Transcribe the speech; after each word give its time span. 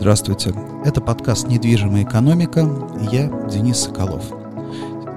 Здравствуйте. 0.00 0.54
Это 0.82 1.02
подкаст 1.02 1.46
«Недвижимая 1.46 2.04
экономика». 2.04 2.60
Я 3.12 3.28
Денис 3.50 3.80
Соколов. 3.80 4.39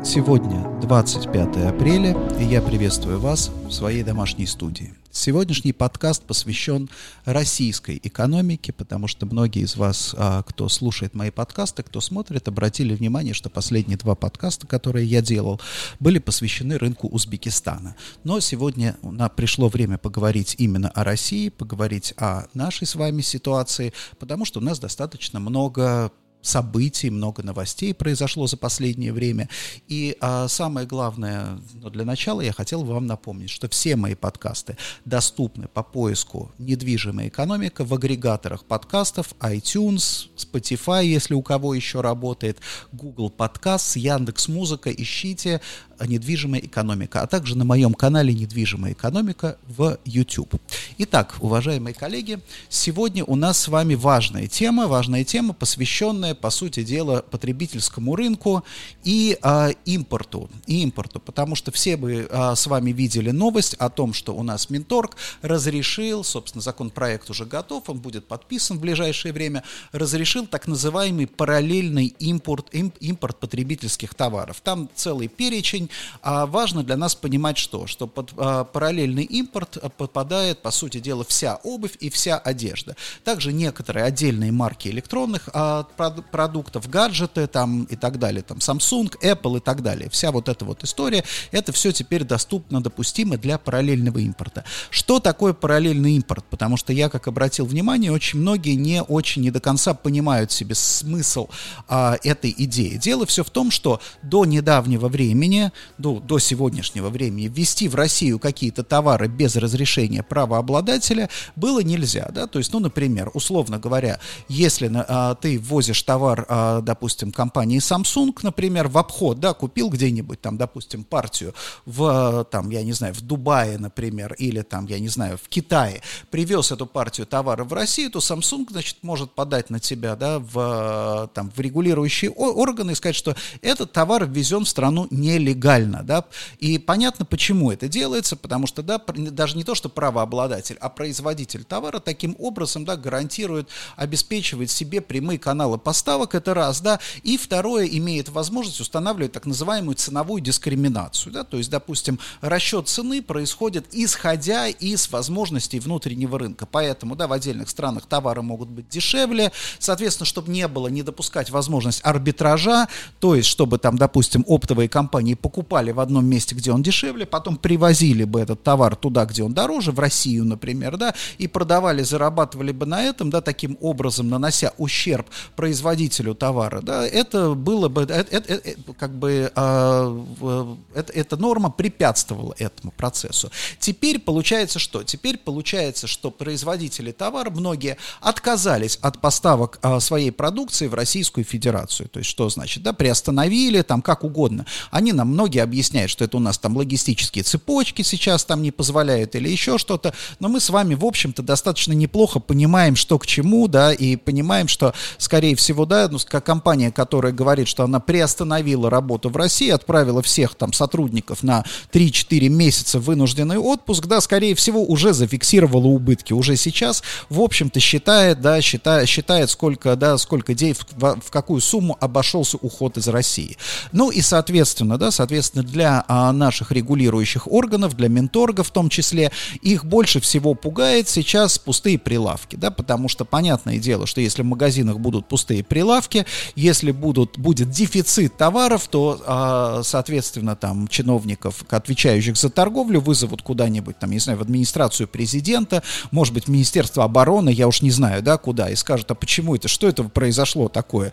Сегодня 0.06 0.68
25 0.82 1.56
апреля, 1.66 2.12
и 2.38 2.44
я 2.44 2.62
приветствую 2.62 3.22
вас 3.22 3.50
в 3.68 3.72
своей 3.72 4.04
домашней 4.04 4.46
студии. 4.46 4.94
Сегодняшний 5.12 5.72
подкаст 5.72 6.24
посвящен 6.24 6.90
российской 7.24 8.02
экономике, 8.04 8.74
потому 8.74 9.08
что 9.08 9.26
многие 9.26 9.64
из 9.64 9.78
вас, 9.78 10.14
а, 10.18 10.44
кто 10.44 10.68
слушает 10.68 11.14
мои 11.14 11.32
подкасты, 11.32 11.84
кто 11.84 12.02
смотрит, 12.02 12.50
обратили 12.50 12.94
внимание, 12.94 13.34
что 13.34 13.50
последние 13.50 13.98
два 13.98 14.16
подкаста, 14.16 14.68
которые 14.68 15.08
я 15.08 15.22
делал, 15.22 15.62
были 16.02 16.20
посвящены 16.20 16.78
рынку 16.78 17.08
Узбекистана. 17.08 17.96
Но 18.26 18.42
сегодня 18.42 18.98
пришло 19.38 19.70
время 19.70 19.98
поговорить 19.98 20.56
именно 20.58 20.90
о 20.90 21.06
России, 21.06 21.48
поговорить 21.48 22.14
о 22.18 22.48
нашей 22.54 22.88
с 22.88 22.96
вами 22.96 23.22
ситуации, 23.22 23.94
потому 24.20 24.44
что 24.44 24.60
у 24.60 24.64
нас 24.64 24.80
достаточно 24.80 25.40
много 25.40 26.12
событий, 26.44 27.10
много 27.10 27.42
новостей 27.42 27.94
произошло 27.94 28.46
за 28.46 28.58
последнее 28.58 29.14
время. 29.14 29.50
И 29.88 30.16
а, 30.20 30.48
самое 30.48 30.86
главное, 30.86 31.60
ну, 31.74 31.90
для 31.90 32.06
начала 32.06 32.42
я 32.42 32.52
хотел 32.52 32.84
вам 32.84 33.08
напомнить, 33.08 33.50
что 33.50 33.68
все 33.70 33.96
мои 33.96 34.14
подкасты 34.14 34.78
доступны 35.06 35.68
по 35.68 35.82
поиску 35.82 36.52
«Недвижимая 36.60 37.30
экономика» 37.30 37.84
в 37.84 37.94
агрегаторах 37.94 38.66
подкастов 38.66 39.34
iTunes, 39.40 40.28
Spotify, 40.38 41.06
если 41.06 41.34
у 41.34 41.42
кого 41.42 41.74
еще 41.74 42.02
работает, 42.02 42.60
Google 42.92 43.30
Подкаст, 43.30 43.96
Яндекс 43.96 44.48
Музыка. 44.50 44.92
Ищите 44.92 45.62
«Недвижимая 46.06 46.62
экономика», 46.62 47.22
а 47.22 47.28
также 47.28 47.58
на 47.58 47.66
моем 47.66 47.94
канале 47.94 48.34
«Недвижимая 48.34 48.94
экономика» 48.94 49.58
в 49.68 49.98
YouTube. 50.06 50.56
Итак, 51.00 51.38
уважаемые 51.40 51.94
коллеги, 51.94 52.40
сегодня 52.70 53.24
у 53.24 53.36
нас 53.36 53.60
с 53.60 53.68
вами 53.68 53.96
важная 53.96 54.48
тема, 54.48 54.88
важная 54.88 55.24
тема, 55.24 55.54
посвященная, 55.54 56.36
по 56.36 56.50
сути 56.50 56.84
дела, 56.84 57.24
потребительскому 57.30 58.16
рынку 58.16 58.64
и 59.04 59.38
а, 59.42 59.70
импорту, 59.86 60.50
и 60.68 60.84
импорту, 60.84 61.20
потому 61.20 61.56
что 61.56 61.72
все 61.72 61.98
бы 61.98 62.28
а, 62.30 62.56
с 62.56 62.68
вами 62.68 62.92
видели 62.92 63.32
новость 63.32 63.76
о 63.76 63.90
том, 63.90 64.14
что 64.14 64.36
у 64.36 64.44
нас 64.44 64.70
Минторг 64.70 65.18
разрешил, 65.42 66.24
собственно, 66.24 66.62
законопроект 66.62 67.30
уже 67.30 67.46
готов, 67.46 67.90
он 67.90 68.00
будет 68.00 68.28
подписан 68.28 68.78
в 68.78 68.82
ближайшее 68.82 69.34
время, 69.34 69.64
разрешил 69.92 70.46
так 70.48 70.68
называемый 70.68 71.28
параллельный 71.28 72.08
импорт, 72.20 72.68
импорт 72.74 73.40
потребительских 73.40 74.14
товаров. 74.14 74.62
Там 74.62 74.90
целый 74.96 75.28
перечень, 75.28 75.90
а 76.22 76.46
важно 76.46 76.84
для 76.84 76.98
нас 76.98 77.16
понимать 77.16 77.58
что? 77.58 77.88
Что 77.88 78.08
под 78.08 78.34
а, 78.38 78.64
параллельный 78.64 79.24
импорт 79.24 79.78
а, 79.78 79.90
попадает, 79.90 80.62
по 80.62 80.72
сути 80.72 81.00
дела, 81.00 81.24
вся 81.28 81.56
обувь 81.64 81.96
и 82.00 82.10
вся 82.10 82.38
одежда. 82.38 82.96
Также 83.24 83.54
некоторые 83.54 84.06
отдельные 84.06 84.52
марки 84.52 84.88
электронных 84.88 85.50
а, 85.54 85.84
продуктов, 86.32 86.90
гаджеты 86.90 87.48
там 87.48 87.84
и 87.84 87.96
так 87.96 88.20
далее, 88.20 88.42
там 88.42 88.58
Samsung, 88.58 89.18
Apple 89.22 89.58
и 89.58 89.60
так 89.60 89.82
далее. 89.82 90.10
Вся 90.10 90.32
вот 90.32 90.50
эта 90.50 90.66
вот 90.66 90.84
история, 90.84 91.24
это 91.52 91.72
все 91.72 91.92
теперь 91.92 92.24
доступно, 92.24 92.82
допустимо 92.82 93.38
для 93.38 93.58
параллельного 93.58 94.20
импорта. 94.20 94.64
Что 94.90 95.20
такое 95.20 95.54
параллельный 95.54 96.16
импорт? 96.16 96.46
Потому 96.50 96.78
что 96.78 96.94
я, 96.94 97.10
как 97.10 97.28
обратил 97.28 97.66
внимание, 97.66 98.12
очень 98.12 98.40
многие 98.40 98.76
не 98.76 99.02
очень, 99.02 99.42
не 99.42 99.52
до 99.52 99.60
конца 99.60 99.94
понимают 99.94 100.52
себе 100.52 100.76
смысл 100.76 101.50
а, 101.88 102.18
этой 102.24 102.54
идеи. 102.58 102.98
Дело 102.98 103.26
все 103.26 103.44
в 103.44 103.50
том, 103.50 103.72
что 103.72 104.02
до 104.22 104.46
недавнего 104.46 105.08
времени 105.08 105.72
до, 105.98 106.20
до 106.20 106.40
сегодняшнего 106.40 107.10
времени 107.10 107.48
ввести 107.48 107.88
в 107.88 107.96
Россию 107.96 108.40
какие-то 108.40 108.84
товары 108.84 109.28
без 109.28 109.56
разрешения 109.56 110.24
правообладателя 110.24 111.30
было 111.56 111.82
нельзя, 111.82 112.30
да, 112.34 112.48
то 112.48 112.60
есть, 112.60 112.72
ну, 112.74 112.80
например, 112.80 113.32
условно 113.34 113.80
говоря, 113.80 114.20
если 114.48 114.92
а, 114.94 115.36
ты 115.36 115.60
ввозишь 115.60 116.02
товар, 116.04 116.46
а, 116.48 116.82
допустим, 116.82 117.32
компании 117.32 117.80
Samsung, 117.80 118.38
например, 118.44 118.88
в 118.88 118.98
обход, 118.98 119.40
да, 119.40 119.54
купил 119.54 119.90
где-нибудь 119.90 120.42
там, 120.42 120.58
допустим, 120.58 121.04
партию 121.04 121.54
в, 121.86 122.46
там, 122.52 122.70
я 122.70 122.84
не 122.84 122.94
знаю, 122.94 123.14
в 123.14 123.22
Дубае, 123.22 123.78
например, 123.78 124.34
или 124.34 124.62
там, 124.62 124.86
я 124.88 125.00
не 125.00 125.10
знаю, 125.10 125.38
в 125.38 125.48
Китае, 125.50 126.02
привез 126.32 126.72
эту 126.72 126.86
партию 126.86 127.28
товара 127.28 127.64
в 127.64 127.74
Россию, 127.74 128.12
то 128.12 128.20
Samsung, 128.20 128.68
значит, 128.70 128.98
может 129.02 129.32
подать 129.32 129.70
на 129.70 129.80
тебя, 129.80 130.16
да, 130.16 130.40
в, 130.40 131.30
там, 131.34 131.52
в 131.56 131.60
регулирующие 131.60 132.32
органы 132.32 132.92
и 132.92 132.96
сказать, 132.96 133.16
что 133.16 133.36
этот 133.62 133.92
товар 133.92 134.26
ввезен 134.26 134.66
в 134.66 134.70
страну 134.70 135.08
нелегально 135.10 135.63
легально, 135.64 136.04
да, 136.04 136.26
и 136.60 136.78
понятно, 136.78 137.26
почему 137.26 137.72
это 137.72 137.88
делается, 137.88 138.36
потому 138.36 138.68
что, 138.68 138.84
да, 138.84 139.00
даже 139.00 139.56
не 139.56 139.64
то, 139.64 139.76
что 139.76 139.90
правообладатель, 139.90 140.78
а 140.82 140.90
производитель 140.90 141.64
товара 141.64 142.00
таким 142.00 142.36
образом, 142.40 142.86
да, 142.86 142.98
гарантирует, 142.98 143.70
обеспечивает 143.96 144.70
себе 144.70 145.00
прямые 145.02 145.40
каналы 145.40 145.78
поставок, 145.78 146.36
это 146.36 146.54
раз, 146.54 146.82
да, 146.82 147.00
и 147.24 147.38
второе, 147.38 147.88
имеет 147.88 148.30
возможность 148.30 148.82
устанавливать 148.82 149.32
так 149.32 149.46
называемую 149.46 149.96
ценовую 149.96 150.42
дискриминацию, 150.42 151.32
да, 151.32 151.44
то 151.44 151.58
есть, 151.58 151.70
допустим, 151.70 152.20
расчет 152.42 152.90
цены 152.90 153.22
происходит 153.22 153.86
исходя 153.92 154.68
из 154.68 155.10
возможностей 155.10 155.80
внутреннего 155.80 156.38
рынка, 156.38 156.66
поэтому, 156.66 157.16
да, 157.16 157.28
в 157.28 157.34
отдельных 157.34 157.70
странах 157.70 158.06
товары 158.06 158.42
могут 158.42 158.70
быть 158.70 158.90
дешевле, 158.90 159.52
соответственно, 159.80 160.26
чтобы 160.26 160.52
не 160.52 160.68
было, 160.68 160.88
не 160.90 161.04
допускать 161.04 161.50
возможность 161.50 162.02
арбитража, 162.04 162.88
то 163.20 163.36
есть, 163.36 163.48
чтобы 163.48 163.78
там, 163.78 163.98
допустим, 163.98 164.44
оптовые 164.48 164.90
компании 164.90 165.36
покупали 165.36 165.53
покупали 165.54 165.92
в 165.92 166.00
одном 166.00 166.26
месте, 166.26 166.56
где 166.56 166.72
он 166.72 166.82
дешевле, 166.82 167.28
потом 167.28 167.58
привозили 167.58 168.24
бы 168.24 168.42
этот 168.42 168.64
товар 168.64 168.96
туда, 168.96 169.26
где 169.26 169.44
он 169.44 169.54
дороже, 169.54 169.92
в 169.92 170.00
Россию, 170.00 170.46
например, 170.46 170.98
да, 170.98 171.14
и 171.38 171.48
продавали, 171.48 172.02
зарабатывали 172.02 172.72
бы 172.72 172.88
на 172.88 173.04
этом, 173.04 173.30
да, 173.30 173.40
таким 173.40 173.78
образом 173.80 174.30
нанося 174.30 174.74
ущерб 174.80 175.28
производителю 175.56 176.34
товара, 176.34 176.82
да, 176.82 177.06
это 177.06 177.54
было 177.54 177.88
бы, 177.88 178.02
это, 178.02 178.14
это, 178.36 178.54
это, 178.54 178.94
как 178.94 179.12
бы, 179.12 179.52
э, 179.56 180.76
это, 180.96 181.14
эта 181.14 181.38
норма 181.38 181.70
препятствовала 181.70 182.56
этому 182.58 182.92
процессу. 182.92 183.52
Теперь 183.78 184.18
получается 184.18 184.80
что? 184.80 185.04
Теперь 185.04 185.38
получается, 185.38 186.08
что 186.08 186.32
производители 186.32 187.12
товара, 187.12 187.52
многие 187.52 187.98
отказались 188.22 188.98
от 189.04 189.22
поставок 189.22 189.78
э, 189.84 190.00
своей 190.00 190.32
продукции 190.32 190.88
в 190.88 190.96
Российскую 190.96 191.44
Федерацию. 191.44 192.10
То 192.10 192.18
есть 192.18 192.30
что 192.32 192.50
значит, 192.50 192.82
да, 192.82 192.92
приостановили, 192.92 193.84
там, 193.84 194.02
как 194.02 194.24
угодно. 194.24 194.66
Они 194.90 195.14
нам 195.14 195.43
многие 195.44 195.60
объясняют, 195.60 196.10
что 196.10 196.24
это 196.24 196.38
у 196.38 196.40
нас 196.40 196.58
там 196.58 196.78
логистические 196.78 197.44
цепочки 197.44 198.02
сейчас 198.02 198.46
там 198.46 198.62
не 198.62 198.72
позволяют 198.72 199.36
или 199.36 199.50
еще 199.50 199.78
что-то, 199.78 200.14
но 200.40 200.48
мы 200.48 200.62
с 200.62 200.70
вами, 200.70 200.96
в 200.96 201.04
общем-то, 201.04 201.44
достаточно 201.44 201.92
неплохо 201.92 202.40
понимаем, 202.40 202.96
что 202.96 203.20
к 203.20 203.26
чему, 203.26 203.68
да, 203.68 203.92
и 203.92 204.16
понимаем, 204.16 204.70
что, 204.70 204.94
скорее 205.18 205.58
всего, 205.58 205.86
да, 205.86 206.08
ну, 206.10 206.18
как 206.26 206.46
компания, 206.46 206.94
которая 206.94 207.34
говорит, 207.34 207.68
что 207.68 207.84
она 207.84 208.00
приостановила 208.00 208.90
работу 208.90 209.30
в 209.30 209.36
России, 209.36 209.70
отправила 209.70 210.22
всех 210.22 210.56
там 210.56 210.72
сотрудников 210.72 211.44
на 211.44 211.66
3-4 211.92 212.48
месяца 212.48 213.02
вынужденный 213.02 213.58
отпуск, 213.58 214.06
да, 214.06 214.22
скорее 214.22 214.56
всего, 214.56 214.82
уже 214.82 215.12
зафиксировала 215.12 215.88
убытки, 215.88 216.32
уже 216.32 216.56
сейчас, 216.56 217.04
в 217.28 217.42
общем-то, 217.42 217.82
считает, 217.82 218.40
да, 218.40 218.62
считает, 218.62 219.10
считает 219.10 219.50
сколько, 219.50 219.98
да, 219.98 220.18
сколько 220.18 220.54
денег, 220.54 220.78
в, 220.92 221.20
в 221.20 221.32
какую 221.32 221.60
сумму 221.60 221.98
обошелся 222.00 222.56
уход 222.62 222.98
из 222.98 223.10
России. 223.10 223.58
Ну 223.92 224.10
и, 224.10 224.22
соответственно, 224.22 224.98
да, 224.98 225.12
соответственно, 225.12 225.33
соответственно, 225.34 225.64
для 225.64 226.06
а, 226.08 226.32
наших 226.32 226.72
регулирующих 226.72 227.52
органов, 227.52 227.96
для 227.96 228.08
менторга 228.08 228.64
в 228.64 228.70
том 228.70 228.90
числе, 228.90 229.32
их 229.62 229.84
больше 229.84 230.20
всего 230.20 230.54
пугает 230.54 231.10
сейчас 231.10 231.58
пустые 231.58 231.98
прилавки, 231.98 232.56
да, 232.56 232.70
потому 232.70 233.10
что 233.10 233.26
понятное 233.26 233.80
дело, 233.80 234.06
что 234.06 234.22
если 234.22 234.44
в 234.44 234.46
магазинах 234.46 235.00
будут 235.00 235.28
пустые 235.28 235.64
прилавки, 235.64 236.26
если 236.56 236.92
будут, 236.92 237.40
будет 237.40 237.72
дефицит 237.72 238.38
товаров, 238.38 238.88
то, 238.88 239.22
а, 239.26 239.82
соответственно, 239.84 240.56
там 240.56 240.88
чиновников, 240.88 241.64
отвечающих 241.68 242.38
за 242.38 242.50
торговлю, 242.50 243.02
вызовут 243.02 243.42
куда-нибудь, 243.42 243.98
там, 243.98 244.12
не 244.12 244.20
знаю, 244.20 244.38
в 244.38 244.42
администрацию 244.44 245.08
президента, 245.08 245.82
может 246.12 246.34
быть, 246.34 246.46
в 246.46 246.50
Министерство 246.50 247.06
обороны, 247.06 247.50
я 247.50 247.68
уж 247.68 247.82
не 247.82 247.92
знаю, 247.92 248.22
да, 248.22 248.38
куда, 248.38 248.70
и 248.70 248.76
скажут, 248.76 249.10
а 249.10 249.16
почему 249.16 249.56
это, 249.56 249.68
что 249.68 249.88
это 249.88 250.04
произошло 250.04 250.68
такое, 250.68 251.12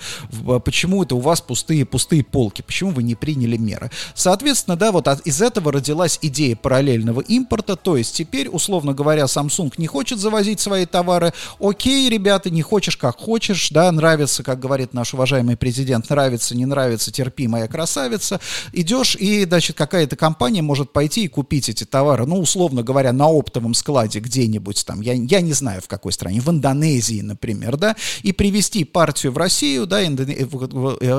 почему 0.64 1.02
это 1.02 1.14
у 1.14 1.20
вас 1.20 1.40
пустые, 1.40 1.86
пустые 1.86 2.22
полки, 2.22 2.60
почему 2.60 2.90
вы 2.90 3.02
не 3.02 3.14
приняли 3.14 3.56
меры. 3.56 3.90
Соответственно, 4.14 4.76
да, 4.76 4.92
вот 4.92 5.08
из 5.24 5.42
этого 5.42 5.72
родилась 5.72 6.18
идея 6.22 6.56
параллельного 6.56 7.20
импорта, 7.20 7.76
то 7.76 7.96
есть 7.96 8.14
теперь, 8.14 8.48
условно 8.48 8.92
говоря, 8.92 9.24
Samsung 9.24 9.72
не 9.76 9.86
хочет 9.86 10.18
завозить 10.18 10.60
свои 10.60 10.86
товары, 10.86 11.32
окей, 11.58 12.08
ребята, 12.08 12.50
не 12.50 12.62
хочешь, 12.62 12.96
как 12.96 13.18
хочешь, 13.18 13.70
да, 13.70 13.90
нравится, 13.92 14.42
как 14.42 14.60
говорит 14.60 14.94
наш 14.94 15.14
уважаемый 15.14 15.56
президент, 15.56 16.10
нравится, 16.10 16.56
не 16.56 16.66
нравится, 16.66 17.12
терпи, 17.12 17.48
моя 17.48 17.68
красавица, 17.68 18.40
идешь 18.72 19.16
и, 19.16 19.44
значит, 19.44 19.76
какая-то 19.76 20.16
компания 20.16 20.62
может 20.62 20.92
пойти 20.92 21.24
и 21.24 21.28
купить 21.28 21.68
эти 21.68 21.84
товары, 21.84 22.26
ну, 22.26 22.40
условно 22.40 22.82
говоря, 22.82 23.12
на 23.12 23.28
оптовом 23.28 23.74
складе 23.74 24.20
где-нибудь 24.20 24.84
там, 24.86 25.00
я, 25.00 25.12
я 25.12 25.40
не 25.40 25.52
знаю 25.52 25.80
в 25.82 25.88
какой 25.88 26.12
стране, 26.12 26.40
в 26.40 26.48
Индонезии, 26.50 27.20
например, 27.20 27.76
да, 27.76 27.96
и 28.22 28.32
привезти 28.32 28.84
партию 28.84 29.32
в 29.32 29.38
Россию, 29.38 29.86
да, 29.86 30.00
э, 30.02 30.06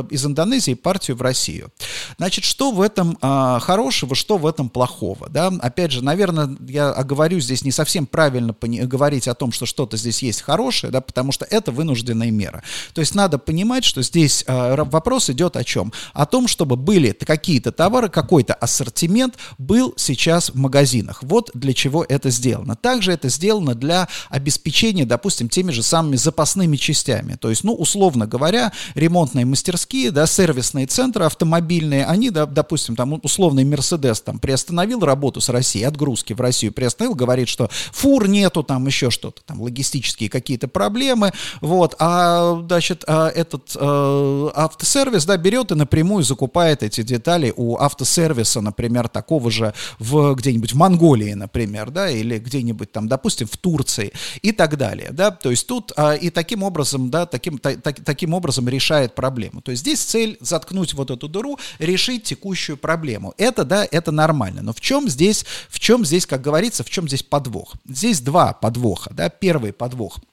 из 0.09 0.25
Индонезии 0.25 0.73
партию 0.73 1.17
в 1.17 1.21
Россию. 1.21 1.71
Значит, 2.17 2.43
что 2.43 2.71
в 2.71 2.80
в 2.81 2.83
этом 2.83 3.15
а, 3.21 3.59
хорошего, 3.59 4.15
что 4.15 4.37
в 4.37 4.47
этом 4.47 4.67
плохого, 4.67 5.29
да? 5.29 5.53
Опять 5.61 5.91
же, 5.91 6.03
наверное, 6.03 6.57
я 6.67 6.89
оговорю 6.89 7.39
здесь 7.39 7.63
не 7.63 7.71
совсем 7.71 8.07
правильно 8.07 8.55
говорить 8.59 9.27
о 9.27 9.35
том, 9.35 9.51
что 9.51 9.67
что-то 9.67 9.97
здесь 9.97 10.23
есть 10.23 10.41
хорошее, 10.41 10.91
да, 10.91 10.99
потому 10.99 11.31
что 11.31 11.45
это 11.45 11.71
вынужденная 11.71 12.31
мера. 12.31 12.63
То 12.93 13.01
есть 13.01 13.13
надо 13.13 13.37
понимать, 13.37 13.83
что 13.83 14.01
здесь 14.01 14.43
а, 14.47 14.83
вопрос 14.85 15.29
идет 15.29 15.57
о 15.57 15.63
чем? 15.63 15.93
О 16.13 16.25
том, 16.25 16.47
чтобы 16.47 16.75
были 16.75 17.11
какие-то 17.11 17.71
товары, 17.71 18.09
какой-то 18.09 18.55
ассортимент 18.55 19.35
был 19.59 19.93
сейчас 19.95 20.49
в 20.49 20.55
магазинах. 20.55 21.21
Вот 21.21 21.51
для 21.53 21.75
чего 21.75 22.03
это 22.03 22.31
сделано. 22.31 22.75
Также 22.75 23.11
это 23.11 23.29
сделано 23.29 23.75
для 23.75 24.07
обеспечения, 24.31 25.05
допустим, 25.05 25.49
теми 25.49 25.69
же 25.69 25.83
самыми 25.83 26.15
запасными 26.15 26.77
частями. 26.77 27.35
То 27.35 27.51
есть, 27.51 27.63
ну, 27.63 27.75
условно 27.75 28.25
говоря, 28.25 28.71
ремонтные 28.95 29.45
мастерские, 29.45 30.09
да, 30.09 30.25
сервисные 30.25 30.87
центры 30.87 31.25
автомобильные, 31.25 32.07
они, 32.07 32.31
да, 32.31 32.47
допустим, 32.71 32.95
там 32.95 33.19
условный 33.21 33.65
Мерседес 33.65 34.21
там 34.21 34.39
приостановил 34.39 35.01
работу 35.01 35.41
с 35.41 35.49
Россией, 35.49 35.83
отгрузки 35.83 36.31
в 36.31 36.39
Россию 36.39 36.71
приостановил, 36.71 37.15
говорит, 37.15 37.49
что 37.49 37.69
фур 37.91 38.29
нету, 38.29 38.63
там 38.63 38.87
еще 38.87 39.09
что-то, 39.09 39.41
там 39.45 39.61
логистические 39.61 40.29
какие-то 40.29 40.69
проблемы, 40.69 41.33
вот, 41.59 41.97
а, 41.99 42.63
значит, 42.65 43.03
а, 43.07 43.27
этот 43.27 43.75
а, 43.75 44.51
автосервис, 44.55 45.25
да, 45.25 45.35
берет 45.35 45.73
и 45.73 45.75
напрямую 45.75 46.23
закупает 46.23 46.81
эти 46.81 47.03
детали 47.03 47.53
у 47.57 47.75
автосервиса, 47.75 48.61
например, 48.61 49.09
такого 49.09 49.51
же 49.51 49.73
в 49.99 50.33
где-нибудь 50.35 50.71
в 50.71 50.77
Монголии, 50.77 51.33
например, 51.33 51.91
да, 51.91 52.09
или 52.09 52.39
где-нибудь 52.39 52.89
там, 52.93 53.09
допустим, 53.09 53.47
в 53.47 53.57
Турции 53.57 54.13
и 54.41 54.53
так 54.53 54.77
далее, 54.77 55.09
да, 55.11 55.31
то 55.31 55.51
есть 55.51 55.67
тут 55.67 55.91
а, 55.97 56.13
и 56.13 56.29
таким 56.29 56.63
образом, 56.63 57.09
да, 57.09 57.25
таким, 57.25 57.57
та, 57.57 57.75
таким 57.75 58.33
образом 58.33 58.69
решает 58.69 59.13
проблему. 59.13 59.61
То 59.61 59.71
есть 59.71 59.81
здесь 59.81 59.99
цель 59.99 60.37
заткнуть 60.39 60.93
вот 60.93 61.11
эту 61.11 61.27
дыру, 61.27 61.59
решить 61.77 62.23
текущую 62.23 62.50
проблему. 62.77 63.33
Это, 63.37 63.65
да, 63.65 63.87
это 63.89 64.11
нормально. 64.11 64.61
Но 64.61 64.73
в 64.73 64.81
чем 64.81 65.09
здесь, 65.09 65.45
в 65.69 65.79
чем 65.79 66.05
здесь, 66.05 66.25
как 66.25 66.41
говорится, 66.41 66.83
в 66.83 66.89
чем 66.89 67.07
здесь 67.07 67.23
подвох? 67.23 67.73
Здесь 67.87 68.21
два 68.21 68.53
подвоха, 68.53 69.11
да. 69.13 69.29
Первый 69.29 69.73
подвох– 69.73 70.19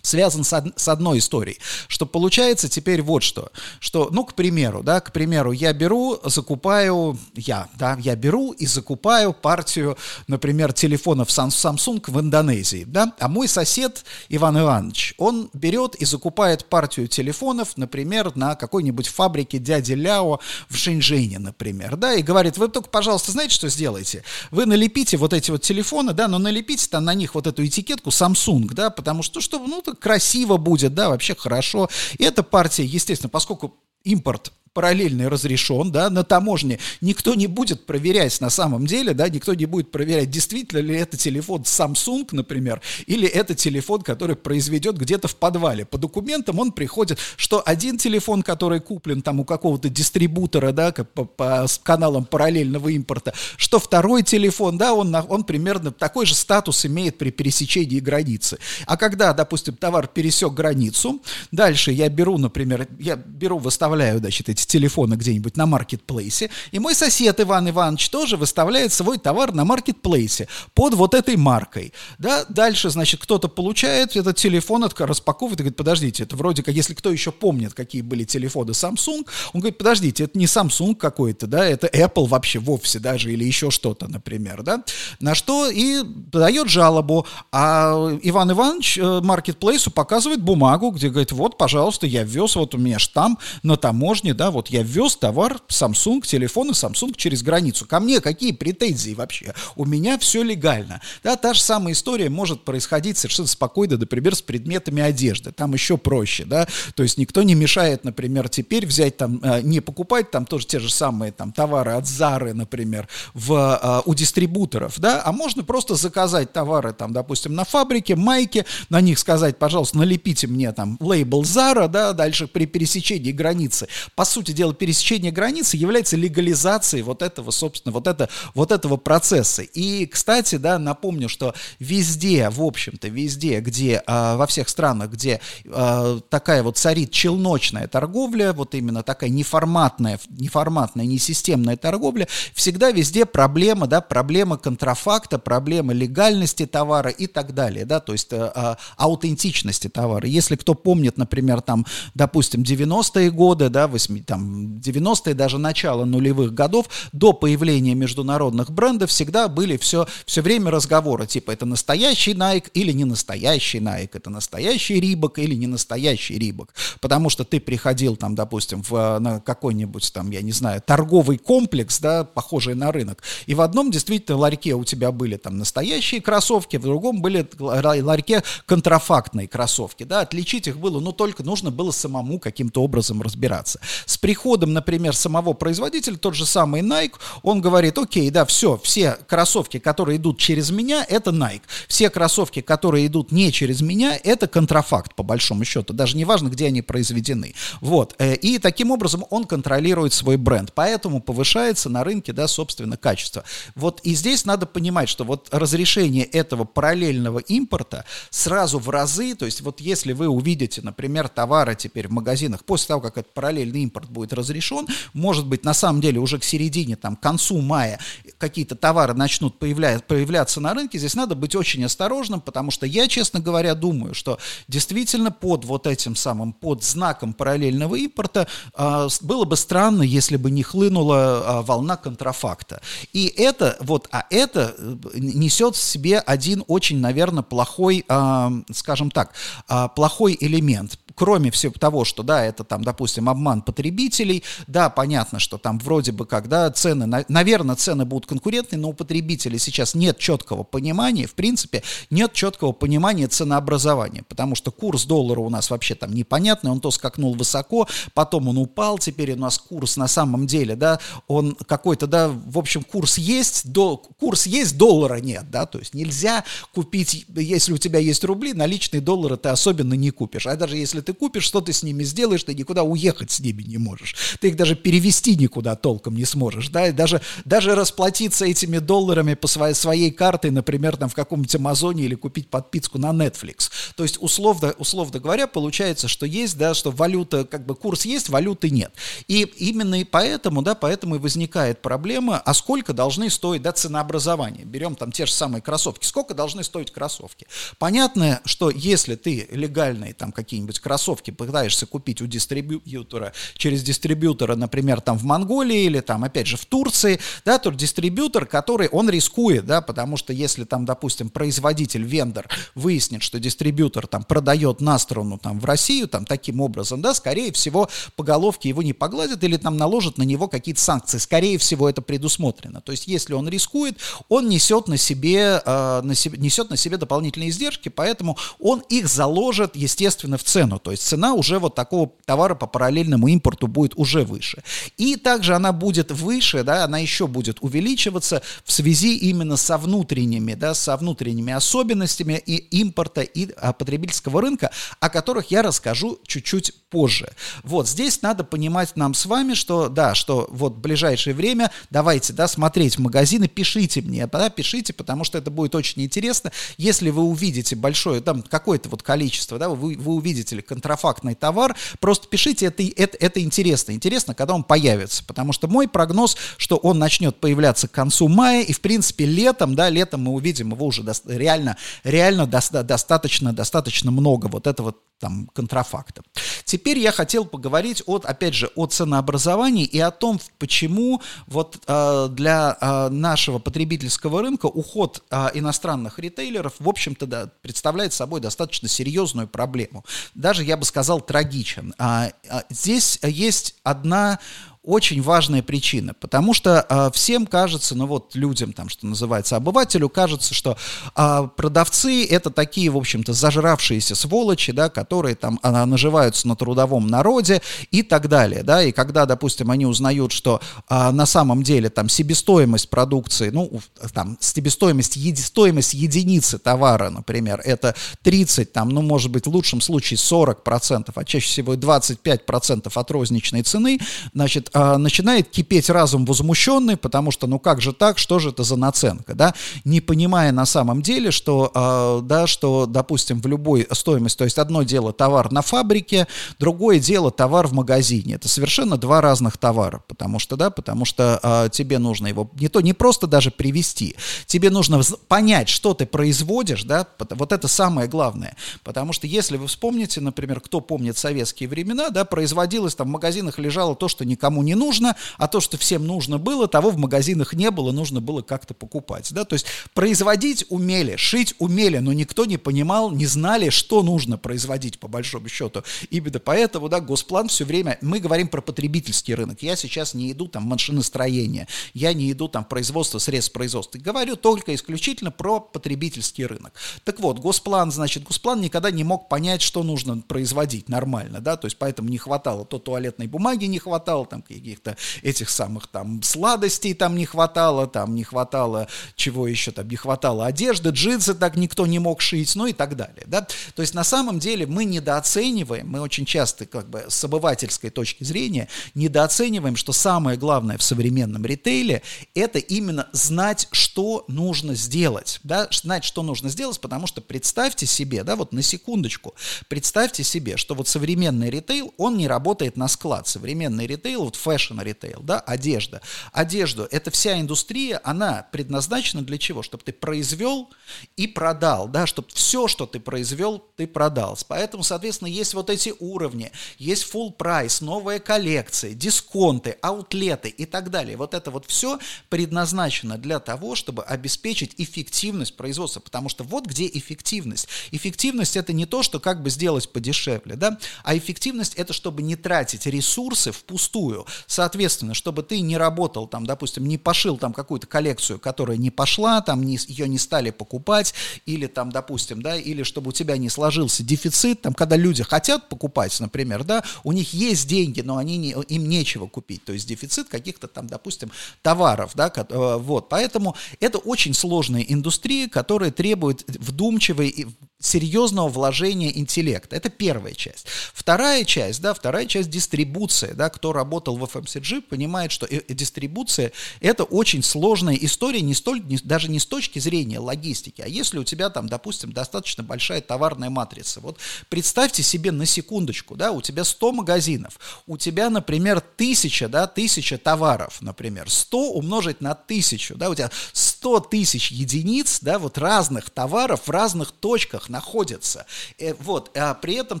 связан 0.04 0.44
с, 0.44 0.52
од, 0.52 0.66
с 0.76 0.88
одной 0.88 1.18
историей, 1.18 1.58
что 1.88 2.06
получается 2.06 2.68
теперь 2.68 3.02
вот 3.02 3.22
что, 3.22 3.50
что, 3.80 4.08
ну, 4.12 4.24
к 4.24 4.34
примеру, 4.34 4.82
да, 4.82 5.00
к 5.00 5.12
примеру, 5.12 5.52
я 5.52 5.72
беру, 5.72 6.20
закупаю, 6.24 7.18
я, 7.34 7.68
да, 7.78 7.96
я 8.00 8.14
беру 8.14 8.52
и 8.52 8.66
закупаю 8.66 9.32
партию, 9.32 9.96
например, 10.28 10.72
телефонов 10.72 11.28
Samsung 11.28 12.02
в 12.06 12.20
Индонезии, 12.20 12.84
да, 12.86 13.12
а 13.18 13.28
мой 13.28 13.48
сосед 13.48 14.04
Иван 14.28 14.60
Иванович, 14.60 15.14
он 15.18 15.50
берет 15.54 15.94
и 15.96 16.04
закупает 16.04 16.66
партию 16.66 17.08
телефонов, 17.08 17.76
например, 17.76 18.32
на 18.36 18.54
какой-нибудь 18.54 19.08
фабрике 19.08 19.58
дяди 19.58 19.94
Ляо 19.94 20.38
в 20.68 20.76
Шэньчжэне, 20.76 21.38
например, 21.38 21.96
да, 21.96 22.14
и 22.14 22.22
говорит, 22.22 22.58
вы 22.58 22.68
только, 22.68 22.90
пожалуйста, 22.90 23.32
знаете, 23.32 23.54
что 23.54 23.68
сделаете? 23.70 24.22
Вы 24.50 24.66
налепите 24.66 25.16
вот 25.16 25.32
эти 25.32 25.50
вот 25.50 25.62
телефоны, 25.62 26.12
да, 26.12 26.28
но 26.28 26.38
налепите 26.38 26.86
там 26.90 27.04
на 27.04 27.14
них 27.14 27.34
вот 27.34 27.46
эту 27.46 27.64
этикетку 27.64 28.10
Samsung, 28.10 28.72
да, 28.74 28.90
потому 28.90 29.22
что, 29.22 29.40
что 29.40 29.58
ну, 29.58 29.80
красиво 29.94 30.56
будет, 30.56 30.94
да, 30.94 31.08
вообще 31.08 31.34
хорошо. 31.34 31.88
И 32.18 32.24
эта 32.24 32.42
партия, 32.42 32.84
естественно, 32.84 33.30
поскольку 33.30 33.76
импорт 34.02 34.52
параллельный 34.74 35.28
разрешен, 35.28 35.90
да, 35.90 36.10
на 36.10 36.24
таможне 36.24 36.78
никто 37.00 37.34
не 37.34 37.46
будет 37.46 37.86
проверять 37.86 38.40
на 38.40 38.50
самом 38.50 38.86
деле, 38.86 39.14
да, 39.14 39.28
никто 39.28 39.54
не 39.54 39.66
будет 39.66 39.90
проверять, 39.90 40.30
действительно 40.30 40.80
ли 40.80 40.96
это 40.96 41.16
телефон 41.16 41.62
Samsung, 41.62 42.28
например, 42.32 42.82
или 43.06 43.26
это 43.26 43.54
телефон, 43.54 44.02
который 44.02 44.36
произведет 44.36 44.98
где-то 44.98 45.28
в 45.28 45.36
подвале. 45.36 45.84
По 45.84 45.96
документам 45.96 46.58
он 46.58 46.72
приходит, 46.72 47.18
что 47.36 47.62
один 47.64 47.96
телефон, 47.96 48.42
который 48.42 48.80
куплен 48.80 49.22
там 49.22 49.40
у 49.40 49.44
какого-то 49.44 49.88
дистрибутора, 49.88 50.72
да, 50.72 50.92
по, 50.92 51.24
по 51.24 51.66
каналам 51.82 52.24
параллельного 52.24 52.88
импорта, 52.88 53.32
что 53.56 53.78
второй 53.78 54.24
телефон, 54.24 54.76
да, 54.76 54.92
он, 54.92 55.14
он 55.14 55.44
примерно 55.44 55.92
такой 55.92 56.26
же 56.26 56.34
статус 56.34 56.84
имеет 56.84 57.16
при 57.16 57.30
пересечении 57.30 58.00
границы. 58.00 58.58
А 58.86 58.96
когда, 58.96 59.32
допустим, 59.32 59.76
товар 59.76 60.08
пересек 60.08 60.52
границу, 60.52 61.22
дальше 61.52 61.92
я 61.92 62.08
беру, 62.08 62.38
например, 62.38 62.88
я 62.98 63.14
беру, 63.14 63.58
выставляю, 63.58 64.18
значит, 64.18 64.48
эти 64.48 64.63
телефона 64.66 65.16
где-нибудь 65.16 65.56
на 65.56 65.66
маркетплейсе, 65.66 66.50
и 66.72 66.78
мой 66.78 66.94
сосед 66.94 67.40
Иван 67.40 67.68
Иванович 67.68 68.08
тоже 68.10 68.36
выставляет 68.36 68.92
свой 68.92 69.18
товар 69.18 69.52
на 69.52 69.64
маркетплейсе 69.64 70.48
под 70.74 70.94
вот 70.94 71.14
этой 71.14 71.36
маркой. 71.36 71.92
Да? 72.18 72.44
Дальше, 72.48 72.90
значит, 72.90 73.20
кто-то 73.20 73.48
получает 73.48 74.16
этот 74.16 74.36
телефон, 74.36 74.84
распаковывает 74.98 75.60
и 75.60 75.62
говорит, 75.62 75.76
подождите, 75.76 76.22
это 76.22 76.36
вроде 76.36 76.62
как, 76.62 76.74
если 76.74 76.94
кто 76.94 77.10
еще 77.10 77.32
помнит, 77.32 77.74
какие 77.74 78.02
были 78.02 78.24
телефоны 78.24 78.70
Samsung, 78.70 79.26
он 79.52 79.60
говорит, 79.60 79.78
подождите, 79.78 80.24
это 80.24 80.38
не 80.38 80.46
Samsung 80.46 80.94
какой-то, 80.94 81.46
да, 81.46 81.64
это 81.64 81.86
Apple 81.86 82.26
вообще 82.26 82.58
вовсе 82.58 82.98
даже, 82.98 83.32
или 83.32 83.44
еще 83.44 83.70
что-то, 83.70 84.08
например, 84.08 84.62
да, 84.62 84.82
на 85.20 85.34
что 85.34 85.68
и 85.68 86.02
подает 86.30 86.68
жалобу, 86.68 87.26
а 87.52 88.18
Иван 88.22 88.52
Иванович 88.52 88.98
маркетплейсу 88.98 89.90
показывает 89.90 90.42
бумагу, 90.42 90.90
где 90.90 91.08
говорит, 91.08 91.32
вот, 91.32 91.58
пожалуйста, 91.58 92.06
я 92.06 92.22
ввез, 92.22 92.56
вот 92.56 92.74
у 92.74 92.78
меня 92.78 92.98
штамп 92.98 93.40
на 93.62 93.76
таможне, 93.76 94.34
да, 94.34 94.50
вот 94.54 94.68
я 94.68 94.82
ввез 94.82 95.16
товар 95.16 95.60
Samsung, 95.68 96.22
телефоны 96.26 96.70
Samsung 96.70 97.14
через 97.16 97.42
границу. 97.42 97.86
Ко 97.86 98.00
мне 98.00 98.20
какие 98.20 98.52
претензии 98.52 99.12
вообще? 99.12 99.52
У 99.76 99.84
меня 99.84 100.18
все 100.18 100.42
легально. 100.42 101.00
Да, 101.22 101.36
та 101.36 101.54
же 101.54 101.60
самая 101.60 101.92
история 101.92 102.30
может 102.30 102.64
происходить 102.64 103.18
совершенно 103.18 103.48
спокойно, 103.48 103.98
например, 103.98 104.34
с 104.34 104.42
предметами 104.42 105.02
одежды. 105.02 105.52
Там 105.52 105.74
еще 105.74 105.98
проще, 105.98 106.44
да, 106.44 106.66
то 106.94 107.02
есть 107.02 107.18
никто 107.18 107.42
не 107.42 107.54
мешает, 107.54 108.04
например, 108.04 108.48
теперь 108.48 108.86
взять 108.86 109.16
там, 109.16 109.40
э, 109.42 109.60
не 109.62 109.80
покупать 109.80 110.30
там 110.30 110.46
тоже 110.46 110.66
те 110.66 110.78
же 110.78 110.90
самые 110.90 111.32
там 111.32 111.52
товары 111.52 111.92
от 111.92 112.06
Зары, 112.06 112.54
например, 112.54 113.08
в, 113.34 113.52
э, 113.82 114.02
у 114.04 114.14
дистрибуторов, 114.14 114.98
да, 115.00 115.22
а 115.24 115.32
можно 115.32 115.64
просто 115.64 115.96
заказать 115.96 116.52
товары 116.52 116.92
там, 116.92 117.12
допустим, 117.12 117.54
на 117.54 117.64
фабрике, 117.64 118.16
майки, 118.16 118.64
на 118.88 119.00
них 119.00 119.18
сказать, 119.18 119.58
пожалуйста, 119.58 119.98
налепите 119.98 120.46
мне 120.46 120.72
там 120.72 120.96
лейбл 121.00 121.44
Зара, 121.44 121.88
да, 121.88 122.12
дальше 122.12 122.46
при 122.46 122.66
пересечении 122.66 123.32
границы. 123.32 123.88
По 124.14 124.24
сути, 124.24 124.43
сути 124.44 124.52
дела, 124.52 124.74
пересечение 124.74 125.32
границы 125.32 125.76
является 125.76 126.16
легализацией 126.16 127.02
вот 127.02 127.22
этого, 127.22 127.50
собственно, 127.50 127.92
вот, 127.92 128.06
это, 128.06 128.28
вот 128.54 128.72
этого 128.72 128.98
процесса. 128.98 129.62
И, 129.62 130.06
кстати, 130.06 130.56
да, 130.56 130.78
напомню, 130.78 131.28
что 131.28 131.54
везде, 131.78 132.50
в 132.50 132.62
общем-то, 132.62 133.08
везде, 133.08 133.60
где, 133.60 134.02
э, 134.06 134.36
во 134.36 134.46
всех 134.46 134.68
странах, 134.68 135.10
где 135.10 135.40
э, 135.64 136.20
такая 136.28 136.62
вот 136.62 136.76
царит 136.76 137.10
челночная 137.10 137.88
торговля, 137.88 138.52
вот 138.52 138.74
именно 138.74 139.02
такая 139.02 139.30
неформатная, 139.30 140.20
неформатная, 140.28 141.06
несистемная 141.06 141.76
торговля, 141.76 142.28
всегда 142.52 142.90
везде 142.90 143.24
проблема, 143.24 143.86
да, 143.86 144.02
проблема 144.02 144.58
контрафакта, 144.58 145.38
проблема 145.38 145.94
легальности 145.94 146.66
товара 146.66 147.10
и 147.10 147.26
так 147.26 147.54
далее, 147.54 147.86
да, 147.86 148.00
то 148.00 148.12
есть 148.12 148.28
э, 148.30 148.76
аутентичности 148.98 149.88
товара. 149.88 150.26
Если 150.26 150.56
кто 150.56 150.74
помнит, 150.74 151.16
например, 151.16 151.62
там, 151.62 151.86
допустим, 152.14 152.62
90-е 152.62 153.30
годы, 153.30 153.70
да, 153.70 153.88
80 153.88 154.33
там 154.34 154.80
90-е, 154.84 155.34
даже 155.34 155.58
начало 155.58 156.04
нулевых 156.04 156.52
годов, 156.52 156.86
до 157.12 157.32
появления 157.32 157.94
международных 157.94 158.72
брендов 158.72 159.10
всегда 159.10 159.46
были 159.46 159.76
все, 159.76 160.06
все 160.26 160.42
время 160.42 160.72
разговоры, 160.72 161.26
типа 161.26 161.52
это 161.52 161.66
настоящий 161.66 162.32
Nike 162.32 162.70
или 162.74 162.90
не 162.90 163.04
настоящий 163.04 163.78
Nike, 163.78 164.10
это 164.14 164.30
настоящий 164.30 164.98
Рибок 164.98 165.38
или 165.38 165.54
не 165.54 165.68
настоящий 165.68 166.36
Рибок, 166.36 166.74
потому 167.00 167.30
что 167.30 167.44
ты 167.44 167.60
приходил 167.60 168.16
там, 168.16 168.34
допустим, 168.34 168.82
в, 168.82 169.18
на 169.20 169.38
какой-нибудь 169.40 170.12
там, 170.12 170.30
я 170.32 170.42
не 170.42 170.52
знаю, 170.52 170.82
торговый 170.84 171.38
комплекс, 171.38 172.00
да, 172.00 172.24
похожий 172.24 172.74
на 172.74 172.90
рынок, 172.90 173.22
и 173.46 173.54
в 173.54 173.60
одном 173.60 173.92
действительно 173.92 174.36
ларьке 174.38 174.74
у 174.74 174.84
тебя 174.84 175.12
были 175.12 175.36
там 175.36 175.58
настоящие 175.58 176.20
кроссовки, 176.20 176.76
в 176.76 176.82
другом 176.82 177.22
были 177.22 177.48
ларьке 177.60 178.42
контрафактные 178.66 179.46
кроссовки, 179.46 180.02
да, 180.02 180.22
отличить 180.22 180.66
их 180.66 180.78
было, 180.78 180.98
но 180.98 181.12
только 181.12 181.44
нужно 181.44 181.70
было 181.70 181.92
самому 181.92 182.40
каким-то 182.40 182.82
образом 182.82 183.22
разбираться. 183.22 183.78
С 184.14 184.16
приходом, 184.16 184.72
например, 184.72 185.16
самого 185.16 185.54
производителя, 185.54 186.16
тот 186.16 186.36
же 186.36 186.46
самый 186.46 186.82
Nike, 186.82 187.14
он 187.42 187.60
говорит, 187.60 187.98
окей, 187.98 188.30
да, 188.30 188.44
все, 188.44 188.78
все 188.80 189.18
кроссовки, 189.26 189.80
которые 189.80 190.18
идут 190.18 190.38
через 190.38 190.70
меня, 190.70 191.04
это 191.08 191.32
Nike. 191.32 191.62
Все 191.88 192.10
кроссовки, 192.10 192.60
которые 192.60 193.08
идут 193.08 193.32
не 193.32 193.50
через 193.50 193.80
меня, 193.80 194.16
это 194.22 194.46
контрафакт, 194.46 195.16
по 195.16 195.24
большому 195.24 195.64
счету. 195.64 195.92
Даже 195.92 196.16
не 196.16 196.24
важно, 196.24 196.48
где 196.48 196.68
они 196.68 196.80
произведены. 196.80 197.56
Вот. 197.80 198.14
Э, 198.18 198.36
и 198.36 198.58
таким 198.58 198.92
образом 198.92 199.24
он 199.30 199.46
контролирует 199.46 200.12
свой 200.12 200.36
бренд. 200.36 200.72
Поэтому 200.72 201.20
повышается 201.20 201.90
на 201.90 202.04
рынке, 202.04 202.32
да, 202.32 202.46
собственно, 202.46 202.96
качество. 202.96 203.42
Вот 203.74 204.00
и 204.04 204.14
здесь 204.14 204.44
надо 204.44 204.66
понимать, 204.66 205.08
что 205.08 205.24
вот 205.24 205.48
разрешение 205.50 206.24
этого 206.24 206.62
параллельного 206.62 207.40
импорта 207.40 208.04
сразу 208.30 208.78
в 208.78 208.88
разы, 208.90 209.34
то 209.34 209.44
есть 209.44 209.60
вот 209.60 209.80
если 209.80 210.12
вы 210.12 210.28
увидите, 210.28 210.82
например, 210.82 211.28
товары 211.28 211.74
теперь 211.74 212.06
в 212.06 212.12
магазинах, 212.12 212.64
после 212.64 212.86
того, 212.86 213.00
как 213.00 213.18
этот 213.18 213.34
параллельный 213.34 213.82
импорт 213.82 214.03
импорт 214.04 214.10
будет 214.10 214.32
разрешен, 214.32 214.86
может 215.12 215.46
быть, 215.46 215.64
на 215.64 215.74
самом 215.74 216.00
деле 216.00 216.20
уже 216.20 216.38
к 216.38 216.44
середине, 216.44 216.96
там, 216.96 217.16
к 217.16 217.20
концу 217.20 217.60
мая 217.60 217.98
какие-то 218.38 218.74
товары 218.74 219.14
начнут 219.14 219.56
появля- 219.60 220.02
появляться 220.06 220.60
на 220.60 220.74
рынке, 220.74 220.98
здесь 220.98 221.14
надо 221.14 221.34
быть 221.34 221.54
очень 221.54 221.84
осторожным, 221.84 222.40
потому 222.40 222.70
что 222.70 222.86
я, 222.86 223.08
честно 223.08 223.40
говоря, 223.40 223.74
думаю, 223.74 224.14
что 224.14 224.38
действительно 224.68 225.30
под 225.30 225.64
вот 225.64 225.86
этим 225.86 226.16
самым, 226.16 226.52
под 226.52 226.84
знаком 226.84 227.32
параллельного 227.32 227.96
импорта 227.96 228.46
э, 228.76 229.08
было 229.22 229.44
бы 229.44 229.56
странно, 229.56 230.02
если 230.02 230.36
бы 230.36 230.50
не 230.50 230.62
хлынула 230.62 231.14
э, 231.14 231.62
волна 231.62 231.96
контрафакта. 231.96 232.80
И 233.12 233.26
это, 233.26 233.76
вот, 233.80 234.08
а 234.10 234.24
это 234.30 234.74
э, 234.76 234.96
несет 235.14 235.76
в 235.76 235.82
себе 235.82 236.18
один 236.18 236.64
очень, 236.66 236.98
наверное, 237.00 237.42
плохой, 237.42 238.04
э, 238.08 238.50
скажем 238.72 239.10
так, 239.10 239.32
э, 239.68 239.88
плохой 239.94 240.36
элемент 240.40 240.98
кроме 241.14 241.50
всего 241.50 241.72
того, 241.72 242.04
что, 242.04 242.22
да, 242.22 242.44
это 242.44 242.64
там, 242.64 242.82
допустим, 242.82 243.28
обман 243.28 243.62
потребителей, 243.62 244.42
да, 244.66 244.90
понятно, 244.90 245.38
что 245.38 245.58
там 245.58 245.78
вроде 245.78 246.12
бы, 246.12 246.26
когда 246.26 246.70
цены, 246.70 247.06
на, 247.06 247.24
наверное, 247.28 247.76
цены 247.76 248.04
будут 248.04 248.26
конкурентные, 248.26 248.78
но 248.78 248.90
у 248.90 248.92
потребителей 248.92 249.58
сейчас 249.58 249.94
нет 249.94 250.18
четкого 250.18 250.62
понимания, 250.62 251.26
в 251.26 251.34
принципе, 251.34 251.82
нет 252.10 252.32
четкого 252.32 252.72
понимания 252.72 253.28
ценообразования, 253.28 254.24
потому 254.28 254.54
что 254.54 254.70
курс 254.70 255.04
доллара 255.04 255.40
у 255.40 255.50
нас 255.50 255.70
вообще 255.70 255.94
там 255.94 256.12
непонятный, 256.12 256.70
он 256.70 256.80
то 256.80 256.90
скакнул 256.90 257.34
высоко, 257.34 257.88
потом 258.14 258.48
он 258.48 258.58
упал, 258.58 258.98
теперь 258.98 259.32
у 259.32 259.36
нас 259.36 259.58
курс 259.58 259.96
на 259.96 260.08
самом 260.08 260.46
деле, 260.46 260.76
да, 260.76 260.98
он 261.28 261.54
какой-то, 261.54 262.06
да, 262.06 262.28
в 262.28 262.58
общем, 262.58 262.82
курс 262.82 263.18
есть, 263.18 263.70
до, 263.70 263.96
курс 263.96 264.46
есть, 264.46 264.76
доллара 264.76 265.20
нет, 265.20 265.50
да, 265.50 265.66
то 265.66 265.78
есть 265.78 265.94
нельзя 265.94 266.44
купить, 266.74 267.26
если 267.28 267.72
у 267.72 267.78
тебя 267.78 267.98
есть 267.98 268.24
рубли, 268.24 268.52
наличные 268.52 269.00
доллары 269.00 269.36
ты 269.36 269.48
особенно 269.50 269.94
не 269.94 270.10
купишь, 270.10 270.46
а 270.46 270.56
даже 270.56 270.76
если 270.76 271.03
ты 271.04 271.12
купишь, 271.12 271.44
что 271.44 271.60
ты 271.60 271.72
с 271.72 271.82
ними 271.82 272.02
сделаешь, 272.02 272.44
ты 272.44 272.54
никуда 272.54 272.82
уехать 272.82 273.30
с 273.30 273.40
ними 273.40 273.62
не 273.62 273.78
можешь. 273.78 274.38
Ты 274.40 274.48
их 274.48 274.56
даже 274.56 274.74
перевести 274.74 275.36
никуда 275.36 275.76
толком 275.76 276.16
не 276.16 276.24
сможешь, 276.24 276.68
да, 276.68 276.88
и 276.88 276.92
даже, 276.92 277.20
даже 277.44 277.74
расплатиться 277.74 278.44
этими 278.44 278.78
долларами 278.78 279.34
по 279.34 279.46
своей, 279.46 279.74
своей 279.74 280.10
картой, 280.10 280.50
например, 280.50 280.96
там 280.96 281.08
в 281.08 281.14
каком-нибудь 281.14 281.54
Амазоне 281.54 282.04
или 282.04 282.14
купить 282.14 282.48
подписку 282.48 282.98
на 282.98 283.10
Netflix. 283.10 283.70
То 283.96 284.02
есть, 284.02 284.16
условно, 284.20 284.74
условно 284.78 285.20
говоря, 285.20 285.46
получается, 285.46 286.08
что 286.08 286.26
есть, 286.26 286.56
да, 286.58 286.74
что 286.74 286.90
валюта, 286.90 287.44
как 287.44 287.66
бы 287.66 287.74
курс 287.74 288.04
есть, 288.04 288.28
валюты 288.28 288.70
нет. 288.70 288.92
И 289.28 289.42
именно 289.42 290.00
и 290.00 290.04
поэтому, 290.04 290.62
да, 290.62 290.74
поэтому 290.74 291.16
и 291.16 291.18
возникает 291.18 291.82
проблема, 291.82 292.38
а 292.38 292.54
сколько 292.54 292.92
должны 292.92 293.30
стоить, 293.30 293.62
да, 293.62 293.72
ценообразование. 293.72 294.64
Берем 294.64 294.96
там 294.96 295.12
те 295.12 295.26
же 295.26 295.32
самые 295.32 295.62
кроссовки. 295.62 296.06
Сколько 296.06 296.34
должны 296.34 296.64
стоить 296.64 296.90
кроссовки? 296.90 297.46
Понятно, 297.78 298.40
что 298.44 298.70
если 298.70 299.14
ты 299.14 299.48
легальные 299.50 300.14
там 300.14 300.32
какие-нибудь 300.32 300.80
кроссовки 300.80 300.93
кроссовки 300.94 301.32
пытаешься 301.32 301.86
купить 301.86 302.22
у 302.22 302.26
дистрибьютора, 302.26 303.32
через 303.56 303.82
дистрибьютора, 303.82 304.54
например, 304.54 305.00
там 305.00 305.18
в 305.18 305.24
Монголии 305.24 305.86
или 305.86 305.98
там, 305.98 306.22
опять 306.22 306.46
же, 306.46 306.56
в 306.56 306.66
Турции, 306.66 307.18
да, 307.44 307.58
то 307.58 307.72
дистрибьютор, 307.72 308.46
который, 308.46 308.88
он 308.88 309.10
рискует, 309.10 309.66
да, 309.66 309.80
потому 309.80 310.16
что 310.16 310.32
если 310.32 310.62
там, 310.62 310.84
допустим, 310.84 311.30
производитель, 311.30 312.04
вендор 312.04 312.48
выяснит, 312.76 313.22
что 313.22 313.40
дистрибьютор 313.40 314.06
там 314.06 314.22
продает 314.22 314.80
на 314.80 314.96
сторону 315.00 315.36
там 315.36 315.58
в 315.58 315.64
Россию, 315.64 316.06
там 316.06 316.24
таким 316.24 316.60
образом, 316.60 317.02
да, 317.02 317.12
скорее 317.12 317.50
всего, 317.50 317.88
по 318.14 318.22
головке 318.22 318.68
его 318.68 318.82
не 318.82 318.92
погладят 318.92 319.42
или 319.42 319.56
там 319.56 319.76
наложат 319.76 320.16
на 320.16 320.22
него 320.22 320.46
какие-то 320.46 320.80
санкции. 320.80 321.18
Скорее 321.18 321.58
всего, 321.58 321.88
это 321.88 322.02
предусмотрено. 322.02 322.80
То 322.80 322.92
есть, 322.92 323.08
если 323.08 323.34
он 323.34 323.48
рискует, 323.48 323.98
он 324.28 324.48
несет 324.48 324.86
на 324.86 324.96
себе, 324.96 325.60
э, 325.64 326.00
на 326.02 326.14
себе, 326.14 326.38
несет 326.38 326.70
на 326.70 326.76
себе 326.76 326.98
дополнительные 326.98 327.48
издержки, 327.48 327.88
поэтому 327.88 328.38
он 328.60 328.84
их 328.88 329.08
заложит, 329.08 329.74
естественно, 329.74 330.38
в 330.38 330.44
цену. 330.44 330.78
То 330.84 330.90
есть 330.90 331.02
цена 331.02 331.32
уже 331.32 331.58
вот 331.58 331.74
такого 331.74 332.12
товара 332.26 332.54
по 332.54 332.66
параллельному 332.66 333.26
импорту 333.28 333.68
будет 333.68 333.94
уже 333.96 334.22
выше. 334.24 334.62
И 334.98 335.16
также 335.16 335.54
она 335.54 335.72
будет 335.72 336.12
выше, 336.12 336.62
да, 336.62 336.84
она 336.84 336.98
еще 336.98 337.26
будет 337.26 337.56
увеличиваться 337.62 338.42
в 338.64 338.70
связи 338.70 339.16
именно 339.16 339.56
со 339.56 339.78
внутренними, 339.78 340.52
да, 340.52 340.74
со 340.74 340.98
внутренними 340.98 341.54
особенностями 341.54 342.40
и 342.44 342.56
импорта, 342.56 343.22
и 343.22 343.50
а, 343.56 343.72
потребительского 343.72 344.42
рынка, 344.42 344.70
о 345.00 345.08
которых 345.08 345.50
я 345.50 345.62
расскажу 345.62 346.18
чуть-чуть 346.26 346.74
позже. 346.90 347.32
Вот 347.62 347.88
здесь 347.88 348.20
надо 348.20 348.44
понимать 348.44 348.94
нам 348.94 349.14
с 349.14 349.24
вами, 349.24 349.54
что, 349.54 349.88
да, 349.88 350.14
что 350.14 350.46
вот 350.50 350.74
в 350.74 350.80
ближайшее 350.80 351.32
время 351.34 351.70
давайте, 351.88 352.34
да, 352.34 352.46
смотреть 352.46 352.98
в 352.98 353.00
магазины, 353.00 353.48
пишите 353.48 354.02
мне, 354.02 354.26
да, 354.26 354.50
пишите, 354.50 354.92
потому 354.92 355.24
что 355.24 355.38
это 355.38 355.50
будет 355.50 355.74
очень 355.74 356.02
интересно. 356.02 356.52
Если 356.76 357.08
вы 357.08 357.22
увидите 357.22 357.74
большое, 357.74 358.20
там, 358.20 358.42
какое-то 358.42 358.90
вот 358.90 359.02
количество, 359.02 359.58
да, 359.58 359.70
вы, 359.70 359.96
вы 359.96 360.12
увидите 360.12 360.54
контрафактный 360.74 361.36
товар, 361.36 361.76
просто 362.00 362.26
пишите, 362.26 362.66
это, 362.66 362.82
это, 362.82 363.16
это 363.18 363.40
интересно. 363.40 363.92
Интересно, 363.92 364.34
когда 364.34 364.54
он 364.54 364.64
появится, 364.64 365.24
потому 365.24 365.52
что 365.52 365.68
мой 365.68 365.86
прогноз, 365.86 366.36
что 366.56 366.76
он 366.76 366.98
начнет 366.98 367.38
появляться 367.38 367.86
к 367.86 367.92
концу 367.92 368.26
мая, 368.26 368.62
и, 368.62 368.72
в 368.72 368.80
принципе, 368.80 369.24
летом, 369.24 369.76
да, 369.76 369.88
летом 369.88 370.22
мы 370.22 370.32
увидим 370.32 370.72
его 370.72 370.86
уже 370.86 371.04
до, 371.04 371.12
реально, 371.26 371.76
реально 372.02 372.46
до, 372.46 372.60
достаточно, 372.82 373.52
достаточно 373.52 374.10
много 374.10 374.48
вот 374.48 374.66
этого 374.66 374.94
там 375.20 375.48
контрафакта. 375.54 376.22
Теперь 376.64 376.98
я 376.98 377.12
хотел 377.12 377.44
поговорить 377.44 378.02
от, 378.06 378.24
опять 378.24 378.54
же, 378.54 378.70
о 378.74 378.86
ценообразовании 378.86 379.84
и 379.84 379.98
о 380.00 380.10
том, 380.10 380.40
почему 380.58 381.22
вот 381.46 381.78
э, 381.86 382.28
для 382.30 382.76
э, 382.80 383.08
нашего 383.10 383.58
потребительского 383.58 384.42
рынка 384.42 384.66
уход 384.66 385.22
э, 385.30 385.50
иностранных 385.54 386.18
ритейлеров, 386.18 386.74
в 386.78 386.88
общем-то, 386.88 387.26
да, 387.26 387.50
представляет 387.62 388.12
собой 388.12 388.40
достаточно 388.40 388.88
серьезную 388.88 389.48
проблему. 389.48 390.04
Даже, 390.34 390.64
я 390.64 390.76
бы 390.76 390.84
сказал, 390.84 391.20
трагичен. 391.20 391.94
А, 391.98 392.30
а, 392.48 392.64
здесь 392.70 393.18
есть 393.22 393.76
одна 393.82 394.38
очень 394.84 395.22
важная 395.22 395.62
причина, 395.62 396.12
потому 396.14 396.52
что 396.52 396.86
э, 396.88 397.10
всем 397.14 397.46
кажется, 397.46 397.94
ну 397.94 398.06
вот 398.06 398.34
людям 398.34 398.72
там, 398.72 398.88
что 398.88 399.06
называется, 399.06 399.56
обывателю 399.56 400.08
кажется, 400.08 400.52
что 400.52 400.76
э, 401.16 401.48
продавцы 401.56 402.26
это 402.26 402.50
такие, 402.50 402.90
в 402.90 402.96
общем-то, 402.96 403.32
зажравшиеся 403.32 404.14
сволочи, 404.14 404.72
да, 404.72 404.90
которые 404.90 405.36
там 405.36 405.58
э, 405.62 405.84
наживаются 405.84 406.46
на 406.48 406.54
трудовом 406.54 407.06
народе 407.06 407.62
и 407.90 408.02
так 408.02 408.28
далее, 408.28 408.62
да, 408.62 408.82
и 408.82 408.92
когда, 408.92 409.24
допустим, 409.24 409.70
они 409.70 409.86
узнают, 409.86 410.32
что 410.32 410.60
э, 410.90 411.10
на 411.10 411.24
самом 411.24 411.62
деле 411.62 411.88
там 411.88 412.10
себестоимость 412.10 412.90
продукции, 412.90 413.48
ну, 413.48 413.80
там, 414.12 414.36
себестоимость, 414.40 415.16
еди, 415.16 415.40
стоимость 415.40 415.94
единицы 415.94 416.58
товара, 416.58 417.08
например, 417.08 417.60
это 417.64 417.94
30, 418.22 418.72
там, 418.72 418.90
ну, 418.90 419.00
может 419.00 419.30
быть, 419.30 419.46
в 419.46 419.50
лучшем 419.50 419.80
случае 419.80 420.18
40%, 420.18 421.10
а 421.14 421.24
чаще 421.24 421.46
всего 421.46 421.74
25% 421.74 422.92
от 422.94 423.10
розничной 423.10 423.62
цены, 423.62 423.98
значит, 424.34 424.70
э, 424.74 424.96
начинает 424.96 425.48
кипеть 425.48 425.88
разум 425.88 426.24
возмущенный, 426.24 426.96
потому 426.96 427.30
что, 427.30 427.46
ну 427.46 427.58
как 427.58 427.80
же 427.80 427.92
так, 427.92 428.18
что 428.18 428.38
же 428.38 428.50
это 428.50 428.64
за 428.64 428.76
наценка, 428.76 429.34
да, 429.34 429.54
не 429.84 430.00
понимая 430.00 430.52
на 430.52 430.66
самом 430.66 431.02
деле, 431.02 431.30
что, 431.30 431.70
э, 431.74 432.26
да, 432.26 432.46
что, 432.46 432.86
допустим, 432.86 433.40
в 433.40 433.46
любой 433.46 433.86
стоимости, 433.92 434.38
то 434.38 434.44
есть 434.44 434.58
одно 434.58 434.82
дело 434.82 435.12
товар 435.12 435.52
на 435.52 435.62
фабрике, 435.62 436.26
другое 436.58 436.98
дело 436.98 437.30
товар 437.30 437.66
в 437.68 437.72
магазине, 437.72 438.34
это 438.34 438.48
совершенно 438.48 438.96
два 438.96 439.20
разных 439.20 439.56
товара, 439.56 440.02
потому 440.08 440.38
что, 440.38 440.56
да, 440.56 440.70
потому 440.70 441.04
что 441.04 441.38
э, 441.42 441.68
тебе 441.70 441.98
нужно 441.98 442.26
его 442.26 442.50
не 442.58 442.68
то, 442.68 442.80
не 442.80 442.92
просто 442.92 443.26
даже 443.26 443.50
привести, 443.50 444.16
тебе 444.46 444.70
нужно 444.70 445.00
понять, 445.28 445.68
что 445.68 445.94
ты 445.94 446.06
производишь, 446.06 446.82
да, 446.82 447.06
вот 447.30 447.52
это 447.52 447.68
самое 447.68 448.08
главное, 448.08 448.56
потому 448.82 449.12
что 449.12 449.26
если 449.26 449.56
вы 449.56 449.68
вспомните, 449.68 450.20
например, 450.20 450.60
кто 450.60 450.80
помнит 450.80 451.16
советские 451.16 451.68
времена, 451.68 452.10
да, 452.10 452.24
производилось 452.24 452.94
там 452.94 453.08
в 453.08 453.10
магазинах 453.10 453.58
лежало 453.58 453.94
то, 453.94 454.08
что 454.08 454.24
никому 454.24 454.63
не 454.64 454.74
нужно, 454.74 455.16
а 455.38 455.48
то, 455.48 455.60
что 455.60 455.76
всем 455.76 456.06
нужно 456.06 456.38
было, 456.38 456.68
того 456.68 456.90
в 456.90 456.98
магазинах 456.98 457.54
не 457.54 457.70
было, 457.70 457.92
нужно 457.92 458.20
было 458.20 458.42
как-то 458.42 458.74
покупать. 458.74 459.32
Да? 459.32 459.44
То 459.44 459.54
есть 459.54 459.66
производить 459.92 460.64
умели, 460.68 461.16
шить 461.16 461.54
умели, 461.58 461.98
но 461.98 462.12
никто 462.12 462.44
не 462.44 462.56
понимал, 462.56 463.10
не 463.10 463.26
знали, 463.26 463.70
что 463.70 464.02
нужно 464.02 464.38
производить 464.38 464.98
по 464.98 465.08
большому 465.08 465.48
счету. 465.48 465.84
Именно 466.10 466.40
поэтому 466.40 466.88
да, 466.88 467.00
Госплан 467.00 467.48
все 467.48 467.64
время, 467.64 467.98
мы 468.00 468.20
говорим 468.20 468.48
про 468.48 468.60
потребительский 468.60 469.34
рынок, 469.34 469.62
я 469.62 469.76
сейчас 469.76 470.14
не 470.14 470.32
иду 470.32 470.48
там 470.48 470.64
в 470.64 470.66
машиностроение, 470.66 471.68
я 471.92 472.12
не 472.12 472.30
иду 472.32 472.48
там 472.48 472.64
в 472.64 472.68
производство 472.68 473.18
средств 473.18 473.52
производства, 473.52 473.98
говорю 473.98 474.36
только 474.36 474.74
исключительно 474.74 475.30
про 475.30 475.60
потребительский 475.60 476.46
рынок. 476.46 476.74
Так 477.04 477.20
вот, 477.20 477.38
Госплан, 477.38 477.90
значит, 477.90 478.24
Госплан 478.24 478.60
никогда 478.60 478.90
не 478.90 479.04
мог 479.04 479.28
понять, 479.28 479.62
что 479.62 479.82
нужно 479.82 480.18
производить 480.18 480.88
нормально, 480.88 481.40
да, 481.40 481.56
то 481.56 481.66
есть 481.66 481.76
поэтому 481.78 482.08
не 482.08 482.18
хватало, 482.18 482.64
то 482.64 482.78
туалетной 482.78 483.26
бумаги 483.26 483.66
не 483.66 483.78
хватало, 483.78 484.26
там 484.26 484.42
каких-то 484.54 484.96
этих 485.22 485.50
самых 485.50 485.86
там 485.86 486.22
сладостей 486.22 486.94
там 486.94 487.16
не 487.16 487.26
хватало, 487.26 487.86
там 487.86 488.14
не 488.14 488.24
хватало 488.24 488.88
чего 489.16 489.46
еще, 489.46 489.70
там 489.70 489.88
не 489.88 489.96
хватало 489.96 490.46
одежды, 490.46 490.90
джинсы 490.90 491.34
так 491.34 491.56
никто 491.56 491.86
не 491.86 491.98
мог 491.98 492.20
шить, 492.20 492.54
ну 492.56 492.66
и 492.66 492.72
так 492.72 492.96
далее, 492.96 493.24
да. 493.26 493.46
То 493.74 493.82
есть 493.82 493.94
на 493.94 494.04
самом 494.04 494.38
деле 494.38 494.66
мы 494.66 494.84
недооцениваем, 494.84 495.88
мы 495.88 496.00
очень 496.00 496.24
часто 496.24 496.66
как 496.66 496.88
бы 496.88 497.06
с 497.08 497.24
обывательской 497.24 497.90
точки 497.90 498.24
зрения 498.24 498.68
недооцениваем, 498.94 499.76
что 499.76 499.92
самое 499.92 500.38
главное 500.38 500.78
в 500.78 500.82
современном 500.82 501.44
ритейле 501.44 502.02
это 502.34 502.58
именно 502.58 503.08
знать, 503.12 503.68
что 503.72 504.24
нужно 504.28 504.74
сделать, 504.74 505.40
да, 505.42 505.68
знать, 505.70 506.04
что 506.04 506.22
нужно 506.22 506.48
сделать, 506.48 506.80
потому 506.80 507.06
что 507.06 507.20
представьте 507.20 507.86
себе, 507.86 508.24
да, 508.24 508.36
вот 508.36 508.52
на 508.52 508.62
секундочку, 508.62 509.34
представьте 509.68 510.24
себе, 510.24 510.56
что 510.56 510.74
вот 510.74 510.88
современный 510.88 511.50
ритейл, 511.50 511.92
он 511.96 512.16
не 512.16 512.28
работает 512.28 512.76
на 512.76 512.88
склад, 512.88 513.28
современный 513.28 513.86
ритейл, 513.86 514.24
вот 514.24 514.36
fashion-ритейл, 514.44 515.20
да, 515.22 515.40
одежда. 515.40 516.00
Одежду, 516.32 516.86
это 516.90 517.10
вся 517.10 517.40
индустрия, 517.40 518.00
она 518.04 518.46
предназначена 518.52 519.22
для 519.22 519.38
чего? 519.38 519.62
Чтобы 519.62 519.84
ты 519.84 519.92
произвел 519.92 520.70
и 521.16 521.26
продал, 521.26 521.88
да, 521.88 522.06
чтобы 522.06 522.28
все, 522.32 522.68
что 522.68 522.86
ты 522.86 523.00
произвел, 523.00 523.64
ты 523.76 523.86
продал. 523.86 524.38
Поэтому, 524.48 524.82
соответственно, 524.82 525.28
есть 525.28 525.54
вот 525.54 525.70
эти 525.70 525.94
уровни, 525.98 526.50
есть 526.78 527.06
full 527.12 527.32
прайс, 527.32 527.80
новая 527.80 528.18
коллекция, 528.18 528.94
дисконты, 528.94 529.76
аутлеты 529.80 530.48
и 530.48 530.66
так 530.66 530.90
далее. 530.90 531.16
Вот 531.16 531.34
это 531.34 531.50
вот 531.50 531.66
все 531.66 531.98
предназначено 532.28 533.16
для 533.18 533.38
того, 533.38 533.74
чтобы 533.74 534.02
обеспечить 534.02 534.74
эффективность 534.78 535.56
производства, 535.56 536.00
потому 536.00 536.28
что 536.28 536.44
вот 536.44 536.66
где 536.66 536.86
эффективность. 536.86 537.68
Эффективность 537.92 538.56
это 538.56 538.72
не 538.72 538.86
то, 538.86 539.02
что 539.02 539.20
как 539.20 539.42
бы 539.42 539.50
сделать 539.50 539.90
подешевле, 539.92 540.56
да, 540.56 540.78
а 541.02 541.16
эффективность 541.16 541.74
это 541.74 541.92
чтобы 541.92 542.22
не 542.22 542.36
тратить 542.36 542.86
ресурсы 542.86 543.52
впустую. 543.52 544.23
Соответственно, 544.46 545.14
чтобы 545.14 545.42
ты 545.42 545.60
не 545.60 545.76
работал 545.76 546.26
там, 546.26 546.46
допустим, 546.46 546.86
не 546.86 546.98
пошил 546.98 547.36
там 547.36 547.52
какую-то 547.52 547.86
коллекцию, 547.86 548.38
которая 548.38 548.76
не 548.76 548.90
пошла, 548.90 549.40
там 549.40 549.62
не, 549.62 549.78
ее 549.88 550.08
не 550.08 550.18
стали 550.18 550.50
покупать, 550.50 551.14
или 551.46 551.66
там, 551.66 551.90
допустим, 551.90 552.42
да, 552.42 552.56
или 552.56 552.82
чтобы 552.82 553.10
у 553.10 553.12
тебя 553.12 553.36
не 553.36 553.48
сложился 553.48 554.02
дефицит, 554.02 554.62
там, 554.62 554.74
когда 554.74 554.96
люди 554.96 555.22
хотят 555.22 555.68
покупать, 555.68 556.18
например, 556.20 556.64
да, 556.64 556.84
у 557.02 557.12
них 557.12 557.34
есть 557.34 557.68
деньги, 557.68 558.00
но 558.00 558.16
они 558.16 558.36
не, 558.36 558.50
им 558.52 558.88
нечего 558.88 559.26
купить, 559.26 559.64
то 559.64 559.72
есть 559.72 559.86
дефицит 559.88 560.28
каких-то 560.28 560.68
там, 560.68 560.86
допустим, 560.86 561.30
товаров, 561.62 562.12
да, 562.14 562.32
э, 562.34 562.76
вот, 562.78 563.08
поэтому 563.08 563.56
это 563.80 563.98
очень 563.98 564.34
сложная 564.34 564.82
индустрия, 564.82 565.48
которая 565.48 565.90
требует 565.90 566.44
вдумчивой 566.48 567.46
серьезного 567.84 568.48
вложения 568.48 569.16
интеллекта. 569.16 569.76
Это 569.76 569.90
первая 569.90 570.32
часть. 570.34 570.66
Вторая 570.92 571.44
часть, 571.44 571.80
да, 571.82 571.92
вторая 571.92 572.26
часть 572.26 572.50
дистрибуция, 572.50 573.34
да, 573.34 573.50
кто 573.50 573.72
работал 573.72 574.13
в 574.16 574.24
FMCG, 574.24 574.82
понимает, 574.82 575.32
что 575.32 575.46
и 575.46 575.74
дистрибуция 575.74 576.52
это 576.80 577.04
очень 577.04 577.42
сложная 577.42 577.96
история, 577.96 578.40
не 578.40 578.54
столь, 578.54 578.84
не, 578.84 578.96
даже 578.98 579.30
не 579.30 579.38
с 579.38 579.46
точки 579.46 579.78
зрения 579.78 580.18
логистики, 580.18 580.80
а 580.80 580.86
если 580.86 581.18
у 581.18 581.24
тебя 581.24 581.50
там, 581.50 581.68
допустим, 581.68 582.12
достаточно 582.12 582.62
большая 582.62 583.00
товарная 583.00 583.50
матрица. 583.50 584.00
Вот 584.00 584.18
представьте 584.48 585.02
себе 585.02 585.32
на 585.32 585.46
секундочку, 585.46 586.16
да, 586.16 586.32
у 586.32 586.40
тебя 586.40 586.64
100 586.64 586.92
магазинов, 586.92 587.58
у 587.86 587.96
тебя, 587.96 588.30
например, 588.30 588.80
тысяча, 588.80 589.48
да, 589.48 589.66
тысяча 589.66 590.18
товаров, 590.18 590.78
например, 590.80 591.30
100 591.30 591.72
умножить 591.72 592.20
на 592.20 592.34
тысячу, 592.34 592.96
да, 592.96 593.10
у 593.10 593.14
тебя 593.14 593.30
100 593.52 594.00
тысяч 594.00 594.50
единиц, 594.50 595.20
да, 595.20 595.38
вот 595.38 595.58
разных 595.58 596.10
товаров 596.10 596.62
в 596.66 596.70
разных 596.70 597.12
точках 597.12 597.68
находятся. 597.68 598.46
Э, 598.78 598.94
вот, 598.94 599.36
а 599.36 599.54
при 599.54 599.74
этом 599.74 600.00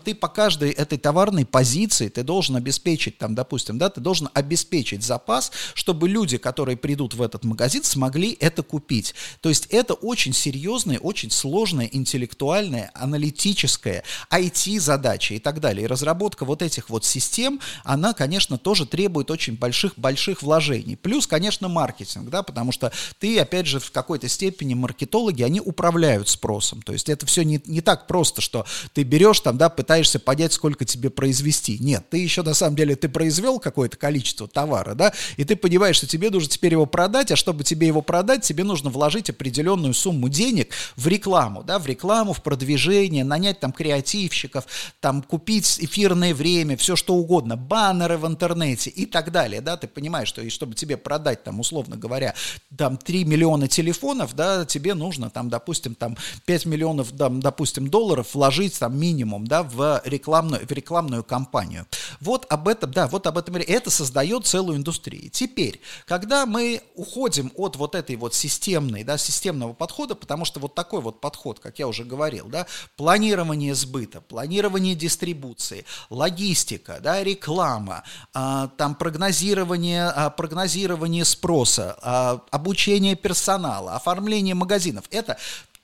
ты 0.00 0.14
по 0.14 0.28
каждой 0.28 0.70
этой 0.70 0.98
товарной 0.98 1.44
позиции 1.44 2.08
ты 2.08 2.22
должен 2.22 2.56
обеспечить, 2.56 3.18
там, 3.18 3.34
допустим, 3.34 3.78
да, 3.78 3.90
ты 3.90 4.00
должен 4.04 4.28
обеспечить 4.34 5.02
запас, 5.02 5.50
чтобы 5.74 6.08
люди, 6.08 6.38
которые 6.38 6.76
придут 6.76 7.14
в 7.14 7.22
этот 7.22 7.42
магазин, 7.42 7.82
смогли 7.82 8.36
это 8.38 8.62
купить. 8.62 9.14
То 9.40 9.48
есть 9.48 9.66
это 9.70 9.94
очень 9.94 10.32
серьезная, 10.32 10.98
очень 10.98 11.30
сложная, 11.30 11.86
интеллектуальная, 11.86 12.92
аналитическая 12.94 14.04
IT-задача 14.30 15.34
и 15.34 15.40
так 15.40 15.60
далее. 15.60 15.84
И 15.84 15.88
разработка 15.88 16.44
вот 16.44 16.62
этих 16.62 16.90
вот 16.90 17.04
систем, 17.04 17.60
она, 17.82 18.12
конечно, 18.12 18.58
тоже 18.58 18.86
требует 18.86 19.30
очень 19.30 19.56
больших-больших 19.56 20.42
вложений. 20.42 20.96
Плюс, 20.96 21.26
конечно, 21.26 21.68
маркетинг, 21.68 22.30
да, 22.30 22.42
потому 22.42 22.70
что 22.70 22.92
ты, 23.18 23.38
опять 23.40 23.66
же, 23.66 23.80
в 23.80 23.90
какой-то 23.90 24.28
степени 24.28 24.74
маркетологи, 24.74 25.42
они 25.42 25.60
управляют 25.60 26.28
спросом. 26.28 26.82
То 26.82 26.92
есть 26.92 27.08
это 27.08 27.26
все 27.26 27.42
не, 27.42 27.60
не 27.66 27.80
так 27.80 28.06
просто, 28.06 28.40
что 28.40 28.66
ты 28.92 29.02
берешь 29.02 29.40
там, 29.40 29.56
да, 29.56 29.68
пытаешься 29.68 30.18
понять, 30.18 30.52
сколько 30.52 30.84
тебе 30.84 31.10
произвести. 31.10 31.78
Нет, 31.80 32.08
ты 32.10 32.18
еще 32.18 32.42
на 32.42 32.54
самом 32.54 32.76
деле, 32.76 32.96
ты 32.96 33.08
произвел 33.08 33.58
какое-то 33.58 33.93
количество 33.94 34.48
товара, 34.48 34.94
да, 34.94 35.12
и 35.36 35.44
ты 35.44 35.56
понимаешь, 35.56 35.96
что 35.96 36.06
тебе 36.06 36.30
нужно 36.30 36.48
теперь 36.48 36.72
его 36.72 36.86
продать, 36.86 37.30
а 37.30 37.36
чтобы 37.36 37.64
тебе 37.64 37.86
его 37.86 38.02
продать, 38.02 38.42
тебе 38.42 38.64
нужно 38.64 38.90
вложить 38.90 39.30
определенную 39.30 39.94
сумму 39.94 40.28
денег 40.28 40.72
в 40.96 41.06
рекламу, 41.06 41.62
да, 41.62 41.78
в 41.78 41.86
рекламу, 41.86 42.32
в 42.32 42.42
продвижение, 42.42 43.24
нанять 43.24 43.60
там 43.60 43.72
креативщиков, 43.72 44.66
там 45.00 45.22
купить 45.22 45.78
эфирное 45.80 46.34
время, 46.34 46.76
все 46.76 46.96
что 46.96 47.14
угодно, 47.14 47.56
баннеры 47.56 48.18
в 48.18 48.26
интернете 48.26 48.90
и 48.90 49.06
так 49.06 49.30
далее, 49.32 49.60
да, 49.60 49.76
ты 49.76 49.88
понимаешь, 49.88 50.28
что 50.28 50.42
и 50.42 50.48
чтобы 50.50 50.74
тебе 50.74 50.96
продать 50.96 51.44
там, 51.44 51.60
условно 51.60 51.96
говоря, 51.96 52.34
там 52.76 52.96
3 52.96 53.24
миллиона 53.24 53.68
телефонов, 53.68 54.34
да, 54.34 54.64
тебе 54.64 54.94
нужно 54.94 55.30
там, 55.30 55.48
допустим, 55.48 55.94
там 55.94 56.16
5 56.46 56.66
миллионов, 56.66 57.12
там, 57.12 57.40
допустим, 57.40 57.88
долларов 57.88 58.34
вложить 58.34 58.78
там 58.78 58.98
минимум, 58.98 59.46
да, 59.46 59.62
в 59.62 60.02
рекламную, 60.04 60.66
в 60.66 60.70
рекламную 60.72 61.24
кампанию. 61.24 61.86
Вот 62.20 62.46
об 62.48 62.68
этом, 62.68 62.90
да, 62.90 63.06
вот 63.06 63.26
об 63.26 63.38
этом, 63.38 63.56
это 63.56 63.83
создает 63.90 64.46
целую 64.46 64.78
индустрию. 64.78 65.30
Теперь, 65.30 65.80
когда 66.06 66.46
мы 66.46 66.82
уходим 66.94 67.52
от 67.56 67.76
вот 67.76 67.94
этой 67.94 68.16
вот 68.16 68.34
системной, 68.34 69.04
да, 69.04 69.18
системного 69.18 69.72
подхода, 69.72 70.14
потому 70.14 70.44
что 70.44 70.60
вот 70.60 70.74
такой 70.74 71.00
вот 71.00 71.20
подход, 71.20 71.60
как 71.60 71.78
я 71.78 71.88
уже 71.88 72.04
говорил, 72.04 72.48
да, 72.48 72.66
планирование 72.96 73.74
сбыта, 73.74 74.20
планирование 74.20 74.94
дистрибуции, 74.94 75.84
логистика, 76.10 76.98
да, 77.00 77.22
реклама, 77.22 78.04
а, 78.32 78.68
там 78.76 78.94
прогнозирование, 78.94 80.06
а, 80.06 80.30
прогнозирование 80.30 81.24
спроса, 81.24 81.96
а, 82.02 82.40
обучение 82.50 83.16
персонала, 83.16 83.94
оформление 83.94 84.54
магазинов, 84.54 85.04
это 85.10 85.36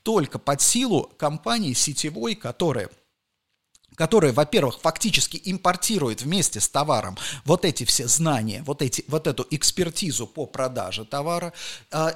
только 0.03 0.39
под 0.39 0.61
силу 0.63 1.11
компании 1.19 1.75
сетевой, 1.75 2.35
которая 2.35 2.89
которая, 4.01 4.33
во-первых, 4.33 4.81
фактически 4.81 5.39
импортирует 5.45 6.23
вместе 6.23 6.59
с 6.59 6.71
товаром 6.71 7.19
вот 7.45 7.67
эти 7.67 7.85
все 7.85 8.09
знания, 8.09 8.63
вот, 8.65 8.81
эти, 8.81 9.05
вот 9.09 9.27
эту 9.27 9.47
экспертизу 9.51 10.27
по 10.27 10.47
продаже 10.47 11.05
товара, 11.05 11.53
э, 11.93 12.13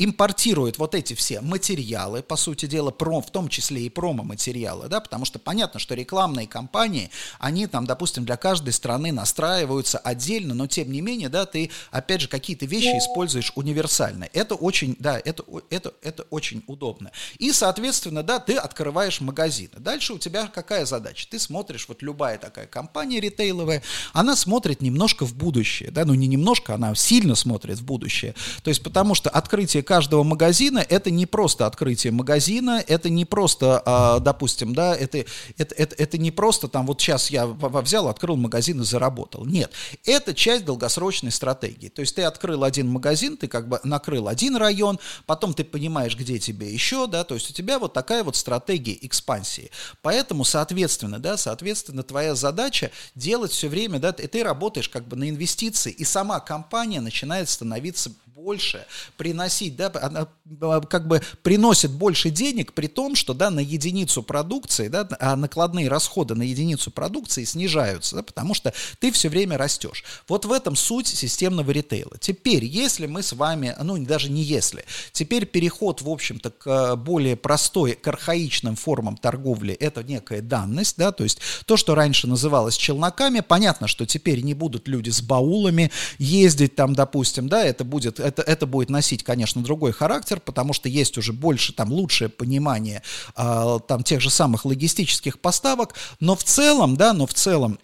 импортирует 0.00 0.76
вот 0.76 0.94
эти 0.94 1.14
все 1.14 1.40
материалы, 1.40 2.22
по 2.22 2.36
сути 2.36 2.66
дела, 2.66 2.90
пром, 2.90 3.22
в 3.22 3.30
том 3.30 3.48
числе 3.48 3.86
и 3.86 3.88
промо-материалы, 3.88 4.88
да, 4.88 5.00
потому 5.00 5.24
что 5.24 5.38
понятно, 5.38 5.80
что 5.80 5.94
рекламные 5.94 6.46
кампании, 6.46 7.08
они 7.38 7.68
там, 7.68 7.86
допустим, 7.86 8.26
для 8.26 8.36
каждой 8.36 8.74
страны 8.74 9.10
настраиваются 9.10 9.96
отдельно, 9.96 10.52
но 10.52 10.66
тем 10.66 10.92
не 10.92 11.00
менее, 11.00 11.30
да, 11.30 11.46
ты, 11.46 11.70
опять 11.90 12.20
же, 12.20 12.28
какие-то 12.28 12.66
вещи 12.66 12.98
используешь 12.98 13.50
универсально. 13.54 14.28
Это 14.34 14.56
очень, 14.56 14.94
да, 14.98 15.18
это, 15.24 15.42
это, 15.70 15.94
это 16.02 16.24
очень 16.24 16.62
удобно. 16.66 17.12
И, 17.38 17.50
соответственно, 17.52 18.22
да, 18.22 18.40
ты 18.40 18.56
открываешь 18.56 19.22
магазины. 19.22 19.72
Дальше 19.78 20.12
у 20.12 20.18
тебя 20.18 20.48
какая 20.48 20.84
задача? 20.84 21.13
Задача. 21.14 21.26
Ты 21.30 21.38
смотришь, 21.38 21.86
вот 21.88 22.02
любая 22.02 22.38
такая 22.38 22.66
компания 22.66 23.20
ритейловая, 23.20 23.82
она 24.12 24.36
смотрит 24.36 24.82
немножко 24.82 25.24
в 25.24 25.34
будущее, 25.34 25.90
да, 25.90 26.04
ну 26.04 26.14
не 26.14 26.26
немножко, 26.26 26.74
она 26.74 26.94
сильно 26.94 27.34
смотрит 27.34 27.78
в 27.78 27.84
будущее. 27.84 28.34
То 28.62 28.70
есть 28.70 28.82
потому 28.82 29.14
что 29.14 29.30
открытие 29.30 29.82
каждого 29.82 30.24
магазина 30.24 30.78
это 30.78 31.10
не 31.10 31.26
просто 31.26 31.66
открытие 31.66 32.12
магазина, 32.12 32.82
это 32.86 33.08
не 33.10 33.24
просто, 33.24 33.82
а, 33.84 34.18
допустим, 34.18 34.74
да, 34.74 34.94
это, 34.94 35.24
это, 35.56 35.74
это, 35.74 35.94
это 35.96 36.18
не 36.18 36.30
просто 36.30 36.68
там 36.68 36.86
вот 36.86 37.00
сейчас 37.00 37.30
я 37.30 37.46
взял, 37.46 38.08
открыл 38.08 38.36
магазин 38.36 38.80
и 38.80 38.84
заработал. 38.84 39.46
Нет, 39.46 39.70
это 40.04 40.34
часть 40.34 40.64
долгосрочной 40.64 41.30
стратегии. 41.30 41.88
То 41.88 42.00
есть 42.00 42.16
ты 42.16 42.22
открыл 42.22 42.64
один 42.64 42.88
магазин, 42.88 43.36
ты 43.36 43.46
как 43.46 43.68
бы 43.68 43.80
накрыл 43.84 44.28
один 44.28 44.56
район, 44.56 44.98
потом 45.26 45.54
ты 45.54 45.64
понимаешь, 45.64 46.16
где 46.16 46.38
тебе 46.38 46.72
еще, 46.72 47.06
да, 47.06 47.24
то 47.24 47.34
есть 47.34 47.50
у 47.50 47.52
тебя 47.52 47.78
вот 47.78 47.92
такая 47.92 48.24
вот 48.24 48.36
стратегия 48.36 48.98
экспансии. 49.02 49.70
Поэтому, 50.02 50.44
соответственно, 50.44 51.03
соответственно, 51.04 51.18
да, 51.18 51.36
соответственно, 51.36 52.02
твоя 52.02 52.34
задача 52.34 52.90
делать 53.14 53.52
все 53.52 53.68
время, 53.68 53.98
да, 53.98 54.10
и 54.10 54.26
ты 54.26 54.42
работаешь 54.42 54.88
как 54.88 55.06
бы 55.06 55.16
на 55.16 55.28
инвестиции, 55.28 55.92
и 55.92 56.04
сама 56.04 56.40
компания 56.40 57.00
начинает 57.00 57.48
становиться 57.48 58.12
больше, 58.34 58.84
приносить, 59.16 59.76
да, 59.76 59.92
она 60.02 60.26
а, 60.60 60.80
как 60.80 61.06
бы 61.06 61.22
приносит 61.42 61.92
больше 61.92 62.30
денег, 62.30 62.72
при 62.72 62.88
том, 62.88 63.14
что, 63.14 63.32
да, 63.32 63.48
на 63.50 63.60
единицу 63.60 64.24
продукции, 64.24 64.88
да, 64.88 65.08
а 65.20 65.36
накладные 65.36 65.88
расходы 65.88 66.34
на 66.34 66.42
единицу 66.42 66.90
продукции 66.90 67.44
снижаются, 67.44 68.16
да, 68.16 68.22
потому 68.24 68.54
что 68.54 68.74
ты 68.98 69.12
все 69.12 69.28
время 69.28 69.56
растешь. 69.56 70.02
Вот 70.26 70.46
в 70.46 70.52
этом 70.52 70.74
суть 70.74 71.06
системного 71.06 71.70
ритейла. 71.70 72.18
Теперь, 72.18 72.64
если 72.64 73.06
мы 73.06 73.22
с 73.22 73.32
вами, 73.34 73.76
ну, 73.80 73.96
даже 74.04 74.30
не 74.30 74.42
если, 74.42 74.84
теперь 75.12 75.46
переход, 75.46 76.02
в 76.02 76.08
общем-то, 76.10 76.50
к 76.50 76.96
более 76.96 77.36
простой, 77.36 77.92
к 77.92 78.08
архаичным 78.08 78.74
формам 78.74 79.16
торговли, 79.16 79.74
это 79.74 80.02
некая 80.02 80.42
данность, 80.42 80.96
да, 80.98 81.12
то 81.12 81.22
есть 81.22 81.38
то, 81.66 81.76
что 81.76 81.94
раньше 81.94 82.26
называлось 82.26 82.76
челноками, 82.76 83.40
понятно, 83.40 83.86
что 83.86 84.06
теперь 84.06 84.40
не 84.40 84.54
будут 84.54 84.88
люди 84.88 85.10
с 85.10 85.22
баулами 85.22 85.92
ездить 86.18 86.74
там, 86.74 86.94
допустим, 86.94 87.48
да, 87.48 87.64
это 87.64 87.84
будет, 87.84 88.23
это, 88.24 88.42
это 88.42 88.66
будет 88.66 88.90
носить, 88.90 89.22
конечно, 89.22 89.62
другой 89.62 89.92
характер, 89.92 90.40
потому 90.40 90.72
что 90.72 90.88
есть 90.88 91.18
уже 91.18 91.32
больше, 91.32 91.72
там, 91.72 91.92
лучшее 91.92 92.28
понимание 92.28 93.02
э, 93.36 93.78
там 93.86 94.02
тех 94.02 94.20
же 94.20 94.30
самых 94.30 94.64
логистических 94.64 95.38
поставок, 95.40 95.94
но 96.20 96.34
в 96.34 96.42
целом, 96.42 96.96
да, 96.96 97.12
но 97.12 97.26
в 97.26 97.34
целом 97.34 97.78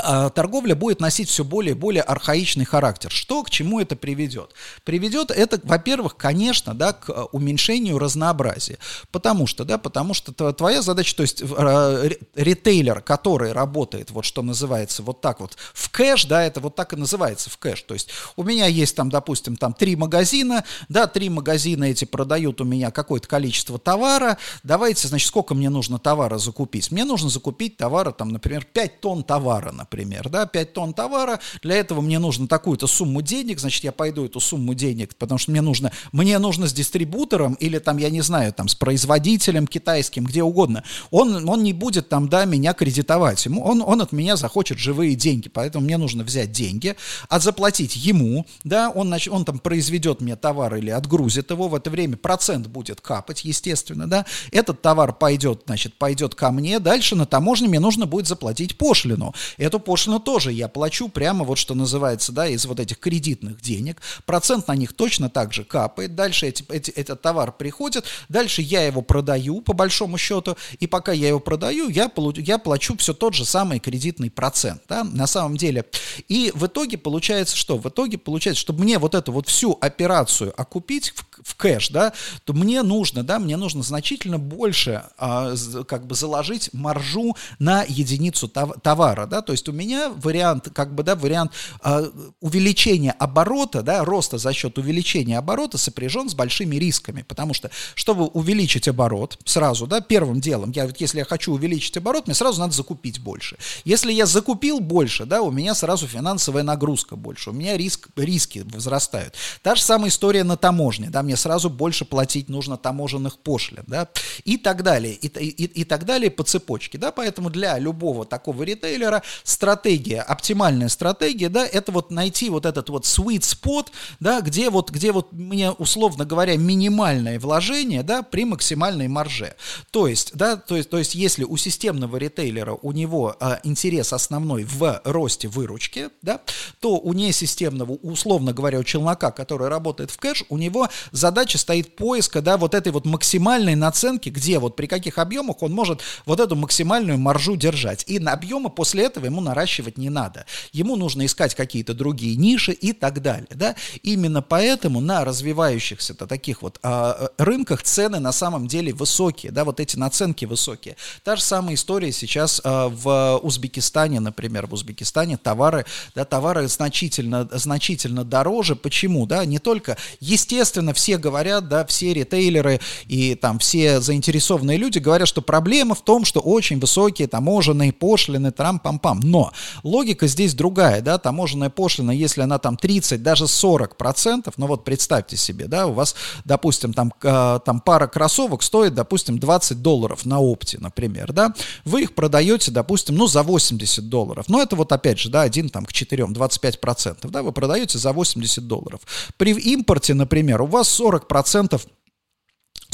торговля 0.00 0.74
будет 0.74 1.00
носить 1.00 1.28
все 1.28 1.44
более 1.44 1.72
и 1.72 1.78
более 1.78 2.02
архаичный 2.02 2.64
характер. 2.64 3.10
Что 3.10 3.42
к 3.42 3.50
чему 3.50 3.80
это 3.80 3.96
приведет? 3.96 4.54
Приведет 4.84 5.30
это, 5.30 5.60
во-первых, 5.62 6.16
конечно, 6.16 6.74
да, 6.74 6.92
к 6.92 7.10
э, 7.10 7.22
уменьшению 7.32 7.98
разнообразия. 7.98 8.78
Потому 9.10 9.46
что, 9.46 9.64
да, 9.64 9.78
потому 9.78 10.14
что 10.14 10.32
твоя 10.52 10.82
задача, 10.82 11.16
то 11.16 11.22
есть 11.22 11.42
э, 11.42 12.10
ритейлер, 12.34 13.00
который 13.02 13.52
работает, 13.52 14.10
вот 14.10 14.24
что 14.24 14.42
называется, 14.42 15.02
вот 15.02 15.20
так 15.20 15.40
вот, 15.40 15.56
в 15.74 15.90
кэш, 15.90 16.24
да, 16.24 16.42
это 16.42 16.60
вот 16.60 16.74
так 16.74 16.92
и 16.92 16.96
называется, 16.96 17.50
в 17.50 17.58
кэш. 17.58 17.82
То 17.82 17.94
есть 17.94 18.10
у 18.36 18.42
меня 18.42 18.66
есть 18.66 18.96
там, 18.96 19.10
допустим, 19.10 19.56
там 19.56 19.72
три 19.72 19.96
магазина, 19.96 20.64
да, 20.88 21.06
три 21.06 21.28
магазина 21.28 21.84
эти 21.84 22.04
продают 22.04 22.60
у 22.60 22.64
меня 22.64 22.90
какое-то 22.90 23.28
количество 23.28 23.78
товара. 23.78 24.38
Давайте, 24.62 25.08
значит, 25.08 25.28
сколько 25.28 25.54
мне 25.54 25.70
нужно 25.70 25.98
товара 25.98 26.38
закупить? 26.38 26.90
Мне 26.90 27.04
нужно 27.04 27.28
закупить 27.28 27.76
товара, 27.76 28.12
там, 28.12 28.30
например, 28.30 28.64
5 28.64 29.00
тонн 29.00 29.24
товара, 29.24 29.72
например 29.72 29.89
например, 29.90 30.28
да, 30.28 30.46
5 30.46 30.72
тонн 30.72 30.94
товара, 30.94 31.40
для 31.62 31.74
этого 31.76 32.00
мне 32.00 32.20
нужно 32.20 32.46
такую-то 32.46 32.86
сумму 32.86 33.22
денег, 33.22 33.58
значит, 33.58 33.82
я 33.82 33.90
пойду 33.90 34.24
эту 34.24 34.38
сумму 34.38 34.74
денег, 34.74 35.16
потому 35.16 35.38
что 35.38 35.50
мне 35.50 35.62
нужно, 35.62 35.90
мне 36.12 36.38
нужно 36.38 36.68
с 36.68 36.72
дистрибутором 36.72 37.54
или 37.54 37.78
там, 37.78 37.96
я 37.96 38.08
не 38.08 38.20
знаю, 38.20 38.52
там, 38.52 38.68
с 38.68 38.76
производителем 38.76 39.66
китайским, 39.66 40.24
где 40.24 40.44
угодно, 40.44 40.84
он, 41.10 41.48
он 41.48 41.64
не 41.64 41.72
будет 41.72 42.08
там, 42.08 42.28
да, 42.28 42.44
меня 42.44 42.72
кредитовать, 42.72 43.44
ему, 43.46 43.64
он, 43.64 43.82
он 43.82 44.00
от 44.00 44.12
меня 44.12 44.36
захочет 44.36 44.78
живые 44.78 45.16
деньги, 45.16 45.48
поэтому 45.48 45.84
мне 45.84 45.96
нужно 45.96 46.22
взять 46.22 46.52
деньги, 46.52 46.94
а 47.28 47.40
заплатить 47.40 47.96
ему, 47.96 48.46
да, 48.62 48.90
он, 48.90 49.08
значит, 49.08 49.32
он 49.32 49.44
там 49.44 49.58
произведет 49.58 50.20
мне 50.20 50.36
товар 50.36 50.76
или 50.76 50.90
отгрузит 50.90 51.50
его, 51.50 51.66
в 51.66 51.74
это 51.74 51.90
время 51.90 52.16
процент 52.16 52.68
будет 52.68 53.00
капать, 53.00 53.44
естественно, 53.44 54.08
да, 54.08 54.24
этот 54.52 54.82
товар 54.82 55.12
пойдет, 55.12 55.62
значит, 55.66 55.94
пойдет 55.94 56.36
ко 56.36 56.52
мне, 56.52 56.78
дальше 56.78 57.16
на 57.16 57.26
таможне 57.26 57.66
мне 57.66 57.80
нужно 57.80 58.06
будет 58.06 58.28
заплатить 58.28 58.78
пошлину, 58.78 59.34
эту 59.70 59.78
пошлину 59.78 60.18
тоже 60.18 60.52
я 60.52 60.68
плачу 60.68 61.08
прямо 61.08 61.44
вот 61.44 61.56
что 61.56 61.74
называется, 61.74 62.32
да, 62.32 62.48
из 62.48 62.66
вот 62.66 62.80
этих 62.80 62.98
кредитных 62.98 63.60
денег. 63.60 64.02
Процент 64.26 64.66
на 64.66 64.74
них 64.74 64.92
точно 64.92 65.30
так 65.30 65.52
же 65.52 65.64
капает. 65.64 66.16
Дальше 66.16 66.48
эти, 66.48 66.64
эти, 66.68 66.90
этот 66.90 67.22
товар 67.22 67.52
приходит, 67.52 68.04
дальше 68.28 68.62
я 68.62 68.84
его 68.84 69.00
продаю 69.02 69.60
по 69.60 69.72
большому 69.72 70.18
счету, 70.18 70.56
и 70.80 70.86
пока 70.86 71.12
я 71.12 71.28
его 71.28 71.38
продаю, 71.38 71.88
я, 71.88 72.08
получу, 72.08 72.40
я 72.40 72.58
плачу 72.58 72.96
все 72.96 73.14
тот 73.14 73.34
же 73.34 73.44
самый 73.44 73.78
кредитный 73.78 74.30
процент, 74.30 74.82
да, 74.88 75.04
на 75.04 75.26
самом 75.26 75.56
деле. 75.56 75.84
И 76.28 76.50
в 76.54 76.66
итоге 76.66 76.98
получается 76.98 77.56
что? 77.56 77.78
В 77.78 77.88
итоге 77.88 78.18
получается, 78.18 78.60
чтобы 78.60 78.82
мне 78.82 78.98
вот 78.98 79.14
эту 79.14 79.30
вот 79.30 79.48
всю 79.48 79.78
операцию 79.80 80.52
окупить 80.60 81.14
в 81.50 81.56
кэш, 81.56 81.90
да, 81.90 82.12
то 82.44 82.52
мне 82.52 82.82
нужно, 82.82 83.22
да, 83.22 83.38
мне 83.38 83.56
нужно 83.56 83.82
значительно 83.82 84.38
больше 84.38 85.04
а, 85.18 85.54
как 85.86 86.06
бы 86.06 86.14
заложить 86.14 86.70
маржу 86.72 87.36
на 87.58 87.84
единицу 87.86 88.48
товара, 88.48 89.26
да, 89.26 89.42
то 89.42 89.52
есть 89.52 89.68
у 89.68 89.72
меня 89.72 90.10
вариант, 90.10 90.68
как 90.72 90.94
бы, 90.94 91.02
да, 91.02 91.16
вариант 91.16 91.52
э, 91.84 92.10
увеличения 92.40 93.12
оборота, 93.12 93.82
да, 93.82 94.04
роста 94.04 94.38
за 94.38 94.52
счет 94.52 94.78
увеличения 94.78 95.38
оборота 95.38 95.78
сопряжен 95.78 96.28
с 96.28 96.34
большими 96.34 96.76
рисками, 96.76 97.22
потому 97.22 97.54
что, 97.54 97.70
чтобы 97.94 98.26
увеличить 98.26 98.88
оборот 98.88 99.38
сразу, 99.44 99.86
да, 99.86 100.00
первым 100.00 100.40
делом, 100.40 100.70
я, 100.70 100.88
если 100.98 101.18
я 101.18 101.24
хочу 101.24 101.52
увеличить 101.52 101.96
оборот, 101.96 102.26
мне 102.26 102.34
сразу 102.34 102.60
надо 102.60 102.72
закупить 102.72 103.20
больше. 103.20 103.56
Если 103.84 104.12
я 104.12 104.26
закупил 104.26 104.80
больше, 104.80 105.24
да, 105.24 105.42
у 105.42 105.50
меня 105.50 105.74
сразу 105.74 106.06
финансовая 106.06 106.62
нагрузка 106.62 107.16
больше, 107.16 107.50
у 107.50 107.52
меня 107.52 107.76
риск, 107.76 108.08
риски 108.16 108.64
возрастают. 108.72 109.34
Та 109.62 109.74
же 109.74 109.82
самая 109.82 110.10
история 110.10 110.44
на 110.44 110.56
таможне, 110.56 111.10
да, 111.10 111.22
мне 111.22 111.36
сразу 111.40 111.70
больше 111.70 112.04
платить 112.04 112.48
нужно 112.48 112.76
таможенных 112.76 113.38
пошлин, 113.38 113.84
да, 113.86 114.08
и 114.44 114.56
так 114.56 114.82
далее, 114.82 115.14
и, 115.14 115.26
и, 115.26 115.64
и 115.64 115.84
так 115.84 116.04
далее 116.04 116.30
по 116.30 116.44
цепочке, 116.44 116.98
да, 116.98 117.10
поэтому 117.10 117.50
для 117.50 117.78
любого 117.78 118.24
такого 118.24 118.62
ритейлера 118.62 119.22
стратегия, 119.42 120.22
оптимальная 120.22 120.88
стратегия, 120.88 121.48
да, 121.48 121.66
это 121.66 121.92
вот 121.92 122.10
найти 122.10 122.50
вот 122.50 122.66
этот 122.66 122.88
вот 122.90 123.04
sweet 123.04 123.40
spot, 123.40 123.88
да, 124.20 124.40
где 124.40 124.70
вот, 124.70 124.90
где 124.90 125.12
вот 125.12 125.32
мне, 125.32 125.70
условно 125.70 126.24
говоря, 126.24 126.56
минимальное 126.56 127.38
вложение, 127.40 128.02
да, 128.02 128.22
при 128.22 128.44
максимальной 128.44 129.08
марже. 129.08 129.54
То 129.90 130.06
есть, 130.06 130.32
да, 130.34 130.56
то 130.56 130.76
есть, 130.76 130.90
то 130.90 130.98
есть 130.98 131.14
если 131.14 131.44
у 131.44 131.56
системного 131.56 132.16
ритейлера 132.16 132.76
у 132.80 132.92
него 132.92 133.36
а, 133.40 133.60
интерес 133.64 134.12
основной 134.12 134.64
в 134.64 135.00
росте 135.04 135.48
выручки, 135.48 136.10
да, 136.22 136.40
то 136.80 136.98
у 136.98 137.12
несистемного, 137.12 137.92
условно 137.92 138.52
говоря, 138.52 138.78
у 138.78 138.84
челнока, 138.84 139.30
который 139.30 139.68
работает 139.68 140.10
в 140.10 140.18
кэш, 140.18 140.44
у 140.48 140.58
него 140.58 140.88
задача 141.20 141.58
стоит 141.58 141.94
поиска, 141.94 142.42
да, 142.42 142.56
вот 142.56 142.74
этой 142.74 142.90
вот 142.90 143.04
максимальной 143.06 143.76
наценки, 143.76 144.28
где 144.30 144.58
вот 144.58 144.74
при 144.74 144.86
каких 144.86 145.18
объемах 145.18 145.62
он 145.62 145.72
может 145.72 146.00
вот 146.26 146.40
эту 146.40 146.56
максимальную 146.56 147.18
маржу 147.18 147.56
держать. 147.56 148.04
И 148.08 148.18
на 148.18 148.32
объемы 148.32 148.70
после 148.70 149.04
этого 149.04 149.26
ему 149.26 149.40
наращивать 149.40 149.98
не 149.98 150.10
надо. 150.10 150.46
Ему 150.72 150.96
нужно 150.96 151.26
искать 151.26 151.54
какие-то 151.54 151.94
другие 151.94 152.36
ниши 152.36 152.72
и 152.72 152.92
так 152.92 153.22
далее. 153.22 153.48
Да? 153.54 153.76
Именно 154.02 154.42
поэтому 154.42 155.00
на 155.00 155.24
развивающихся-то 155.24 156.26
таких 156.26 156.62
вот 156.62 156.78
а, 156.82 157.30
рынках 157.38 157.82
цены 157.82 158.18
на 158.18 158.32
самом 158.32 158.66
деле 158.66 158.92
высокие, 158.92 159.52
да, 159.52 159.64
вот 159.64 159.80
эти 159.80 159.96
наценки 159.96 160.46
высокие. 160.46 160.96
Та 161.22 161.36
же 161.36 161.42
самая 161.42 161.74
история 161.74 162.12
сейчас 162.12 162.60
а, 162.64 162.88
в 162.88 163.38
Узбекистане, 163.42 164.20
например, 164.20 164.66
в 164.66 164.72
Узбекистане 164.72 165.36
товары, 165.36 165.84
да, 166.14 166.24
товары 166.24 166.66
значительно, 166.68 167.48
значительно 167.52 168.24
дороже. 168.24 168.76
Почему? 168.76 169.26
Да, 169.26 169.44
не 169.44 169.58
только, 169.58 169.96
естественно, 170.20 170.94
все 170.94 171.09
говорят, 171.18 171.68
да, 171.68 171.84
все 171.86 172.12
ритейлеры 172.12 172.80
и 173.06 173.34
там 173.34 173.58
все 173.58 174.00
заинтересованные 174.00 174.78
люди 174.78 174.98
говорят, 174.98 175.28
что 175.28 175.42
проблема 175.42 175.94
в 175.94 176.02
том, 176.02 176.24
что 176.24 176.40
очень 176.40 176.78
высокие 176.78 177.28
таможенные 177.28 177.92
пошлины, 177.92 178.48
трам-пам-пам. 178.48 179.20
Но 179.22 179.52
логика 179.82 180.26
здесь 180.26 180.54
другая, 180.54 181.00
да, 181.00 181.18
таможенная 181.18 181.70
пошлина, 181.70 182.10
если 182.10 182.42
она 182.42 182.58
там 182.58 182.76
30, 182.76 183.22
даже 183.22 183.46
40 183.46 183.96
процентов, 183.96 184.54
ну 184.56 184.66
вот 184.66 184.84
представьте 184.84 185.36
себе, 185.36 185.66
да, 185.66 185.86
у 185.86 185.92
вас, 185.92 186.14
допустим, 186.44 186.92
там, 186.92 187.12
э, 187.22 187.60
там 187.64 187.80
пара 187.80 188.06
кроссовок 188.06 188.62
стоит, 188.62 188.94
допустим, 188.94 189.38
20 189.38 189.82
долларов 189.82 190.24
на 190.24 190.40
опте, 190.40 190.78
например, 190.80 191.32
да, 191.32 191.54
вы 191.84 192.02
их 192.02 192.14
продаете, 192.14 192.70
допустим, 192.70 193.16
ну, 193.16 193.26
за 193.26 193.42
80 193.42 194.08
долларов, 194.08 194.46
но 194.48 194.60
это 194.62 194.76
вот 194.76 194.92
опять 194.92 195.18
же, 195.18 195.30
да, 195.30 195.42
один 195.42 195.68
там 195.68 195.84
к 195.84 195.92
4, 195.92 196.26
25 196.26 196.80
процентов, 196.80 197.30
да, 197.30 197.42
вы 197.42 197.52
продаете 197.52 197.98
за 197.98 198.12
80 198.12 198.66
долларов. 198.66 199.00
При 199.36 199.52
импорте, 199.52 200.14
например, 200.14 200.62
у 200.62 200.66
вас 200.66 200.88
40 201.00 201.26
процентов 201.28 201.86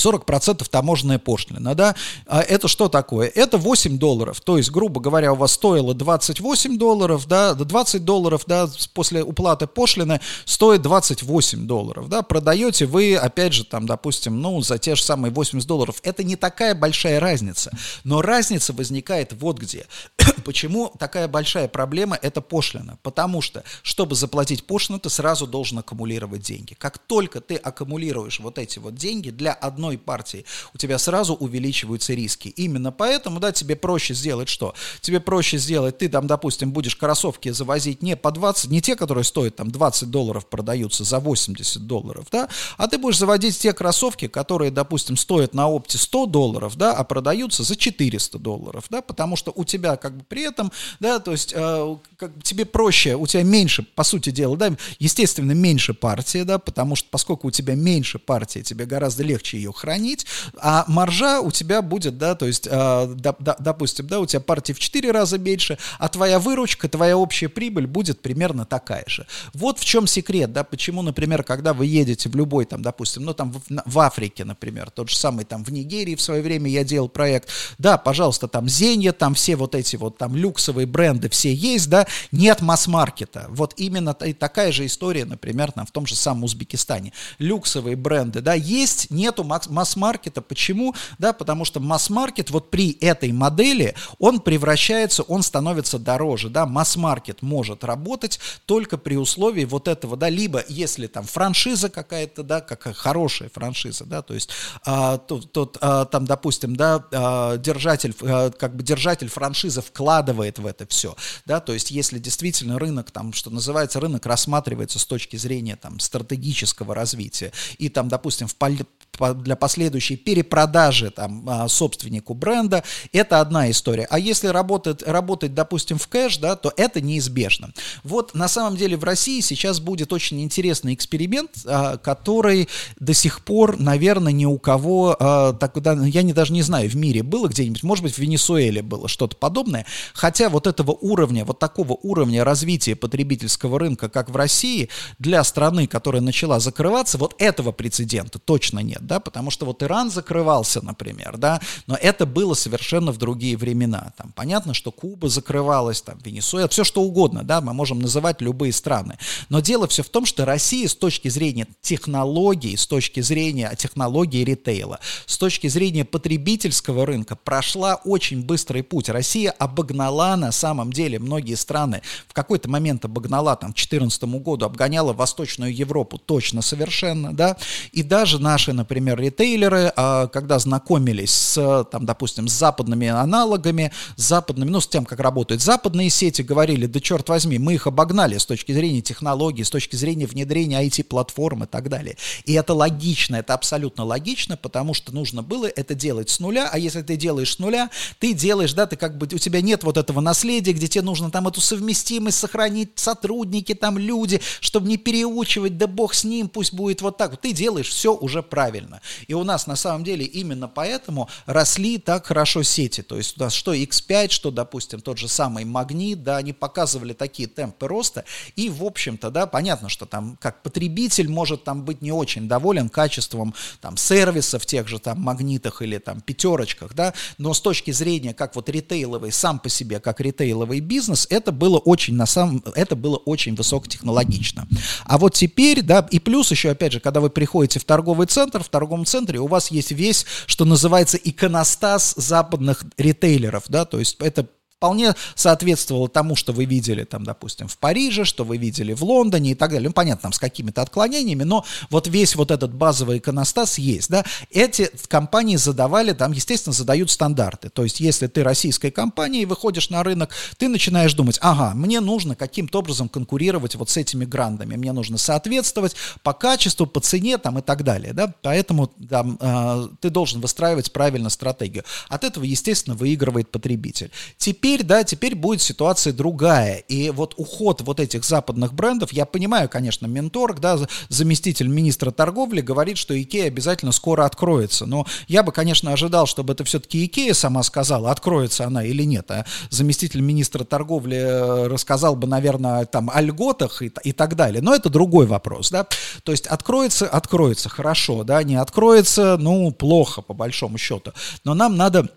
40% 0.06 0.66
таможенная 0.68 1.18
пошлина, 1.18 1.74
да, 1.74 1.94
а 2.26 2.40
это 2.40 2.68
что 2.68 2.88
такое? 2.88 3.30
Это 3.34 3.58
8 3.58 3.98
долларов, 3.98 4.40
то 4.40 4.56
есть, 4.56 4.70
грубо 4.70 5.00
говоря, 5.00 5.32
у 5.32 5.36
вас 5.36 5.52
стоило 5.52 5.94
28 5.94 6.78
долларов, 6.78 7.26
да, 7.26 7.54
20 7.54 8.04
долларов, 8.04 8.42
да, 8.46 8.68
после 8.94 9.22
уплаты 9.22 9.66
пошлины 9.66 10.20
стоит 10.44 10.82
28 10.82 11.66
долларов, 11.66 12.08
да, 12.08 12.22
продаете 12.22 12.86
вы, 12.86 13.16
опять 13.16 13.52
же, 13.52 13.64
там, 13.64 13.86
допустим, 13.86 14.40
ну, 14.40 14.60
за 14.60 14.78
те 14.78 14.94
же 14.94 15.02
самые 15.02 15.32
80 15.32 15.66
долларов, 15.66 15.96
это 16.02 16.22
не 16.22 16.36
такая 16.36 16.74
большая 16.74 17.20
разница, 17.20 17.76
но 18.04 18.22
разница 18.22 18.72
возникает 18.72 19.32
вот 19.32 19.58
где. 19.58 19.86
Почему 20.44 20.92
такая 20.98 21.28
большая 21.28 21.68
проблема– 21.68 22.18
это 22.22 22.40
пошлина? 22.40 22.98
Потому 23.02 23.40
что, 23.40 23.64
чтобы 23.82 24.14
заплатить 24.14 24.66
пошлину, 24.66 24.98
ты 25.00 25.10
сразу 25.10 25.46
должен 25.46 25.78
аккумулировать 25.78 26.42
деньги. 26.42 26.74
Как 26.74 26.98
только 26.98 27.40
ты 27.40 27.56
аккумулируешь 27.56 28.40
вот 28.40 28.58
эти 28.58 28.78
вот 28.78 28.94
деньги 28.94 29.30
для 29.30 29.52
одной 29.52 29.95
одной 29.96 29.98
партии, 29.98 30.44
у 30.74 30.78
тебя 30.78 30.98
сразу 30.98 31.34
увеличиваются 31.34 32.14
риски. 32.14 32.48
Именно 32.48 32.92
поэтому, 32.92 33.40
да, 33.40 33.52
тебе 33.52 33.76
проще 33.76 34.14
сделать 34.14 34.48
что? 34.48 34.74
Тебе 35.00 35.20
проще 35.20 35.58
сделать, 35.58 35.98
ты 35.98 36.08
там, 36.08 36.26
допустим, 36.26 36.72
будешь 36.72 36.96
кроссовки 36.96 37.50
завозить 37.52 38.02
не 38.02 38.16
по 38.16 38.30
20, 38.30 38.70
не 38.70 38.80
те, 38.80 38.96
которые 38.96 39.24
стоят 39.24 39.56
там 39.56 39.70
20 39.70 40.10
долларов, 40.10 40.46
продаются 40.46 41.04
за 41.04 41.18
80 41.18 41.86
долларов, 41.86 42.26
да, 42.30 42.48
а 42.76 42.86
ты 42.86 42.98
будешь 42.98 43.18
заводить 43.18 43.58
те 43.58 43.72
кроссовки, 43.72 44.28
которые, 44.28 44.70
допустим, 44.70 45.16
стоят 45.16 45.54
на 45.54 45.68
опте 45.68 45.98
100 45.98 46.26
долларов, 46.26 46.76
да, 46.76 46.92
а 46.92 47.04
продаются 47.04 47.62
за 47.62 47.76
400 47.76 48.38
долларов, 48.38 48.84
да, 48.90 49.02
потому 49.02 49.36
что 49.36 49.52
у 49.54 49.64
тебя 49.64 49.96
как 49.96 50.16
бы 50.16 50.24
при 50.28 50.42
этом, 50.42 50.70
да, 51.00 51.18
то 51.18 51.32
есть 51.32 51.52
э, 51.56 51.96
как, 52.16 52.32
тебе 52.42 52.64
проще, 52.64 53.16
у 53.16 53.26
тебя 53.26 53.42
меньше, 53.42 53.82
по 53.82 54.04
сути 54.04 54.30
дела, 54.30 54.56
да, 54.56 54.76
естественно, 54.98 55.52
меньше 55.52 55.94
партии, 55.94 56.42
да, 56.42 56.58
потому 56.58 56.96
что 56.96 57.08
поскольку 57.10 57.48
у 57.48 57.50
тебя 57.50 57.74
меньше 57.74 58.18
партии, 58.18 58.60
тебе 58.60 58.84
гораздо 58.84 59.22
легче 59.22 59.56
ее 59.56 59.72
хранить, 59.76 60.26
а 60.58 60.84
маржа 60.88 61.40
у 61.40 61.50
тебя 61.50 61.82
будет, 61.82 62.18
да, 62.18 62.34
то 62.34 62.46
есть, 62.46 62.66
э, 62.66 63.14
до, 63.14 63.36
до, 63.38 63.56
допустим, 63.58 64.06
да, 64.06 64.20
у 64.20 64.26
тебя 64.26 64.40
партии 64.40 64.72
в 64.72 64.78
4 64.78 65.10
раза 65.10 65.38
меньше, 65.38 65.78
а 65.98 66.08
твоя 66.08 66.38
выручка, 66.38 66.88
твоя 66.88 67.16
общая 67.16 67.48
прибыль 67.48 67.86
будет 67.86 68.20
примерно 68.20 68.64
такая 68.64 69.04
же. 69.06 69.26
Вот 69.54 69.78
в 69.78 69.84
чем 69.84 70.06
секрет, 70.06 70.52
да, 70.52 70.64
почему, 70.64 71.02
например, 71.02 71.42
когда 71.42 71.72
вы 71.72 71.86
едете 71.86 72.28
в 72.28 72.36
любой, 72.36 72.64
там, 72.64 72.82
допустим, 72.82 73.24
ну, 73.24 73.34
там, 73.34 73.52
в, 73.52 73.60
в 73.84 73.98
Африке, 73.98 74.44
например, 74.44 74.90
тот 74.90 75.10
же 75.10 75.16
самый, 75.16 75.44
там, 75.44 75.64
в 75.64 75.70
Нигерии 75.70 76.14
в 76.14 76.22
свое 76.22 76.42
время 76.42 76.70
я 76.70 76.84
делал 76.84 77.08
проект, 77.08 77.48
да, 77.78 77.98
пожалуйста, 77.98 78.48
там, 78.48 78.68
Зенья, 78.68 79.12
там, 79.12 79.34
все 79.34 79.56
вот 79.56 79.74
эти 79.74 79.96
вот, 79.96 80.18
там, 80.18 80.34
люксовые 80.36 80.86
бренды 80.86 81.28
все 81.28 81.52
есть, 81.52 81.88
да, 81.88 82.06
нет 82.32 82.60
масс-маркета. 82.60 83.46
Вот 83.48 83.74
именно 83.76 84.14
такая 84.14 84.72
же 84.72 84.86
история, 84.86 85.24
например, 85.24 85.72
там, 85.72 85.86
в 85.86 85.90
том 85.90 86.06
же 86.06 86.14
самом 86.14 86.44
Узбекистане. 86.44 87.12
Люксовые 87.38 87.96
бренды, 87.96 88.40
да, 88.40 88.54
есть, 88.54 89.10
нету 89.10 89.44
масс-маркета. 89.68 90.42
Почему? 90.42 90.94
Да, 91.18 91.32
потому 91.32 91.64
что 91.64 91.80
масс-маркет 91.80 92.50
вот 92.50 92.70
при 92.70 92.92
этой 93.00 93.32
модели, 93.32 93.94
он 94.18 94.40
превращается, 94.40 95.22
он 95.22 95.42
становится 95.42 95.98
дороже, 95.98 96.48
да, 96.48 96.66
масс-маркет 96.66 97.42
может 97.42 97.84
работать 97.84 98.38
только 98.66 98.98
при 98.98 99.16
условии 99.16 99.64
вот 99.64 99.88
этого, 99.88 100.16
да, 100.16 100.28
либо 100.28 100.64
если 100.68 101.06
там 101.06 101.24
франшиза 101.24 101.88
какая-то, 101.88 102.42
да, 102.42 102.60
как 102.60 102.96
хорошая 102.96 103.48
франшиза, 103.48 104.04
да, 104.04 104.22
то 104.22 104.34
есть 104.34 104.50
а, 104.84 105.18
тут, 105.18 105.52
тут 105.52 105.78
а, 105.80 106.04
там, 106.04 106.24
допустим, 106.24 106.76
да, 106.76 107.04
а, 107.12 107.56
держатель, 107.56 108.14
а, 108.22 108.50
как 108.50 108.76
бы 108.76 108.82
держатель 108.82 109.28
франшизы 109.28 109.82
вкладывает 109.82 110.58
в 110.58 110.66
это 110.66 110.86
все, 110.86 111.16
да, 111.44 111.60
то 111.60 111.72
есть 111.72 111.90
если 111.90 112.18
действительно 112.18 112.78
рынок, 112.78 113.10
там, 113.10 113.32
что 113.32 113.50
называется, 113.50 114.00
рынок 114.00 114.26
рассматривается 114.26 114.98
с 114.98 115.04
точки 115.06 115.36
зрения 115.36 115.76
там 115.76 116.00
стратегического 116.00 116.94
развития, 116.94 117.52
и 117.78 117.88
там, 117.88 118.08
допустим, 118.08 118.48
в, 118.48 119.34
для 119.34 119.55
последующей 119.56 120.16
перепродажи 120.16 121.10
там, 121.10 121.44
а, 121.48 121.68
собственнику 121.68 122.34
бренда, 122.34 122.84
это 123.12 123.40
одна 123.40 123.70
история. 123.70 124.06
А 124.10 124.18
если 124.18 124.48
работать, 124.48 125.02
работать, 125.02 125.54
допустим, 125.54 125.98
в 125.98 126.06
кэш, 126.08 126.38
да, 126.38 126.56
то 126.56 126.72
это 126.76 127.00
неизбежно. 127.00 127.70
Вот 128.04 128.34
на 128.34 128.48
самом 128.48 128.76
деле 128.76 128.96
в 128.96 129.04
России 129.04 129.40
сейчас 129.40 129.80
будет 129.80 130.12
очень 130.12 130.42
интересный 130.42 130.94
эксперимент, 130.94 131.50
а, 131.64 131.96
который 131.96 132.68
до 133.00 133.14
сих 133.14 133.44
пор, 133.44 133.78
наверное, 133.78 134.32
ни 134.32 134.44
у 134.44 134.58
кого, 134.58 135.16
а, 135.18 135.52
так, 135.54 135.74
я 135.76 136.22
не, 136.22 136.32
даже 136.32 136.52
не 136.52 136.62
знаю, 136.62 136.90
в 136.90 136.96
мире 136.96 137.22
было 137.22 137.48
где-нибудь, 137.48 137.82
может 137.82 138.02
быть, 138.02 138.14
в 138.14 138.18
Венесуэле 138.18 138.82
было 138.82 139.08
что-то 139.08 139.36
подобное, 139.36 139.86
хотя 140.12 140.48
вот 140.48 140.66
этого 140.66 140.92
уровня, 140.92 141.44
вот 141.44 141.58
такого 141.58 141.94
уровня 142.02 142.44
развития 142.44 142.96
потребительского 142.96 143.78
рынка, 143.78 144.08
как 144.08 144.30
в 144.30 144.36
России, 144.36 144.88
для 145.18 145.42
страны, 145.44 145.86
которая 145.86 146.22
начала 146.22 146.60
закрываться, 146.60 147.16
вот 147.18 147.34
этого 147.38 147.72
прецедента 147.72 148.38
точно 148.38 148.80
нет 148.80 149.06
да, 149.06 149.20
потому 149.20 149.45
что 149.50 149.66
вот 149.66 149.82
Иран 149.82 150.10
закрывался, 150.10 150.84
например, 150.84 151.36
да, 151.36 151.60
но 151.86 151.96
это 151.96 152.26
было 152.26 152.54
совершенно 152.54 153.12
в 153.12 153.18
другие 153.18 153.56
времена, 153.56 154.12
там, 154.16 154.32
понятно, 154.34 154.74
что 154.74 154.90
Куба 154.92 155.28
закрывалась, 155.28 156.02
там, 156.02 156.18
Венесуэла, 156.24 156.68
все 156.68 156.84
что 156.84 157.02
угодно, 157.02 157.42
да, 157.42 157.60
мы 157.60 157.72
можем 157.72 158.00
называть 158.00 158.40
любые 158.40 158.72
страны, 158.72 159.18
но 159.48 159.60
дело 159.60 159.86
все 159.86 160.02
в 160.02 160.08
том, 160.08 160.26
что 160.26 160.44
Россия 160.44 160.88
с 160.88 160.94
точки 160.94 161.28
зрения 161.28 161.66
технологий, 161.80 162.76
с 162.76 162.86
точки 162.86 163.20
зрения 163.20 163.74
технологии 163.76 164.44
ритейла, 164.44 165.00
с 165.26 165.38
точки 165.38 165.68
зрения 165.68 166.04
потребительского 166.04 167.06
рынка 167.06 167.36
прошла 167.36 167.96
очень 167.96 168.44
быстрый 168.44 168.82
путь, 168.82 169.08
Россия 169.08 169.50
обогнала 169.50 170.36
на 170.36 170.52
самом 170.52 170.92
деле 170.92 171.18
многие 171.18 171.54
страны, 171.54 172.02
в 172.28 172.32
какой-то 172.32 172.68
момент 172.68 173.04
обогнала, 173.04 173.56
там, 173.56 173.72
к 173.72 173.76
2014 173.76 174.22
году 174.42 174.66
обгоняла 174.66 175.12
Восточную 175.12 175.74
Европу 175.74 176.18
точно 176.18 176.62
совершенно, 176.62 177.34
да, 177.34 177.56
и 177.92 178.02
даже 178.02 178.38
наши, 178.38 178.72
например, 178.72 178.96
например, 178.96 179.20
ритейлеры, 179.36 179.92
а, 179.96 180.28
когда 180.28 180.58
знакомились 180.58 181.32
с, 181.32 181.84
там, 181.90 182.06
допустим, 182.06 182.48
с 182.48 182.52
западными 182.52 183.08
аналогами, 183.08 183.92
с 184.16 184.28
западными, 184.28 184.70
ну, 184.70 184.80
с 184.80 184.88
тем, 184.88 185.04
как 185.04 185.20
работают 185.20 185.62
западные 185.62 186.10
сети, 186.10 186.42
говорили, 186.42 186.86
да 186.86 187.00
черт 187.00 187.28
возьми, 187.28 187.58
мы 187.58 187.74
их 187.74 187.86
обогнали 187.86 188.38
с 188.38 188.46
точки 188.46 188.72
зрения 188.72 189.02
технологий, 189.02 189.64
с 189.64 189.70
точки 189.70 189.96
зрения 189.96 190.26
внедрения 190.26 190.82
IT-платформ 190.86 191.64
и 191.64 191.66
так 191.66 191.88
далее. 191.88 192.16
И 192.44 192.54
это 192.54 192.72
логично, 192.72 193.36
это 193.36 193.54
абсолютно 193.54 194.04
логично, 194.04 194.56
потому 194.56 194.94
что 194.94 195.14
нужно 195.14 195.42
было 195.42 195.66
это 195.66 195.94
делать 195.94 196.30
с 196.30 196.40
нуля, 196.40 196.68
а 196.72 196.78
если 196.78 197.02
ты 197.02 197.16
делаешь 197.16 197.54
с 197.54 197.58
нуля, 197.58 197.90
ты 198.18 198.32
делаешь, 198.32 198.72
да, 198.72 198.86
ты 198.86 198.96
как 198.96 199.18
бы, 199.18 199.26
у 199.26 199.38
тебя 199.38 199.60
нет 199.60 199.84
вот 199.84 199.96
этого 199.96 200.20
наследия, 200.20 200.72
где 200.72 200.88
тебе 200.88 201.02
нужно 201.02 201.30
там 201.30 201.46
эту 201.48 201.60
совместимость 201.60 202.38
сохранить, 202.38 202.90
сотрудники, 202.96 203.74
там 203.74 203.98
люди, 203.98 204.40
чтобы 204.60 204.88
не 204.88 204.96
переучивать, 204.96 205.76
да 205.76 205.86
бог 205.86 206.14
с 206.14 206.24
ним, 206.24 206.48
пусть 206.48 206.72
будет 206.72 207.02
вот 207.02 207.18
так. 207.18 207.36
Ты 207.36 207.52
делаешь 207.52 207.88
все 207.88 208.14
уже 208.14 208.42
правильно 208.42 208.86
правильно. 208.86 209.00
И 209.28 209.34
у 209.34 209.44
нас 209.44 209.66
на 209.66 209.76
самом 209.76 210.04
деле 210.04 210.24
именно 210.24 210.68
поэтому 210.68 211.28
росли 211.46 211.98
так 211.98 212.26
хорошо 212.26 212.62
сети. 212.62 213.02
То 213.02 213.16
есть 213.16 213.36
у 213.38 213.40
нас 213.40 213.52
что 213.52 213.74
X5, 213.74 214.30
что, 214.30 214.50
допустим, 214.50 215.00
тот 215.00 215.18
же 215.18 215.28
самый 215.28 215.64
Магнит, 215.64 216.22
да, 216.22 216.38
они 216.38 216.52
показывали 216.52 217.12
такие 217.12 217.48
темпы 217.48 217.88
роста. 217.88 218.24
И, 218.54 218.68
в 218.68 218.84
общем-то, 218.84 219.30
да, 219.30 219.46
понятно, 219.46 219.88
что 219.88 220.06
там 220.06 220.36
как 220.40 220.62
потребитель 220.62 221.28
может 221.28 221.64
там 221.64 221.84
быть 221.84 222.02
не 222.02 222.12
очень 222.12 222.48
доволен 222.48 222.88
качеством 222.88 223.54
там 223.80 223.96
сервиса 223.96 224.58
в 224.58 224.66
тех 224.66 224.88
же 224.88 224.98
там 224.98 225.20
магнитах 225.20 225.82
или 225.82 225.98
там 225.98 226.20
пятерочках, 226.20 226.94
да, 226.94 227.14
но 227.38 227.54
с 227.54 227.60
точки 227.60 227.90
зрения 227.90 228.34
как 228.34 228.56
вот 228.56 228.68
ритейловый, 228.68 229.32
сам 229.32 229.58
по 229.58 229.68
себе 229.68 230.00
как 230.00 230.20
ритейловый 230.20 230.80
бизнес, 230.80 231.26
это 231.30 231.52
было 231.52 231.78
очень 231.78 232.14
на 232.14 232.26
самом, 232.26 232.62
это 232.74 232.96
было 232.96 233.16
очень 233.16 233.54
высокотехнологично. 233.54 234.68
А 235.04 235.18
вот 235.18 235.34
теперь, 235.34 235.82
да, 235.82 236.06
и 236.10 236.18
плюс 236.18 236.50
еще, 236.50 236.70
опять 236.70 236.92
же, 236.92 237.00
когда 237.00 237.20
вы 237.20 237.30
приходите 237.30 237.78
в 237.78 237.84
торговый 237.84 238.26
центр, 238.26 238.62
в 238.62 238.68
торговом 238.68 239.04
центре 239.04 239.15
у 239.40 239.46
вас 239.46 239.70
есть 239.70 239.90
весь, 239.92 240.26
что 240.46 240.64
называется, 240.64 241.16
иконостас 241.16 242.14
западных 242.16 242.84
ритейлеров, 242.96 243.64
да, 243.68 243.84
то 243.84 243.98
есть 243.98 244.16
это 244.20 244.48
вполне 244.76 245.14
соответствовало 245.34 246.08
тому, 246.08 246.36
что 246.36 246.52
вы 246.52 246.66
видели 246.66 247.04
там, 247.04 247.24
допустим, 247.24 247.66
в 247.66 247.78
Париже, 247.78 248.24
что 248.24 248.44
вы 248.44 248.58
видели 248.58 248.92
в 248.92 249.02
Лондоне 249.02 249.52
и 249.52 249.54
так 249.54 249.70
далее. 249.70 249.88
Ну, 249.88 249.94
понятно, 249.94 250.22
там 250.22 250.32
с 250.34 250.38
какими-то 250.38 250.82
отклонениями, 250.82 251.44
но 251.44 251.64
вот 251.88 252.08
весь 252.08 252.36
вот 252.36 252.50
этот 252.50 252.74
базовый 252.74 253.18
иконостас 253.18 253.78
есть, 253.78 254.10
да. 254.10 254.24
Эти 254.50 254.90
компании 255.08 255.56
задавали, 255.56 256.12
там, 256.12 256.32
естественно, 256.32 256.74
задают 256.74 257.10
стандарты. 257.10 257.70
То 257.70 257.84
есть, 257.84 258.00
если 258.00 258.26
ты 258.26 258.44
российская 258.44 258.90
компания 258.90 259.42
и 259.42 259.46
выходишь 259.46 259.88
на 259.88 260.02
рынок, 260.02 260.34
ты 260.58 260.68
начинаешь 260.68 261.14
думать, 261.14 261.38
ага, 261.40 261.72
мне 261.74 262.00
нужно 262.00 262.36
каким-то 262.36 262.80
образом 262.80 263.08
конкурировать 263.08 263.76
вот 263.76 263.88
с 263.88 263.96
этими 263.96 264.26
грандами, 264.26 264.76
мне 264.76 264.92
нужно 264.92 265.16
соответствовать 265.16 265.96
по 266.22 266.34
качеству, 266.34 266.86
по 266.86 267.00
цене 267.00 267.38
там 267.38 267.58
и 267.58 267.62
так 267.62 267.82
далее, 267.82 268.12
да. 268.12 268.34
Поэтому 268.42 268.88
там, 269.08 269.38
э, 269.40 269.88
ты 270.00 270.10
должен 270.10 270.42
выстраивать 270.42 270.92
правильно 270.92 271.30
стратегию. 271.30 271.84
От 272.10 272.24
этого, 272.24 272.44
естественно, 272.44 272.94
выигрывает 272.94 273.50
потребитель. 273.50 274.10
Теперь 274.36 274.65
теперь, 274.66 274.82
да, 274.82 275.04
теперь 275.04 275.36
будет 275.36 275.62
ситуация 275.62 276.12
другая. 276.12 276.78
И 276.88 277.10
вот 277.10 277.34
уход 277.36 277.82
вот 277.82 278.00
этих 278.00 278.24
западных 278.24 278.74
брендов, 278.74 279.12
я 279.12 279.24
понимаю, 279.24 279.68
конечно, 279.68 280.06
Менторг, 280.06 280.58
да, 280.58 280.76
заместитель 281.08 281.68
министра 281.68 282.10
торговли 282.10 282.62
говорит, 282.62 282.98
что 282.98 283.20
Икея 283.20 283.46
обязательно 283.46 283.92
скоро 283.92 284.24
откроется. 284.24 284.84
Но 284.84 285.06
я 285.28 285.44
бы, 285.44 285.52
конечно, 285.52 285.92
ожидал, 285.92 286.26
чтобы 286.26 286.54
это 286.54 286.64
все-таки 286.64 287.06
Икея 287.06 287.32
сама 287.34 287.62
сказала, 287.62 288.10
откроется 288.10 288.64
она 288.64 288.84
или 288.84 289.04
нет. 289.04 289.30
А 289.30 289.46
заместитель 289.70 290.20
министра 290.20 290.64
торговли 290.64 291.16
э, 291.16 291.68
рассказал 291.68 292.16
бы, 292.16 292.26
наверное, 292.26 292.86
там 292.86 293.08
о 293.14 293.20
льготах 293.20 293.82
и, 293.82 293.92
и 294.02 294.10
так 294.10 294.34
далее. 294.34 294.62
Но 294.62 294.74
это 294.74 294.90
другой 294.90 295.26
вопрос, 295.26 295.70
да. 295.70 295.86
То 296.24 296.32
есть 296.32 296.48
откроется, 296.48 297.06
откроется, 297.06 297.68
хорошо, 297.68 298.24
да, 298.24 298.42
не 298.42 298.56
откроется, 298.56 299.36
ну, 299.38 299.70
плохо, 299.70 300.22
по 300.22 300.34
большому 300.34 300.76
счету. 300.76 301.12
Но 301.44 301.54
нам 301.54 301.76
надо 301.76 302.08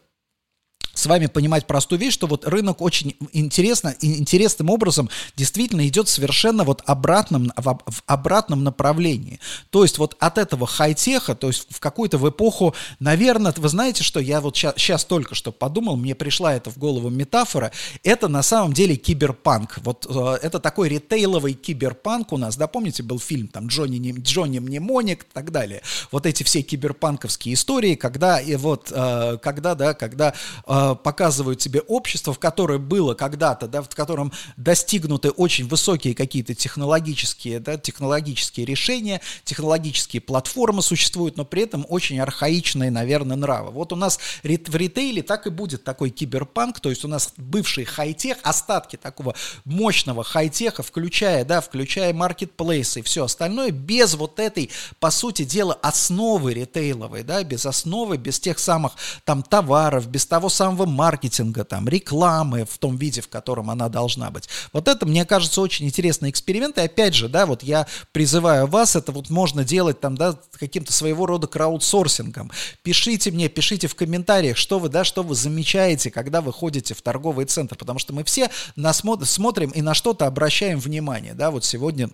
с 0.99 1.05
вами 1.05 1.27
понимать 1.27 1.65
простую 1.67 1.99
вещь, 1.99 2.13
что 2.13 2.27
вот 2.27 2.45
рынок 2.45 2.81
очень 2.81 3.15
интересно, 3.33 3.95
интересным 4.01 4.69
образом 4.69 5.09
действительно 5.35 5.87
идет 5.87 6.07
совершенно 6.07 6.63
вот 6.63 6.83
обратном, 6.85 7.51
в, 7.55 7.79
в 7.85 8.03
обратном 8.05 8.63
направлении. 8.63 9.39
То 9.69 9.83
есть 9.83 9.97
вот 9.97 10.15
от 10.19 10.37
этого 10.37 10.67
хай-теха, 10.67 11.35
то 11.35 11.47
есть 11.47 11.67
в 11.69 11.79
какую-то 11.79 12.17
в 12.17 12.29
эпоху, 12.29 12.75
наверное, 12.99 13.53
вы 13.57 13.69
знаете, 13.69 14.03
что 14.03 14.19
я 14.19 14.41
вот 14.41 14.55
сейчас, 14.55 15.05
только 15.05 15.35
что 15.35 15.51
подумал, 15.51 15.95
мне 15.95 16.15
пришла 16.15 16.53
это 16.53 16.69
в 16.69 16.77
голову 16.77 17.09
метафора, 17.09 17.71
это 18.03 18.27
на 18.27 18.43
самом 18.43 18.73
деле 18.73 18.95
киберпанк. 18.95 19.79
Вот 19.83 20.05
э, 20.09 20.37
это 20.41 20.59
такой 20.59 20.89
ритейловый 20.89 21.53
киберпанк 21.53 22.33
у 22.33 22.37
нас, 22.37 22.57
да, 22.57 22.67
помните, 22.67 23.03
был 23.03 23.19
фильм 23.19 23.47
там 23.47 23.67
Джонни, 23.67 24.15
Джонни 24.19 24.59
Мнемоник 24.59 25.23
и 25.23 25.27
так 25.33 25.51
далее. 25.51 25.81
Вот 26.11 26.25
эти 26.25 26.43
все 26.43 26.61
киберпанковские 26.61 27.55
истории, 27.55 27.95
когда 27.95 28.39
и 28.39 28.55
вот, 28.55 28.91
э, 28.93 29.37
когда, 29.41 29.75
да, 29.75 29.93
когда 29.93 30.33
э, 30.67 30.88
показывают 30.95 31.59
тебе 31.59 31.81
общество, 31.81 32.33
в 32.33 32.39
которое 32.39 32.79
было 32.79 33.13
когда-то, 33.13 33.67
да, 33.67 33.81
в 33.81 33.89
котором 33.89 34.31
достигнуты 34.57 35.31
очень 35.31 35.67
высокие 35.67 36.15
какие-то 36.15 36.53
технологические, 36.53 37.59
да, 37.59 37.77
технологические 37.77 38.65
решения, 38.65 39.21
технологические 39.43 40.21
платформы 40.21 40.81
существуют, 40.81 41.37
но 41.37 41.45
при 41.45 41.63
этом 41.63 41.85
очень 41.89 42.19
архаичные, 42.19 42.91
наверное, 42.91 43.37
нравы. 43.37 43.71
Вот 43.71 43.93
у 43.93 43.95
нас 43.95 44.19
в 44.43 44.75
ритейле 44.75 45.21
так 45.23 45.47
и 45.47 45.49
будет 45.49 45.83
такой 45.83 46.09
киберпанк, 46.09 46.79
то 46.79 46.89
есть 46.89 47.05
у 47.05 47.07
нас 47.07 47.33
бывший 47.37 47.85
хай-тех, 47.85 48.37
остатки 48.43 48.95
такого 48.95 49.35
мощного 49.65 50.23
хай-теха, 50.23 50.83
включая, 50.83 51.45
да, 51.45 51.61
включая 51.61 52.13
маркетплейсы 52.13 52.99
и 52.99 53.03
все 53.03 53.25
остальное, 53.25 53.71
без 53.71 54.15
вот 54.15 54.39
этой, 54.39 54.69
по 54.99 55.11
сути 55.11 55.43
дела, 55.43 55.77
основы 55.81 56.53
ритейловой, 56.53 57.23
да, 57.23 57.43
без 57.43 57.65
основы, 57.65 58.17
без 58.17 58.39
тех 58.39 58.59
самых 58.59 58.93
там 59.25 59.43
товаров, 59.43 60.07
без 60.07 60.25
того 60.25 60.49
самого 60.49 60.78
маркетинга, 60.85 61.63
там, 61.63 61.87
рекламы 61.87 62.65
в 62.65 62.77
том 62.77 62.97
виде, 62.97 63.21
в 63.21 63.27
котором 63.27 63.69
она 63.69 63.89
должна 63.89 64.31
быть. 64.31 64.49
Вот 64.73 64.87
это, 64.87 65.05
мне 65.05 65.25
кажется, 65.25 65.61
очень 65.61 65.85
интересный 65.85 66.29
эксперимент, 66.29 66.77
и 66.77 66.81
опять 66.81 67.13
же, 67.13 67.29
да, 67.29 67.45
вот 67.45 67.63
я 67.63 67.87
призываю 68.11 68.67
вас, 68.67 68.95
это 68.95 69.11
вот 69.11 69.29
можно 69.29 69.63
делать 69.63 69.99
там, 69.99 70.15
да, 70.15 70.37
каким-то 70.53 70.93
своего 70.93 71.25
рода 71.25 71.47
краудсорсингом. 71.47 72.51
Пишите 72.83 73.31
мне, 73.31 73.49
пишите 73.49 73.87
в 73.87 73.95
комментариях, 73.95 74.57
что 74.57 74.79
вы, 74.79 74.89
да, 74.89 75.03
что 75.03 75.23
вы 75.23 75.35
замечаете, 75.35 76.11
когда 76.11 76.41
вы 76.41 76.53
ходите 76.53 76.93
в 76.93 77.01
торговый 77.01 77.45
центр, 77.45 77.75
потому 77.75 77.99
что 77.99 78.13
мы 78.13 78.23
все 78.23 78.49
насмотр- 78.75 79.25
смотрим 79.25 79.69
и 79.71 79.81
на 79.81 79.93
что-то 79.93 80.27
обращаем 80.27 80.79
внимание, 80.79 81.33
да, 81.33 81.51
вот 81.51 81.65
сегодня 81.65 82.09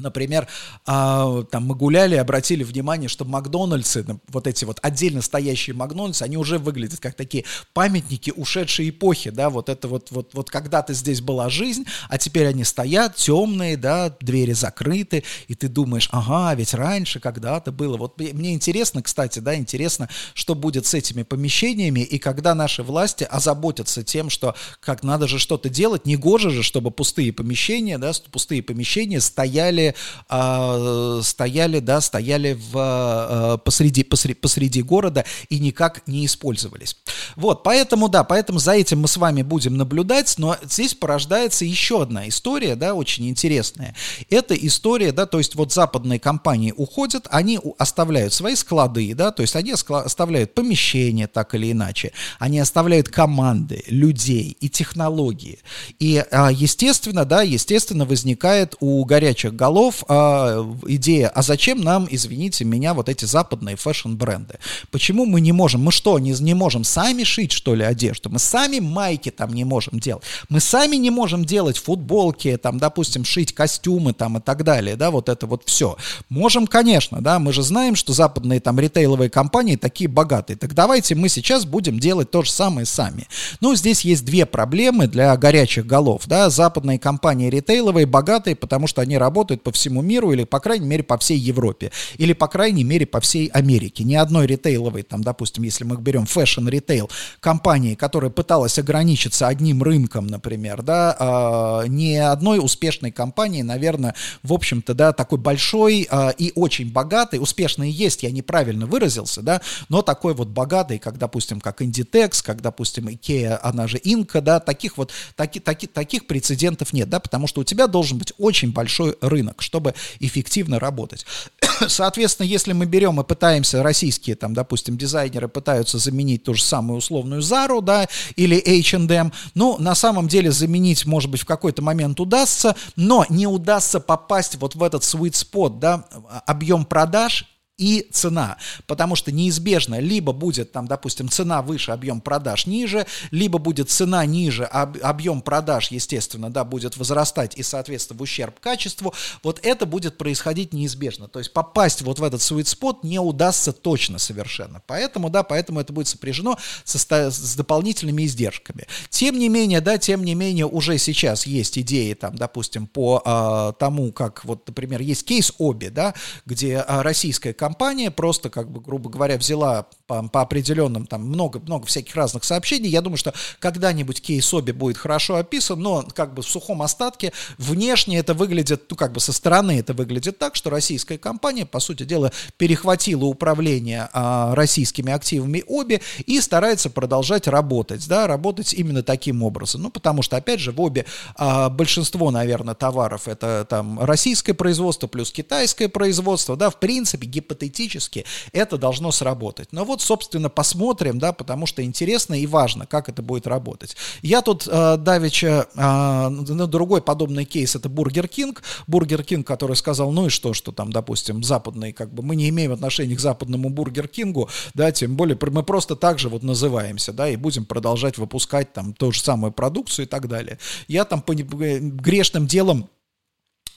Например, 0.00 0.46
а, 0.86 1.42
там 1.50 1.66
мы 1.66 1.74
гуляли 1.74 2.14
и 2.14 2.18
обратили 2.18 2.62
внимание, 2.62 3.08
что 3.08 3.24
Макдональдсы, 3.24 4.06
вот 4.28 4.46
эти 4.46 4.64
вот 4.64 4.78
отдельно 4.80 5.22
стоящие 5.22 5.74
Макдональдсы, 5.74 6.22
они 6.22 6.36
уже 6.36 6.58
выглядят 6.58 7.00
как 7.00 7.16
такие 7.16 7.44
памятники 7.72 8.32
ушедшей 8.36 8.90
эпохи, 8.90 9.30
да, 9.30 9.50
вот 9.50 9.68
это 9.68 9.88
вот, 9.88 10.12
вот, 10.12 10.34
вот 10.34 10.50
когда-то 10.50 10.94
здесь 10.94 11.20
была 11.20 11.48
жизнь, 11.48 11.84
а 12.08 12.16
теперь 12.16 12.46
они 12.46 12.62
стоят 12.62 13.16
темные, 13.16 13.76
да, 13.76 14.14
двери 14.20 14.52
закрыты, 14.52 15.24
и 15.48 15.56
ты 15.56 15.66
думаешь, 15.66 16.08
ага, 16.12 16.54
ведь 16.54 16.74
раньше 16.74 17.18
когда-то 17.18 17.72
было. 17.72 17.96
Вот 17.96 18.20
мне 18.20 18.54
интересно, 18.54 19.02
кстати, 19.02 19.40
да, 19.40 19.56
интересно, 19.56 20.08
что 20.32 20.54
будет 20.54 20.86
с 20.86 20.94
этими 20.94 21.24
помещениями, 21.24 22.00
и 22.02 22.20
когда 22.20 22.54
наши 22.54 22.84
власти 22.84 23.24
озаботятся 23.24 24.04
тем, 24.04 24.30
что 24.30 24.54
как 24.78 25.02
надо 25.02 25.26
же 25.26 25.40
что-то 25.40 25.68
делать, 25.68 26.06
не 26.06 26.14
гоже 26.14 26.50
же, 26.50 26.62
чтобы 26.62 26.92
пустые 26.92 27.32
помещения, 27.32 27.98
да, 27.98 28.12
пустые 28.30 28.62
помещения 28.62 29.20
стояли 29.20 29.87
стояли, 30.28 31.48
стояли, 31.48 31.80
да, 31.80 32.00
стояли 32.00 32.52
в, 32.52 32.72
а, 32.76 33.56
посреди, 33.58 34.04
посреди, 34.04 34.34
посреди 34.34 34.82
города 34.82 35.24
и 35.48 35.58
никак 35.58 36.06
не 36.06 36.26
использовались. 36.26 36.96
Вот, 37.36 37.62
поэтому, 37.62 38.08
да, 38.08 38.24
поэтому 38.24 38.58
за 38.58 38.72
этим 38.72 39.00
мы 39.00 39.08
с 39.08 39.16
вами 39.16 39.42
будем 39.42 39.76
наблюдать, 39.76 40.34
но 40.38 40.56
здесь 40.62 40.94
порождается 40.94 41.64
еще 41.64 42.02
одна 42.02 42.28
история, 42.28 42.76
да, 42.76 42.94
очень 42.94 43.28
интересная. 43.28 43.94
Это 44.30 44.54
история, 44.54 45.12
да, 45.12 45.26
то 45.26 45.38
есть 45.38 45.54
вот 45.54 45.72
западные 45.72 46.20
компании 46.20 46.74
уходят, 46.76 47.26
они 47.30 47.58
оставляют 47.78 48.32
свои 48.32 48.54
склады, 48.54 49.14
да, 49.14 49.30
то 49.30 49.42
есть 49.42 49.56
они 49.56 49.72
оставляют 49.72 50.54
помещения 50.54 51.26
так 51.26 51.54
или 51.54 51.72
иначе, 51.72 52.12
они 52.38 52.58
оставляют 52.60 53.08
команды, 53.08 53.84
людей 53.88 54.56
и 54.60 54.68
технологии. 54.68 55.58
И, 55.98 56.24
а, 56.30 56.50
естественно, 56.50 57.24
да, 57.24 57.42
естественно, 57.42 58.04
возникает 58.04 58.74
у 58.80 59.04
горячих 59.04 59.54
голов 59.54 59.77
голов 59.78 60.04
а, 60.08 60.66
идея, 60.88 61.28
а 61.28 61.42
зачем 61.42 61.80
нам, 61.80 62.08
извините 62.10 62.64
меня, 62.64 62.94
вот 62.94 63.08
эти 63.08 63.24
западные 63.24 63.76
фэшн-бренды? 63.76 64.58
Почему 64.90 65.24
мы 65.24 65.40
не 65.40 65.52
можем? 65.52 65.82
Мы 65.82 65.92
что, 65.92 66.18
не, 66.18 66.32
не 66.32 66.54
можем 66.54 66.84
сами 66.84 67.24
шить, 67.24 67.52
что 67.52 67.74
ли, 67.74 67.84
одежду? 67.84 68.28
Мы 68.30 68.38
сами 68.38 68.80
майки 68.80 69.30
там 69.30 69.52
не 69.52 69.64
можем 69.64 70.00
делать? 70.00 70.24
Мы 70.48 70.60
сами 70.60 70.96
не 70.96 71.10
можем 71.10 71.44
делать 71.44 71.78
футболки, 71.78 72.56
там, 72.56 72.78
допустим, 72.78 73.24
шить 73.24 73.54
костюмы 73.54 74.12
там 74.12 74.38
и 74.38 74.40
так 74.40 74.64
далее, 74.64 74.96
да, 74.96 75.10
вот 75.10 75.28
это 75.28 75.46
вот 75.46 75.62
все. 75.66 75.96
Можем, 76.28 76.66
конечно, 76.66 77.20
да, 77.20 77.38
мы 77.38 77.52
же 77.52 77.62
знаем, 77.62 77.94
что 77.94 78.12
западные 78.12 78.60
там 78.60 78.80
ритейловые 78.80 79.30
компании 79.30 79.76
такие 79.76 80.08
богатые. 80.08 80.56
Так 80.56 80.74
давайте 80.74 81.14
мы 81.14 81.28
сейчас 81.28 81.64
будем 81.64 82.00
делать 82.00 82.30
то 82.30 82.42
же 82.42 82.50
самое 82.50 82.86
сами. 82.86 83.28
Ну, 83.60 83.76
здесь 83.76 84.00
есть 84.00 84.24
две 84.24 84.44
проблемы 84.44 85.06
для 85.06 85.36
горячих 85.36 85.86
голов, 85.86 86.22
да, 86.26 86.50
западные 86.50 86.98
компании 86.98 87.48
ритейловые 87.48 88.06
богатые, 88.06 88.56
потому 88.56 88.88
что 88.88 89.02
они 89.02 89.16
работают 89.18 89.62
по 89.68 89.72
всему 89.72 90.00
миру 90.00 90.32
или, 90.32 90.44
по 90.44 90.60
крайней 90.60 90.86
мере, 90.86 91.02
по 91.02 91.18
всей 91.18 91.36
Европе. 91.36 91.92
Или, 92.16 92.32
по 92.32 92.48
крайней 92.48 92.84
мере, 92.84 93.04
по 93.04 93.20
всей 93.20 93.48
Америке. 93.48 94.02
Ни 94.02 94.14
одной 94.14 94.46
ритейловой, 94.46 95.02
там, 95.02 95.22
допустим, 95.22 95.62
если 95.62 95.84
мы 95.84 95.98
берем 95.98 96.24
fashion-ритейл, 96.24 97.10
компании, 97.40 97.94
которая 97.94 98.30
пыталась 98.30 98.78
ограничиться 98.78 99.46
одним 99.46 99.82
рынком, 99.82 100.26
например, 100.26 100.80
да, 100.80 101.82
э, 101.84 101.88
ни 101.88 102.14
одной 102.14 102.60
успешной 102.64 103.10
компании, 103.10 103.60
наверное, 103.60 104.14
в 104.42 104.54
общем-то, 104.54 104.94
да, 104.94 105.12
такой 105.12 105.36
большой 105.36 106.08
э, 106.10 106.30
и 106.38 106.52
очень 106.54 106.90
богатый, 106.90 107.38
успешный 107.38 107.90
есть, 107.90 108.22
я 108.22 108.30
неправильно 108.30 108.86
выразился, 108.86 109.42
да, 109.42 109.60
но 109.90 110.00
такой 110.00 110.32
вот 110.32 110.48
богатый, 110.48 110.98
как, 110.98 111.18
допустим, 111.18 111.60
как 111.60 111.82
Inditex, 111.82 112.42
как, 112.42 112.62
допустим, 112.62 113.08
Ikea, 113.08 113.60
она 113.62 113.86
же 113.86 113.98
Инка, 113.98 114.40
да, 114.40 114.60
таких 114.60 114.96
вот, 114.96 115.12
таки, 115.36 115.60
таки, 115.60 115.86
таких 115.86 116.26
прецедентов 116.26 116.94
нет, 116.94 117.10
да, 117.10 117.20
потому 117.20 117.46
что 117.46 117.60
у 117.60 117.64
тебя 117.64 117.86
должен 117.86 118.16
быть 118.16 118.32
очень 118.38 118.72
большой 118.72 119.14
рынок 119.20 119.57
рынок, 119.58 119.62
чтобы 119.62 119.94
эффективно 120.20 120.78
работать. 120.78 121.26
Соответственно, 121.88 122.46
если 122.46 122.72
мы 122.72 122.86
берем 122.86 123.20
и 123.20 123.24
пытаемся, 123.24 123.82
российские, 123.82 124.36
там, 124.36 124.54
допустим, 124.54 124.96
дизайнеры 124.96 125.48
пытаются 125.48 125.98
заменить 125.98 126.44
ту 126.44 126.54
же 126.54 126.62
самую 126.62 126.98
условную 126.98 127.42
Зару, 127.42 127.80
да, 127.80 128.06
или 128.36 128.56
H&M, 128.56 129.32
ну, 129.54 129.76
на 129.78 129.94
самом 129.94 130.28
деле 130.28 130.50
заменить, 130.50 131.06
может 131.06 131.30
быть, 131.30 131.42
в 131.42 131.46
какой-то 131.46 131.82
момент 131.82 132.20
удастся, 132.20 132.74
но 132.96 133.24
не 133.28 133.46
удастся 133.46 134.00
попасть 134.00 134.56
вот 134.56 134.74
в 134.74 134.82
этот 134.82 135.02
sweet 135.02 135.34
spot, 135.34 135.78
да, 135.78 136.04
объем 136.46 136.84
продаж 136.84 137.46
и 137.78 138.08
цена, 138.12 138.58
потому 138.86 139.14
что 139.14 139.32
неизбежно 139.32 140.00
либо 140.00 140.32
будет 140.32 140.72
там, 140.72 140.86
допустим, 140.86 141.28
цена 141.28 141.62
выше, 141.62 141.92
объем 141.92 142.20
продаж 142.20 142.66
ниже, 142.66 143.06
либо 143.30 143.58
будет 143.58 143.88
цена 143.88 144.26
ниже, 144.26 144.64
об, 144.64 144.98
объем 145.00 145.40
продаж, 145.40 145.92
естественно, 145.92 146.50
да, 146.50 146.64
будет 146.64 146.96
возрастать 146.96 147.56
и, 147.56 147.62
соответственно, 147.62 148.18
в 148.18 148.22
ущерб 148.22 148.58
качеству, 148.58 149.14
вот 149.44 149.60
это 149.62 149.86
будет 149.86 150.18
происходить 150.18 150.74
неизбежно, 150.74 151.28
то 151.28 151.38
есть 151.38 151.52
попасть 151.52 152.02
вот 152.02 152.18
в 152.18 152.24
этот 152.24 152.40
sweet 152.40 152.64
spot 152.64 152.98
не 153.04 153.20
удастся 153.20 153.72
точно 153.72 154.18
совершенно, 154.18 154.82
поэтому, 154.86 155.30
да, 155.30 155.44
поэтому 155.44 155.80
это 155.80 155.92
будет 155.92 156.08
сопряжено 156.08 156.58
со, 156.84 156.98
с 157.30 157.56
дополнительными 157.56 158.26
издержками. 158.26 158.86
Тем 159.08 159.38
не 159.38 159.48
менее, 159.48 159.80
да, 159.80 159.98
тем 159.98 160.24
не 160.24 160.34
менее, 160.34 160.66
уже 160.66 160.98
сейчас 160.98 161.46
есть 161.46 161.78
идеи, 161.78 162.14
там, 162.14 162.34
допустим, 162.34 162.88
по 162.88 163.22
а, 163.24 163.72
тому, 163.72 164.10
как, 164.10 164.44
вот, 164.44 164.66
например, 164.66 165.00
есть 165.00 165.24
кейс 165.24 165.52
Оби, 165.58 165.88
да, 165.88 166.14
где 166.44 166.78
а, 166.78 167.04
российская 167.04 167.52
компания 167.52 167.67
компания 167.68 168.10
просто, 168.10 168.48
как 168.48 168.70
бы, 168.70 168.80
грубо 168.80 169.10
говоря, 169.10 169.36
взяла 169.36 169.86
по, 170.06 170.26
по 170.26 170.40
определенным, 170.40 171.06
там, 171.06 171.22
много, 171.22 171.60
много 171.60 171.86
всяких 171.86 172.16
разных 172.16 172.44
сообщений. 172.44 172.88
Я 172.88 173.02
думаю, 173.02 173.18
что 173.18 173.34
когда-нибудь 173.58 174.22
кейс 174.22 174.54
Оби 174.54 174.72
будет 174.72 174.96
хорошо 174.96 175.36
описан, 175.36 175.78
но 175.78 176.02
как 176.14 176.32
бы 176.32 176.42
в 176.42 176.48
сухом 176.48 176.80
остатке 176.80 177.34
внешне 177.58 178.18
это 178.18 178.32
выглядит, 178.32 178.84
ну, 178.88 178.96
как 178.96 179.12
бы 179.12 179.20
со 179.20 179.34
стороны 179.34 179.78
это 179.78 179.92
выглядит 179.92 180.38
так, 180.38 180.56
что 180.56 180.70
российская 180.70 181.18
компания, 181.18 181.66
по 181.66 181.78
сути 181.78 182.04
дела, 182.04 182.32
перехватила 182.56 183.26
управление 183.26 184.08
а, 184.14 184.54
российскими 184.54 185.12
активами 185.12 185.62
Оби 185.66 186.00
и 186.24 186.40
старается 186.40 186.88
продолжать 186.88 187.46
работать, 187.48 188.08
да, 188.08 188.26
работать 188.26 188.72
именно 188.72 189.02
таким 189.02 189.42
образом. 189.42 189.82
Ну, 189.82 189.90
потому 189.90 190.22
что, 190.22 190.38
опять 190.38 190.60
же, 190.60 190.72
в 190.72 190.80
Оби 190.80 191.04
а, 191.36 191.68
большинство, 191.68 192.30
наверное, 192.30 192.74
товаров 192.74 193.28
это 193.28 193.66
там 193.68 194.00
российское 194.00 194.54
производство 194.54 195.06
плюс 195.06 195.30
китайское 195.30 195.90
производство, 195.90 196.56
да, 196.56 196.70
в 196.70 196.80
принципе, 196.80 197.26
гипотетически, 197.26 197.57
теоретически, 197.62 198.24
это 198.52 198.78
должно 198.78 199.12
сработать. 199.12 199.72
Но 199.72 199.84
вот, 199.84 200.02
собственно, 200.02 200.48
посмотрим, 200.48 201.18
да, 201.18 201.32
потому 201.32 201.66
что 201.66 201.82
интересно 201.82 202.34
и 202.34 202.46
важно, 202.46 202.86
как 202.86 203.08
это 203.08 203.22
будет 203.22 203.46
работать. 203.46 203.96
Я 204.22 204.42
тут 204.42 204.66
э, 204.66 204.96
давеча, 204.96 205.66
э, 205.74 206.28
на 206.28 206.66
другой 206.66 207.02
подобный 207.02 207.44
кейс, 207.44 207.74
это 207.76 207.88
Бургер 207.88 208.28
Кинг, 208.28 208.62
Бургер 208.86 209.22
Кинг, 209.22 209.46
который 209.46 209.76
сказал, 209.76 210.12
ну 210.12 210.26
и 210.26 210.28
что, 210.28 210.54
что 210.54 210.72
там, 210.72 210.92
допустим, 210.92 211.42
западный, 211.42 211.92
как 211.92 212.12
бы, 212.12 212.22
мы 212.22 212.36
не 212.36 212.48
имеем 212.48 212.72
отношения 212.72 213.16
к 213.16 213.20
западному 213.20 213.70
Бургер 213.70 214.08
Кингу, 214.08 214.48
да, 214.74 214.92
тем 214.92 215.16
более 215.16 215.38
мы 215.50 215.62
просто 215.62 215.96
так 215.96 216.18
же 216.18 216.28
вот 216.28 216.42
называемся, 216.42 217.12
да, 217.12 217.28
и 217.28 217.36
будем 217.36 217.64
продолжать 217.64 218.18
выпускать 218.18 218.72
там 218.72 218.92
ту 218.92 219.12
же 219.12 219.20
самую 219.20 219.52
продукцию 219.52 220.06
и 220.06 220.08
так 220.08 220.28
далее. 220.28 220.58
Я 220.86 221.04
там 221.04 221.22
по 221.22 221.34
грешным 221.34 222.46
делом 222.46 222.88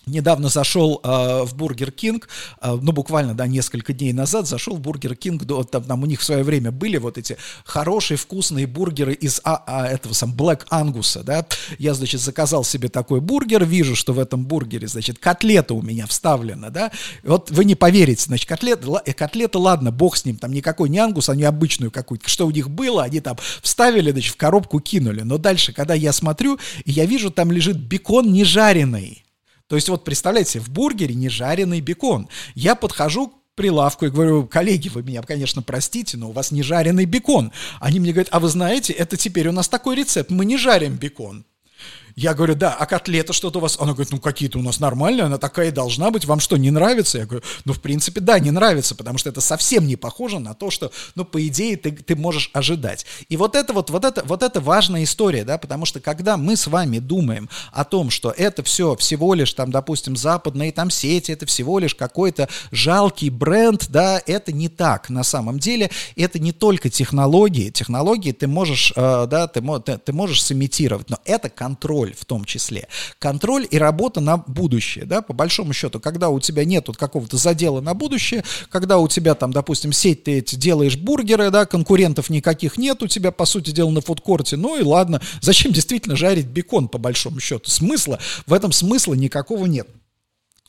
Недавно 0.08 0.50
зашел 0.50 1.00
э, 1.04 1.44
в 1.44 1.54
Бургер 1.56 1.92
Кинг, 1.92 2.28
э, 2.60 2.76
ну 2.82 2.92
буквально, 2.92 3.36
да, 3.36 3.46
несколько 3.46 3.94
дней 3.94 4.14
назад 4.14 4.48
зашел 4.48 4.76
в 4.76 4.80
Бургер 4.80 5.16
Кинг, 5.16 5.44
до, 5.44 5.64
там, 5.64 5.84
там 5.84 6.02
у 6.02 6.08
них 6.08 6.22
в 6.22 6.24
свое 6.24 6.44
время 6.44 6.72
были 6.72 6.98
вот 6.98 7.20
эти 7.20 7.38
хорошие 7.66 8.18
вкусные 8.18 8.66
бургеры 8.66 9.14
из 9.14 9.42
а, 9.44 9.64
а, 9.68 9.88
этого 9.88 10.14
сам 10.14 10.34
Black 10.34 10.68
Angus, 10.72 11.22
да. 11.24 11.46
Я, 11.78 11.94
значит, 11.94 12.20
заказал 12.20 12.64
себе 12.64 12.90
такой 12.90 13.22
бургер, 13.22 13.64
вижу, 13.64 13.96
что 13.96 14.14
в 14.14 14.20
этом 14.20 14.44
бургере, 14.44 14.88
значит, 14.88 15.20
котлета 15.20 15.76
у 15.76 15.84
меня 15.84 16.08
вставлена, 16.08 16.72
да. 16.72 16.92
Вот 17.24 17.52
вы 17.52 17.64
не 17.64 17.76
поверите, 17.76 18.24
значит, 18.24 18.50
котлета, 18.50 19.04
э, 19.06 19.14
котлета, 19.14 19.60
ладно, 19.60 19.92
бог 19.92 20.18
с 20.18 20.26
ним, 20.26 20.38
там 20.38 20.52
никакой 20.52 20.90
не 20.90 20.98
ангус, 20.98 21.30
они 21.30 21.44
обычную 21.44 21.92
какую-то, 21.92 22.28
что 22.28 22.48
у 22.48 22.52
них 22.52 22.72
было, 22.72 23.04
они 23.04 23.20
там 23.20 23.38
вставили, 23.62 24.12
значит, 24.12 24.34
в 24.34 24.38
коробку 24.38 24.80
кинули. 24.80 25.22
Но 25.22 25.38
дальше, 25.38 25.74
когда 25.74 25.94
я 25.94 26.12
смотрю, 26.12 26.58
я 26.86 27.06
вижу, 27.06 27.30
там 27.30 27.52
лежит 27.52 27.78
бекон 27.78 28.34
не 28.34 28.44
жареный. 28.44 29.24
То 29.72 29.78
есть 29.78 29.88
вот 29.88 30.04
представляете, 30.04 30.60
в 30.60 30.70
бургере 30.70 31.16
не 31.16 31.30
жареный 31.30 31.80
бекон. 31.80 32.28
Я 32.56 32.76
подхожу 32.76 33.30
к 33.30 33.34
прилавку 33.56 34.06
и 34.06 34.10
говорю, 34.10 34.46
коллеги, 34.46 34.90
вы 34.90 35.02
меня, 35.02 35.22
конечно, 35.22 35.62
простите, 35.62 36.18
но 36.18 36.28
у 36.28 36.34
вас 36.34 36.52
не 36.52 36.62
жареный 36.62 37.06
бекон. 37.06 37.54
Они 37.80 38.02
мне 38.02 38.12
говорят, 38.12 38.28
а 38.34 38.42
вы 38.42 38.50
знаете, 38.50 38.92
это 38.92 39.16
теперь 39.16 39.48
у 39.48 39.54
нас 39.54 39.70
такой 39.70 39.96
рецепт, 39.96 40.30
мы 40.30 40.44
не 40.44 40.58
жарим 40.58 40.98
бекон. 40.98 41.46
Я 42.16 42.34
говорю, 42.34 42.56
да, 42.56 42.76
а 42.78 42.86
котлета 42.86 43.34
что-то 43.34 43.60
у 43.60 43.62
вас? 43.62 43.78
Она 43.80 43.94
говорит, 43.94 44.12
ну 44.12 44.20
какие-то 44.20 44.60
у 44.60 44.62
нас 44.62 44.80
нормальные, 44.80 45.24
она 45.24 45.38
такая 45.38 45.72
должна 45.72 46.12
быть, 46.12 46.26
вам 46.26 46.40
что, 46.40 46.58
не 46.58 46.72
нравится? 46.72 47.20
Я 47.20 47.26
говорю, 47.26 47.44
ну 47.66 47.74
в 47.74 47.82
принципе, 47.82 48.20
да, 48.20 48.40
не 48.40 48.52
нравится, 48.52 48.96
потому 48.96 49.18
что 49.18 49.30
это 49.30 49.42
совсем 49.42 49.88
не 49.88 49.96
похоже 49.96 50.40
на 50.40 50.54
то, 50.54 50.70
что, 50.70 50.92
ну 51.16 51.26
по 51.26 51.46
идее, 51.48 51.78
ты, 51.78 51.92
ты 51.92 52.16
можешь 52.16 52.50
ожидать. 52.54 53.06
И 53.30 53.38
вот 53.38 53.56
это 53.56 53.74
вот, 53.74 53.90
вот 53.90 54.06
это, 54.06 54.24
вот 54.26 54.44
это 54.44 54.60
важная 54.60 55.04
история, 55.04 55.44
да, 55.44 55.58
потому 55.58 55.86
что 55.86 56.00
когда 56.00 56.38
мы 56.38 56.56
с 56.56 56.68
вами 56.68 57.00
думаем 57.00 57.50
о 57.72 57.86
том, 57.86 58.10
что 58.10 58.32
это 58.32 58.64
все 58.64 58.96
всего 58.96 59.34
лишь 59.34 59.54
там, 59.54 59.72
допустим, 59.72 60.16
западные 60.16 60.72
там 60.72 60.90
сети, 60.90 61.32
это 61.32 61.46
всего 61.46 61.80
лишь 61.80 61.96
какой-то 61.96 62.50
жалкий 62.72 63.30
бренд, 63.30 63.88
да, 63.90 64.22
это 64.26 64.52
не 64.52 64.70
так 64.70 65.10
на 65.10 65.24
самом 65.24 65.60
деле, 65.60 65.92
это 66.16 66.40
не 66.40 66.52
только 66.52 66.90
технологии, 66.90 67.70
технологии 67.70 68.32
ты 68.32 68.48
можешь, 68.48 68.92
э, 68.96 69.28
да, 69.28 69.48
ты, 69.48 69.62
ты, 69.86 69.98
ты 69.98 70.14
можешь 70.14 70.44
сымитировать, 70.44 71.10
но 71.10 71.20
это 71.26 71.50
контроль 71.50 72.01
контроль 72.02 72.14
в 72.18 72.26
том 72.26 72.46
числе. 72.46 72.88
Контроль 73.20 73.68
и 73.70 73.78
работа 73.78 74.22
на 74.22 74.38
будущее, 74.38 75.06
да, 75.06 75.22
по 75.22 75.34
большому 75.34 75.74
счету, 75.74 76.00
когда 76.00 76.30
у 76.30 76.40
тебя 76.40 76.66
нет 76.66 76.88
вот 76.88 76.98
какого-то 76.98 77.38
задела 77.38 77.82
на 77.82 77.94
будущее, 77.94 78.44
когда 78.70 78.98
у 78.98 79.08
тебя 79.08 79.36
там, 79.36 79.52
допустим, 79.52 79.94
сеть 79.94 80.24
ты 80.24 80.40
эти 80.40 80.56
делаешь 80.56 80.98
бургеры, 80.98 81.52
да, 81.52 81.66
конкурентов 81.66 82.30
никаких 82.30 82.78
нет 82.78 83.04
у 83.04 83.08
тебя, 83.08 83.32
по 83.32 83.46
сути 83.46 83.72
дела, 83.72 83.92
на 83.92 84.02
фудкорте, 84.02 84.58
ну 84.58 84.80
и 84.80 84.84
ладно, 84.84 85.22
зачем 85.42 85.72
действительно 85.72 86.16
жарить 86.16 86.48
бекон, 86.48 86.88
по 86.88 86.98
большому 86.98 87.40
счету? 87.40 87.70
Смысла, 87.70 88.20
в 88.46 88.54
этом 88.54 88.72
смысла 88.72 89.14
никакого 89.14 89.66
нет. 89.66 89.88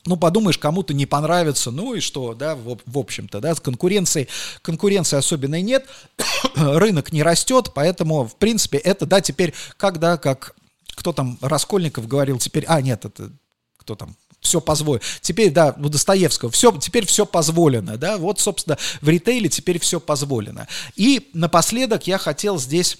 Ну, 0.05 0.17
подумаешь, 0.17 0.57
кому-то 0.57 0.93
не 0.93 1.05
понравится, 1.05 1.71
ну 1.71 1.93
и 1.93 2.01
что, 2.01 2.33
да, 2.33 2.55
в, 2.55 2.77
в 2.85 2.97
общем-то, 2.97 3.39
да, 3.39 3.55
с 3.55 3.61
конкуренцией, 3.61 4.27
конкуренции 4.61 5.17
особенной 5.17 5.61
нет, 5.61 5.85
рынок 6.55 7.13
не 7.13 7.23
растет, 7.23 7.71
поэтому, 7.73 8.27
в 8.27 8.35
принципе, 8.35 8.77
это, 8.79 9.05
да, 9.05 9.21
теперь, 9.21 9.53
когда, 9.77 10.17
как 10.17 10.55
кто 10.95 11.13
там, 11.13 11.37
Раскольников 11.41 12.07
говорил 12.07 12.37
теперь, 12.39 12.65
а, 12.67 12.81
нет, 12.81 13.05
это 13.05 13.31
кто 13.77 13.95
там, 13.95 14.15
все 14.39 14.61
позволено. 14.61 15.03
Теперь, 15.21 15.51
да, 15.51 15.75
у 15.77 15.89
Достоевского, 15.89 16.51
все, 16.51 16.71
теперь 16.77 17.05
все 17.05 17.25
позволено, 17.25 17.97
да, 17.97 18.17
вот, 18.17 18.39
собственно, 18.39 18.77
в 19.01 19.09
ритейле 19.09 19.49
теперь 19.49 19.79
все 19.79 19.99
позволено. 19.99 20.67
И 20.95 21.29
напоследок 21.33 22.07
я 22.07 22.17
хотел 22.17 22.59
здесь 22.59 22.97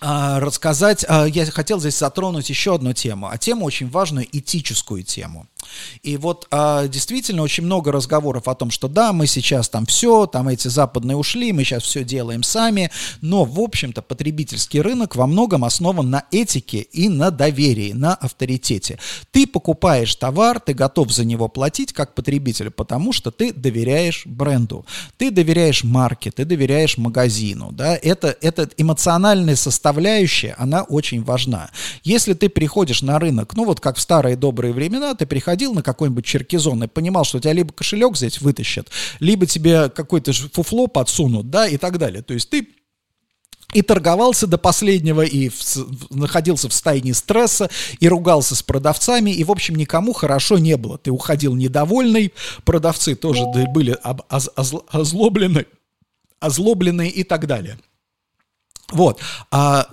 а, 0.00 0.40
рассказать, 0.40 1.04
а, 1.08 1.24
я 1.24 1.46
хотел 1.46 1.80
здесь 1.80 1.96
затронуть 1.96 2.50
еще 2.50 2.74
одну 2.74 2.92
тему, 2.92 3.28
а 3.28 3.38
тему 3.38 3.64
очень 3.64 3.88
важную, 3.88 4.26
этическую 4.30 5.02
тему. 5.02 5.46
И 6.02 6.16
вот 6.16 6.46
а, 6.50 6.86
действительно 6.88 7.42
очень 7.42 7.64
много 7.64 7.92
разговоров 7.92 8.48
о 8.48 8.54
том, 8.54 8.70
что 8.70 8.88
да, 8.88 9.12
мы 9.12 9.26
сейчас 9.26 9.68
там 9.68 9.86
все, 9.86 10.26
там 10.26 10.48
эти 10.48 10.68
западные 10.68 11.16
ушли, 11.16 11.52
мы 11.52 11.64
сейчас 11.64 11.82
все 11.82 12.04
делаем 12.04 12.42
сами, 12.42 12.90
но 13.20 13.44
в 13.44 13.60
общем-то 13.60 14.02
потребительский 14.02 14.80
рынок 14.80 15.16
во 15.16 15.26
многом 15.26 15.64
основан 15.64 16.10
на 16.10 16.24
этике 16.30 16.78
и 16.78 17.08
на 17.08 17.30
доверии, 17.30 17.92
на 17.92 18.14
авторитете. 18.14 18.98
Ты 19.30 19.46
покупаешь 19.46 20.14
товар, 20.14 20.60
ты 20.60 20.74
готов 20.74 21.10
за 21.12 21.24
него 21.24 21.48
платить 21.48 21.92
как 21.92 22.14
потребитель, 22.14 22.70
потому 22.70 23.12
что 23.12 23.30
ты 23.30 23.52
доверяешь 23.52 24.26
бренду, 24.26 24.86
ты 25.16 25.30
доверяешь 25.30 25.84
марке, 25.84 26.30
ты 26.30 26.44
доверяешь 26.44 26.98
магазину, 26.98 27.72
да, 27.72 27.96
это, 27.96 28.36
это 28.40 28.68
эмоциональная 28.76 29.56
составляющая, 29.56 30.54
она 30.58 30.82
очень 30.82 31.22
важна. 31.22 31.70
Если 32.04 32.34
ты 32.34 32.48
приходишь 32.48 33.02
на 33.02 33.18
рынок, 33.18 33.54
ну 33.56 33.64
вот 33.64 33.80
как 33.80 33.96
в 33.96 34.00
старые 34.00 34.36
добрые 34.36 34.72
времена, 34.72 35.14
ты 35.14 35.26
приходишь 35.26 35.55
ходил 35.56 35.72
на 35.72 35.82
какой-нибудь 35.82 36.26
черкизон 36.26 36.84
и 36.84 36.86
понимал, 36.86 37.24
что 37.24 37.38
у 37.38 37.40
тебя 37.40 37.54
либо 37.54 37.72
кошелек 37.72 38.14
здесь 38.14 38.42
вытащат, 38.42 38.90
либо 39.20 39.46
тебе 39.46 39.88
какой-то 39.88 40.34
фуфло 40.34 40.86
подсунут, 40.86 41.48
да, 41.48 41.66
и 41.66 41.78
так 41.78 41.96
далее. 41.96 42.22
То 42.22 42.34
есть 42.34 42.50
ты 42.50 42.68
и 43.72 43.80
торговался 43.80 44.46
до 44.46 44.58
последнего, 44.58 45.22
и 45.22 45.48
в, 45.48 46.14
находился 46.14 46.68
в 46.68 46.74
стайне 46.74 47.14
стресса, 47.14 47.70
и 48.00 48.06
ругался 48.06 48.54
с 48.54 48.62
продавцами, 48.62 49.30
и, 49.30 49.44
в 49.44 49.50
общем, 49.50 49.76
никому 49.76 50.12
хорошо 50.12 50.58
не 50.58 50.76
было. 50.76 50.98
Ты 50.98 51.10
уходил 51.10 51.54
недовольный, 51.54 52.34
продавцы 52.64 53.14
тоже 53.14 53.44
были 53.72 53.96
об, 54.02 54.22
оз, 54.28 54.50
оз, 54.56 54.74
озлоблены, 54.88 55.64
озлобленные 56.38 57.08
и 57.10 57.24
так 57.24 57.46
далее. 57.46 57.78
Вот. 58.92 59.20
А 59.50 59.88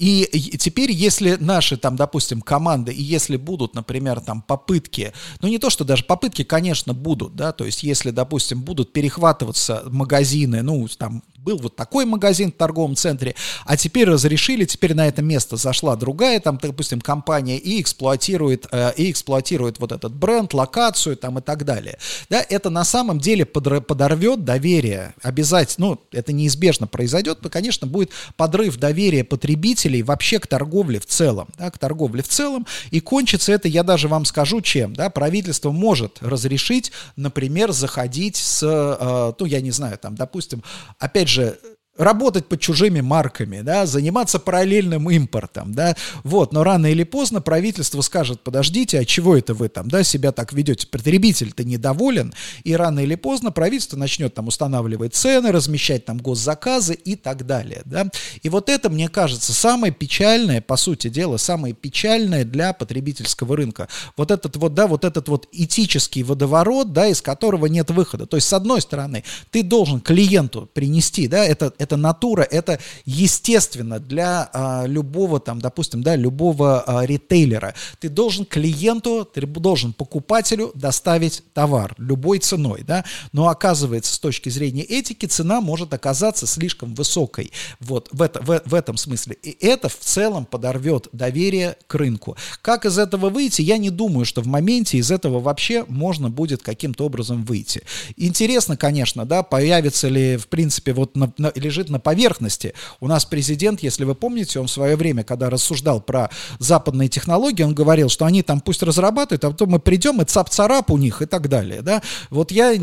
и 0.00 0.56
теперь, 0.56 0.90
если 0.90 1.36
наши 1.38 1.76
там, 1.76 1.94
допустим, 1.96 2.40
команды, 2.40 2.90
и 2.90 3.02
если 3.02 3.36
будут, 3.36 3.74
например, 3.74 4.20
там 4.20 4.40
попытки, 4.40 5.12
ну 5.42 5.48
не 5.48 5.58
то, 5.58 5.68
что 5.68 5.84
даже 5.84 6.04
попытки, 6.04 6.42
конечно, 6.42 6.94
будут, 6.94 7.36
да, 7.36 7.52
то 7.52 7.66
есть 7.66 7.82
если, 7.82 8.10
допустим, 8.10 8.62
будут 8.62 8.94
перехватываться 8.94 9.82
магазины, 9.90 10.62
ну, 10.62 10.88
там, 10.96 11.22
был 11.42 11.58
вот 11.58 11.74
такой 11.74 12.04
магазин 12.04 12.52
в 12.52 12.56
торговом 12.56 12.96
центре, 12.96 13.34
а 13.64 13.76
теперь 13.76 14.08
разрешили, 14.08 14.64
теперь 14.64 14.94
на 14.94 15.08
это 15.08 15.22
место 15.22 15.56
зашла 15.56 15.96
другая, 15.96 16.38
там, 16.40 16.58
допустим, 16.60 17.00
компания 17.00 17.56
и 17.56 17.80
эксплуатирует, 17.80 18.66
э, 18.70 18.92
и 18.96 19.10
эксплуатирует 19.10 19.78
вот 19.78 19.92
этот 19.92 20.14
бренд, 20.14 20.52
локацию 20.52 21.16
там 21.16 21.38
и 21.38 21.42
так 21.42 21.64
далее. 21.64 21.98
Да, 22.28 22.44
это 22.46 22.68
на 22.68 22.84
самом 22.84 23.18
деле 23.18 23.46
подорвет 23.46 24.44
доверие, 24.44 25.14
обязательно, 25.22 25.86
ну, 25.86 26.00
это 26.12 26.32
неизбежно 26.32 26.86
произойдет, 26.86 27.40
то, 27.40 27.48
конечно, 27.48 27.86
будет 27.86 28.10
подрыв 28.36 28.76
доверия 28.76 29.24
потребителей 29.24 30.02
вообще 30.02 30.38
к 30.40 30.46
торговле 30.46 31.00
в 31.00 31.06
целом, 31.06 31.48
да, 31.58 31.70
к 31.70 31.78
торговле 31.78 32.22
в 32.22 32.28
целом, 32.28 32.66
и 32.90 33.00
кончится 33.00 33.52
это, 33.52 33.66
я 33.66 33.82
даже 33.82 34.08
вам 34.08 34.26
скажу, 34.26 34.60
чем, 34.60 34.94
да, 34.94 35.08
правительство 35.08 35.70
может 35.70 36.18
разрешить, 36.20 36.92
например, 37.16 37.72
заходить 37.72 38.36
с, 38.36 38.62
э, 38.62 39.32
ну, 39.38 39.46
я 39.46 39.60
не 39.62 39.70
знаю, 39.70 39.96
там, 39.96 40.16
допустим, 40.16 40.62
опять 40.98 41.29
же, 41.30 41.58
работать 42.00 42.46
под 42.46 42.60
чужими 42.60 43.00
марками, 43.00 43.60
да, 43.60 43.84
заниматься 43.84 44.38
параллельным 44.38 45.10
импортом, 45.10 45.74
да, 45.74 45.94
вот, 46.24 46.52
но 46.52 46.64
рано 46.64 46.86
или 46.86 47.04
поздно 47.04 47.42
правительство 47.42 48.00
скажет, 48.00 48.40
подождите, 48.40 48.98
а 48.98 49.04
чего 49.04 49.36
это 49.36 49.52
вы 49.52 49.68
там, 49.68 49.88
да, 49.88 50.02
себя 50.02 50.32
так 50.32 50.54
ведете, 50.54 50.86
потребитель-то 50.86 51.62
недоволен, 51.62 52.32
и 52.64 52.74
рано 52.74 53.00
или 53.00 53.16
поздно 53.16 53.52
правительство 53.52 53.98
начнет 53.98 54.34
там 54.34 54.48
устанавливать 54.48 55.14
цены, 55.14 55.52
размещать 55.52 56.06
там 56.06 56.18
госзаказы 56.18 56.94
и 56.94 57.16
так 57.16 57.44
далее, 57.44 57.82
да, 57.84 58.06
и 58.42 58.48
вот 58.48 58.70
это, 58.70 58.88
мне 58.88 59.08
кажется, 59.08 59.52
самое 59.52 59.92
печальное, 59.92 60.62
по 60.62 60.76
сути 60.76 61.08
дела, 61.10 61.36
самое 61.36 61.74
печальное 61.74 62.44
для 62.44 62.72
потребительского 62.72 63.56
рынка, 63.56 63.88
вот 64.16 64.30
этот 64.30 64.56
вот, 64.56 64.72
да, 64.72 64.86
вот 64.86 65.04
этот 65.04 65.28
вот 65.28 65.48
этический 65.52 66.22
водоворот, 66.22 66.94
да, 66.94 67.08
из 67.08 67.20
которого 67.20 67.66
нет 67.66 67.90
выхода, 67.90 68.24
то 68.24 68.36
есть, 68.36 68.48
с 68.48 68.54
одной 68.54 68.80
стороны, 68.80 69.22
ты 69.50 69.62
должен 69.62 70.00
клиенту 70.00 70.66
принести, 70.72 71.28
да, 71.28 71.44
это, 71.44 71.74
это 71.76 71.89
это 71.90 71.96
натура, 71.96 72.42
это 72.42 72.78
естественно 73.04 73.98
для 73.98 74.48
а, 74.52 74.84
любого 74.86 75.40
там, 75.40 75.60
допустим, 75.60 76.04
да, 76.04 76.14
любого 76.14 76.82
а, 76.82 77.04
ритейлера. 77.04 77.74
Ты 77.98 78.08
должен 78.08 78.44
клиенту, 78.44 79.24
ты 79.24 79.44
должен 79.44 79.92
покупателю 79.92 80.70
доставить 80.74 81.42
товар 81.52 81.94
любой 81.98 82.38
ценой, 82.38 82.84
да, 82.86 83.04
но 83.32 83.48
оказывается 83.48 84.14
с 84.14 84.20
точки 84.20 84.50
зрения 84.50 84.82
этики 84.82 85.26
цена 85.26 85.60
может 85.60 85.92
оказаться 85.92 86.46
слишком 86.46 86.94
высокой, 86.94 87.50
вот 87.80 88.08
в, 88.12 88.22
это, 88.22 88.40
в, 88.40 88.62
в 88.64 88.74
этом 88.74 88.96
смысле. 88.96 89.36
И 89.42 89.56
это 89.60 89.88
в 89.88 89.98
целом 89.98 90.44
подорвет 90.44 91.08
доверие 91.12 91.76
к 91.88 91.94
рынку. 91.96 92.36
Как 92.62 92.86
из 92.86 92.98
этого 92.98 93.30
выйти, 93.30 93.62
я 93.62 93.78
не 93.78 93.90
думаю, 93.90 94.24
что 94.24 94.42
в 94.42 94.46
моменте 94.46 94.98
из 94.98 95.10
этого 95.10 95.40
вообще 95.40 95.84
можно 95.88 96.30
будет 96.30 96.62
каким-то 96.62 97.06
образом 97.06 97.44
выйти. 97.44 97.82
Интересно, 98.16 98.76
конечно, 98.76 99.24
да, 99.24 99.42
появится 99.42 100.06
ли, 100.06 100.36
в 100.36 100.46
принципе, 100.46 100.92
вот 100.92 101.16
на, 101.16 101.32
на, 101.40 101.50
лежит 101.70 101.88
на 101.88 102.00
поверхности. 102.00 102.74
У 102.98 103.06
нас 103.06 103.24
президент, 103.24 103.80
если 103.82 104.04
вы 104.04 104.14
помните, 104.14 104.58
он 104.58 104.66
в 104.66 104.70
свое 104.70 104.96
время, 104.96 105.22
когда 105.22 105.48
рассуждал 105.48 106.00
про 106.00 106.30
западные 106.58 107.08
технологии, 107.08 107.62
он 107.62 107.74
говорил, 107.74 108.08
что 108.08 108.24
они 108.24 108.42
там 108.42 108.60
пусть 108.60 108.82
разрабатывают, 108.82 109.44
а 109.44 109.50
потом 109.50 109.70
мы 109.70 109.78
придем, 109.78 110.20
и 110.20 110.24
цап-царап 110.24 110.90
у 110.90 110.98
них 110.98 111.22
и 111.22 111.26
так 111.26 111.48
далее, 111.48 111.80
да. 111.82 112.02
Вот 112.28 112.50
я, 112.50 112.74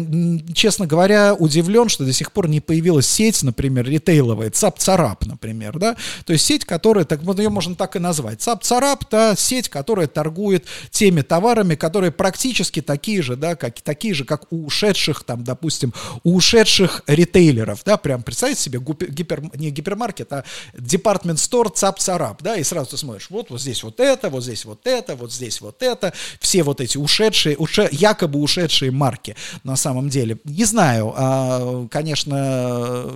честно 0.53 0.87
говоря, 0.87 1.35
удивлен, 1.35 1.89
что 1.89 2.05
до 2.05 2.13
сих 2.13 2.31
пор 2.31 2.47
не 2.47 2.61
появилась 2.61 3.07
сеть, 3.07 3.43
например, 3.43 3.85
ритейловая, 3.85 4.49
цап-царап, 4.49 5.25
например, 5.25 5.77
да. 5.77 5.97
То 6.25 6.33
есть 6.33 6.45
сеть, 6.45 6.63
которая, 6.63 7.03
так, 7.03 7.21
ее 7.37 7.49
можно 7.49 7.75
так 7.75 7.95
и 7.95 7.99
назвать. 7.99 8.41
Цап-царап, 8.41 9.03
да, 9.11 9.35
сеть, 9.35 9.67
которая 9.69 10.07
торгует 10.07 10.65
теми 10.91 11.21
товарами, 11.21 11.75
которые 11.75 12.11
практически 12.11 12.81
такие 12.81 13.21
же, 13.21 13.35
да, 13.35 13.55
как, 13.55 13.81
такие 13.81 14.13
же, 14.13 14.23
как 14.23 14.51
у 14.51 14.65
ушедших, 14.65 15.23
там, 15.23 15.43
допустим, 15.43 15.93
у 16.23 16.35
ушедших 16.35 17.03
ритейлеров, 17.07 17.81
да, 17.85 17.97
прям 17.97 18.23
представьте 18.23 18.61
себе, 18.61 18.76
гипер, 18.79 19.43
не 19.55 19.71
гипермаркет, 19.71 20.31
а 20.33 20.43
департмент 20.77 21.39
стор 21.39 21.69
цап-царап, 21.69 22.41
да, 22.41 22.55
и 22.55 22.63
сразу 22.63 22.91
ты 22.91 22.97
смотришь, 22.97 23.29
вот, 23.29 23.49
вот 23.49 23.61
здесь 23.61 23.83
вот 23.83 23.99
это, 23.99 24.29
вот 24.29 24.43
здесь 24.43 24.65
вот 24.65 24.85
это, 24.85 25.15
вот 25.15 25.31
здесь 25.31 25.61
вот 25.61 25.81
это, 25.81 26.13
все 26.39 26.63
вот 26.63 26.81
эти 26.81 26.97
ушедшие, 26.97 27.57
уше, 27.57 27.87
якобы 27.91 28.39
ушедшие 28.39 28.91
марки 28.91 29.35
на 29.63 29.75
самом 29.75 30.09
деле. 30.09 30.37
Не 30.43 30.65
знаю, 30.65 31.13
а, 31.15 31.87
конечно, 31.89 33.11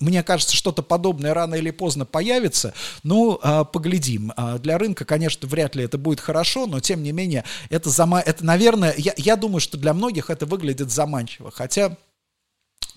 мне 0.00 0.22
кажется, 0.22 0.56
что-то 0.56 0.82
подобное 0.82 1.34
рано 1.34 1.54
или 1.54 1.70
поздно 1.70 2.04
появится, 2.04 2.74
ну, 3.02 3.38
а, 3.42 3.64
поглядим. 3.64 4.32
А, 4.36 4.58
для 4.58 4.78
рынка, 4.78 5.04
конечно, 5.04 5.48
вряд 5.48 5.74
ли 5.76 5.84
это 5.84 5.98
будет 5.98 6.20
хорошо, 6.20 6.66
но 6.66 6.80
тем 6.80 7.02
не 7.02 7.12
менее, 7.12 7.44
это, 7.70 7.90
зама... 7.90 8.20
это 8.20 8.44
наверное, 8.44 8.94
я, 8.96 9.14
я 9.16 9.36
думаю, 9.36 9.60
что 9.60 9.76
для 9.78 9.94
многих 9.94 10.30
это 10.30 10.46
выглядит 10.46 10.90
заманчиво, 10.90 11.50
хотя 11.50 11.96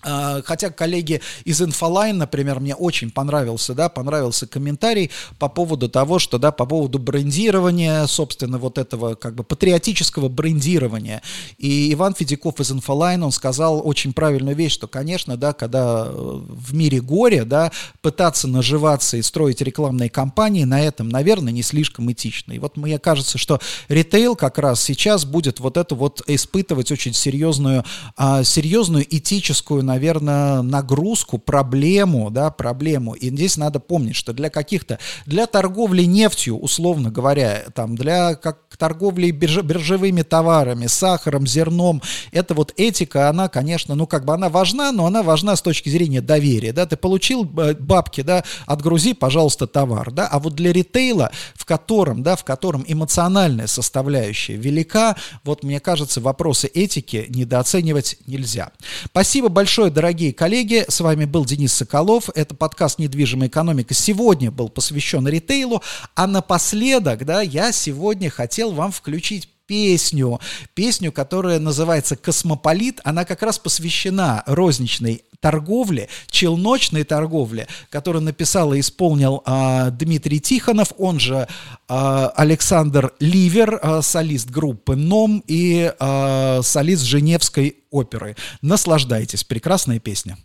хотя 0.02 0.70
коллеги 0.70 1.20
из 1.44 1.60
Infoline, 1.60 2.14
например, 2.14 2.60
мне 2.60 2.74
очень 2.74 3.10
понравился, 3.10 3.74
да, 3.74 3.88
понравился 3.88 4.46
комментарий 4.46 5.10
по 5.38 5.48
поводу 5.48 5.88
того, 5.88 6.18
что, 6.18 6.38
да, 6.38 6.52
по 6.52 6.66
поводу 6.66 6.98
брендирования, 6.98 8.06
собственно, 8.06 8.58
вот 8.58 8.78
этого 8.78 9.14
как 9.14 9.34
бы 9.34 9.44
патриотического 9.44 10.28
брендирования. 10.28 11.22
И 11.58 11.92
Иван 11.92 12.14
Федяков 12.14 12.60
из 12.60 12.70
Infoline, 12.70 13.22
он 13.22 13.32
сказал 13.32 13.86
очень 13.86 14.12
правильную 14.12 14.56
вещь, 14.56 14.72
что, 14.72 14.88
конечно, 14.88 15.36
да, 15.36 15.52
когда 15.52 16.06
э, 16.06 16.12
в 16.12 16.74
мире 16.74 17.00
горе, 17.00 17.44
да, 17.44 17.70
пытаться 18.00 18.48
наживаться 18.48 19.16
и 19.16 19.22
строить 19.22 19.60
рекламные 19.60 20.10
кампании 20.10 20.64
на 20.64 20.80
этом, 20.80 21.08
наверное, 21.08 21.52
не 21.52 21.62
слишком 21.62 22.10
этично. 22.10 22.52
И 22.52 22.58
вот 22.58 22.76
мне 22.76 22.98
кажется, 22.98 23.38
что 23.38 23.60
ритейл 23.88 24.36
как 24.36 24.58
раз 24.58 24.82
сейчас 24.82 25.24
будет 25.24 25.60
вот 25.60 25.76
это 25.76 25.94
вот 25.94 26.22
испытывать 26.26 26.90
очень 26.90 27.14
серьезную, 27.14 27.84
а, 28.16 28.44
серьезную 28.44 29.04
этическую, 29.08 29.82
наверное, 29.92 30.62
нагрузку, 30.62 31.36
проблему, 31.36 32.30
да, 32.30 32.50
проблему. 32.50 33.12
И 33.12 33.28
здесь 33.28 33.58
надо 33.58 33.78
помнить, 33.78 34.16
что 34.16 34.32
для 34.32 34.48
каких-то, 34.48 34.98
для 35.26 35.46
торговли 35.46 36.04
нефтью, 36.04 36.58
условно 36.58 37.10
говоря, 37.10 37.64
там, 37.74 37.94
для 37.94 38.34
как 38.34 38.58
торговли 38.78 39.30
бирж, 39.30 39.58
биржевыми 39.58 40.22
товарами, 40.22 40.86
сахаром, 40.86 41.46
зерном, 41.46 42.00
это 42.32 42.54
вот 42.54 42.72
этика, 42.78 43.28
она, 43.28 43.48
конечно, 43.48 43.94
ну, 43.94 44.06
как 44.06 44.24
бы 44.24 44.32
она 44.32 44.48
важна, 44.48 44.92
но 44.92 45.04
она 45.04 45.22
важна 45.22 45.56
с 45.56 45.62
точки 45.62 45.90
зрения 45.90 46.22
доверия, 46.22 46.72
да, 46.72 46.86
ты 46.86 46.96
получил 46.96 47.44
э, 47.44 47.74
бабки, 47.74 48.22
да, 48.22 48.44
отгрузи, 48.66 49.12
пожалуйста, 49.12 49.66
товар, 49.66 50.10
да, 50.10 50.26
а 50.26 50.38
вот 50.38 50.54
для 50.54 50.72
ритейла, 50.72 51.30
в 51.54 51.66
котором, 51.66 52.22
да, 52.22 52.34
в 52.36 52.44
котором 52.44 52.82
эмоциональная 52.88 53.66
составляющая 53.66 54.56
велика, 54.56 55.16
вот, 55.44 55.64
мне 55.64 55.80
кажется, 55.80 56.22
вопросы 56.22 56.66
этики 56.68 57.26
недооценивать 57.28 58.16
нельзя. 58.26 58.70
Спасибо 59.04 59.48
большое 59.48 59.81
большое, 59.82 59.94
дорогие 59.94 60.32
коллеги. 60.32 60.84
С 60.86 61.00
вами 61.00 61.24
был 61.24 61.44
Денис 61.44 61.72
Соколов. 61.72 62.30
Это 62.36 62.54
подкаст 62.54 63.00
«Недвижимая 63.00 63.48
экономика». 63.48 63.94
Сегодня 63.94 64.52
был 64.52 64.68
посвящен 64.68 65.26
ритейлу. 65.26 65.82
А 66.14 66.28
напоследок, 66.28 67.24
да, 67.24 67.40
я 67.40 67.72
сегодня 67.72 68.30
хотел 68.30 68.70
вам 68.70 68.92
включить 68.92 69.48
песню, 69.66 70.38
песню, 70.74 71.10
которая 71.10 71.58
называется 71.58 72.14
«Космополит». 72.14 73.00
Она 73.02 73.24
как 73.24 73.42
раз 73.42 73.58
посвящена 73.58 74.44
розничной 74.46 75.24
торговле, 75.42 76.08
челночной 76.30 77.04
торговле, 77.04 77.66
которую 77.90 78.22
написал 78.22 78.72
и 78.72 78.80
исполнил 78.80 79.42
а, 79.44 79.90
Дмитрий 79.90 80.40
Тихонов, 80.40 80.92
он 80.96 81.18
же 81.20 81.48
а, 81.88 82.28
Александр 82.28 83.12
Ливер, 83.18 83.78
а, 83.82 84.02
солист 84.02 84.48
группы 84.48 84.94
«Ном» 84.94 85.42
и 85.46 85.92
а, 85.98 86.60
солист 86.62 87.02
Женевской 87.02 87.76
оперы. 87.90 88.36
Наслаждайтесь, 88.62 89.44
прекрасная 89.44 89.98
песня. 89.98 90.38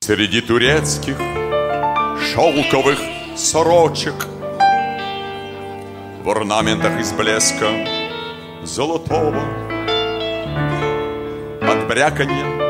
Среди 0.00 0.40
турецких 0.40 1.16
шелковых 2.32 3.00
сорочек 3.36 4.14
В 6.22 6.30
орнаментах 6.30 7.00
из 7.00 7.12
блеска 7.12 7.95
золотого 8.66 9.42
От 11.62 11.88
бряканья 11.88 12.66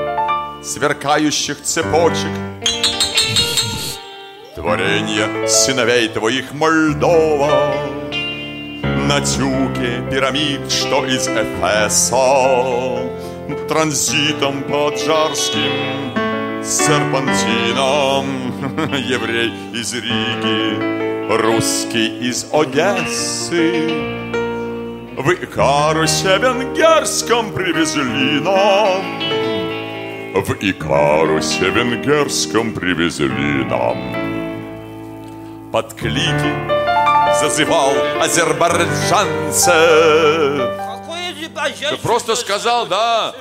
сверкающих 0.67 1.63
цепочек. 1.63 2.31
Творенье 4.57 5.47
сыновей 5.47 6.09
твоих 6.09 6.53
Мольдова. 6.53 7.73
На 8.83 9.21
тюке 9.21 10.03
пирамид, 10.11 10.71
что 10.71 11.05
из 11.07 11.29
Эфеса. 11.29 12.17
Транзитом 13.69 14.65
поджарским 14.65 16.13
серпантином. 16.65 18.27
Еврей 18.93 19.53
из 19.73 19.95
Риги, 19.95 21.31
русский 21.31 22.29
из 22.29 22.47
Одессы 22.53 24.16
В 25.17 25.33
Икарусе 25.33 26.37
венгерском 26.37 27.51
привезли 27.51 28.39
нам. 28.39 29.19
В 30.35 30.53
Икарусе 30.61 31.71
венгерском 31.71 32.75
привезли 32.75 33.65
нам. 33.65 34.13
Под 35.73 35.95
клики 35.95 36.53
зазывал 37.41 37.95
азербайджанцев 38.21 39.65
Ты 41.91 41.97
просто 42.03 42.37
сказал, 42.37 42.87
да? 42.87 43.35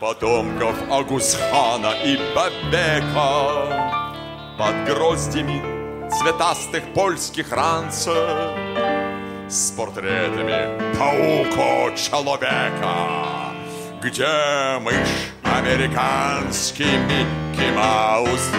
потомков 0.00 0.74
Агусхана 0.90 1.92
и 2.02 2.18
Бабека. 2.34 3.92
Под 4.58 4.84
гроздями 4.86 5.62
цветастых 6.10 6.82
польских 6.94 7.52
ранцев 7.52 8.16
С 9.52 9.70
портретами 9.72 10.80
пауко-человека 10.96 13.52
Где 14.00 14.78
мышь? 14.80 15.32
Американский 15.42 16.86
Микки 16.86 17.70
Маус. 17.76 18.50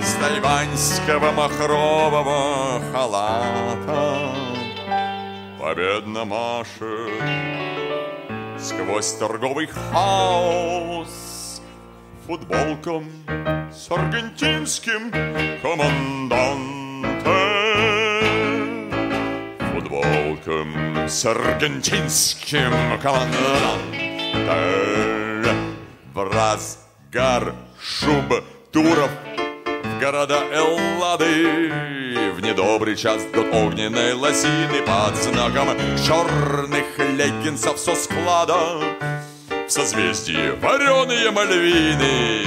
С 0.00 0.14
тайваньского 0.20 1.32
махрового 1.32 2.80
халата. 2.92 4.30
Победно 5.58 6.24
машет 6.24 7.10
Сквозь 8.60 9.12
торговый 9.14 9.66
хаос. 9.66 11.60
Футболком 12.28 13.10
с 13.72 13.90
аргентинским 13.90 15.10
командантом 15.62 16.76
Футболком 19.86 21.08
с 21.08 21.24
аргентинским 21.24 22.98
командантом 23.00 23.80
В 26.12 26.32
разгар 26.32 27.54
шуб 27.80 28.42
туров 28.72 29.10
в 29.84 30.00
города 30.00 30.42
Эллады. 30.52 31.70
В 32.32 32.40
недобрый 32.40 32.96
час 32.96 33.22
Ждут 33.22 33.54
огненной 33.54 34.14
лосины 34.14 34.82
под 34.84 35.14
знаком 35.16 35.68
Черных 36.04 36.98
леггинсов 36.98 37.78
со 37.78 37.94
склада. 37.94 38.80
В 39.68 39.70
созвездии 39.70 40.50
вареные 40.60 41.30
мальвины 41.30 42.42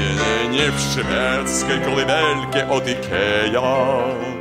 Не 0.49 0.71
в 0.71 0.79
шведской 0.79 1.79
колыбельке 1.79 2.65
от 2.65 2.87
Икея 2.87 4.38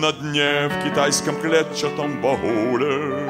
На 0.00 0.12
дне 0.12 0.68
в 0.68 0.82
китайском 0.82 1.36
клетчатом 1.36 2.22
багуле 2.22 3.28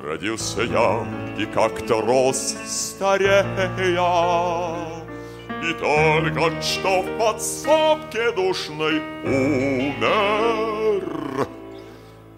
Родился 0.00 0.62
я 0.62 1.04
и 1.36 1.44
как-то 1.44 2.00
рос 2.00 2.54
старея. 2.64 3.44
И 5.64 5.72
только 5.72 6.62
что 6.62 7.02
в 7.02 7.18
подсобке 7.18 8.30
душной 8.30 9.02
умер. 9.24 11.02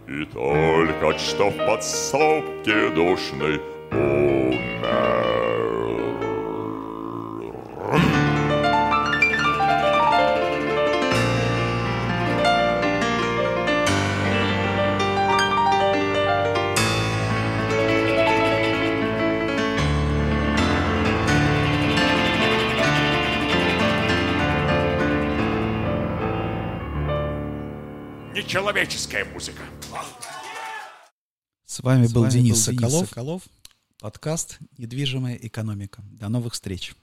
И 0.08 0.24
только 0.32 1.18
что 1.18 1.50
в 1.50 1.56
подсобке 1.58 2.88
душной 2.94 3.60
умер 3.90 4.42
Нечеловеческая 28.52 29.24
музыка. 29.24 29.62
С 31.64 31.80
вами 31.80 32.04
С 32.06 32.12
был 32.12 32.24
вами 32.24 32.32
Денис 32.32 32.66
был 32.66 32.72
Денис 32.74 32.80
Соколов. 32.82 33.08
Соколов. 33.08 33.42
Подкаст 33.98 34.58
«Недвижимая 34.76 35.36
экономика». 35.36 36.02
До 36.04 36.28
новых 36.28 36.52
встреч. 36.52 36.94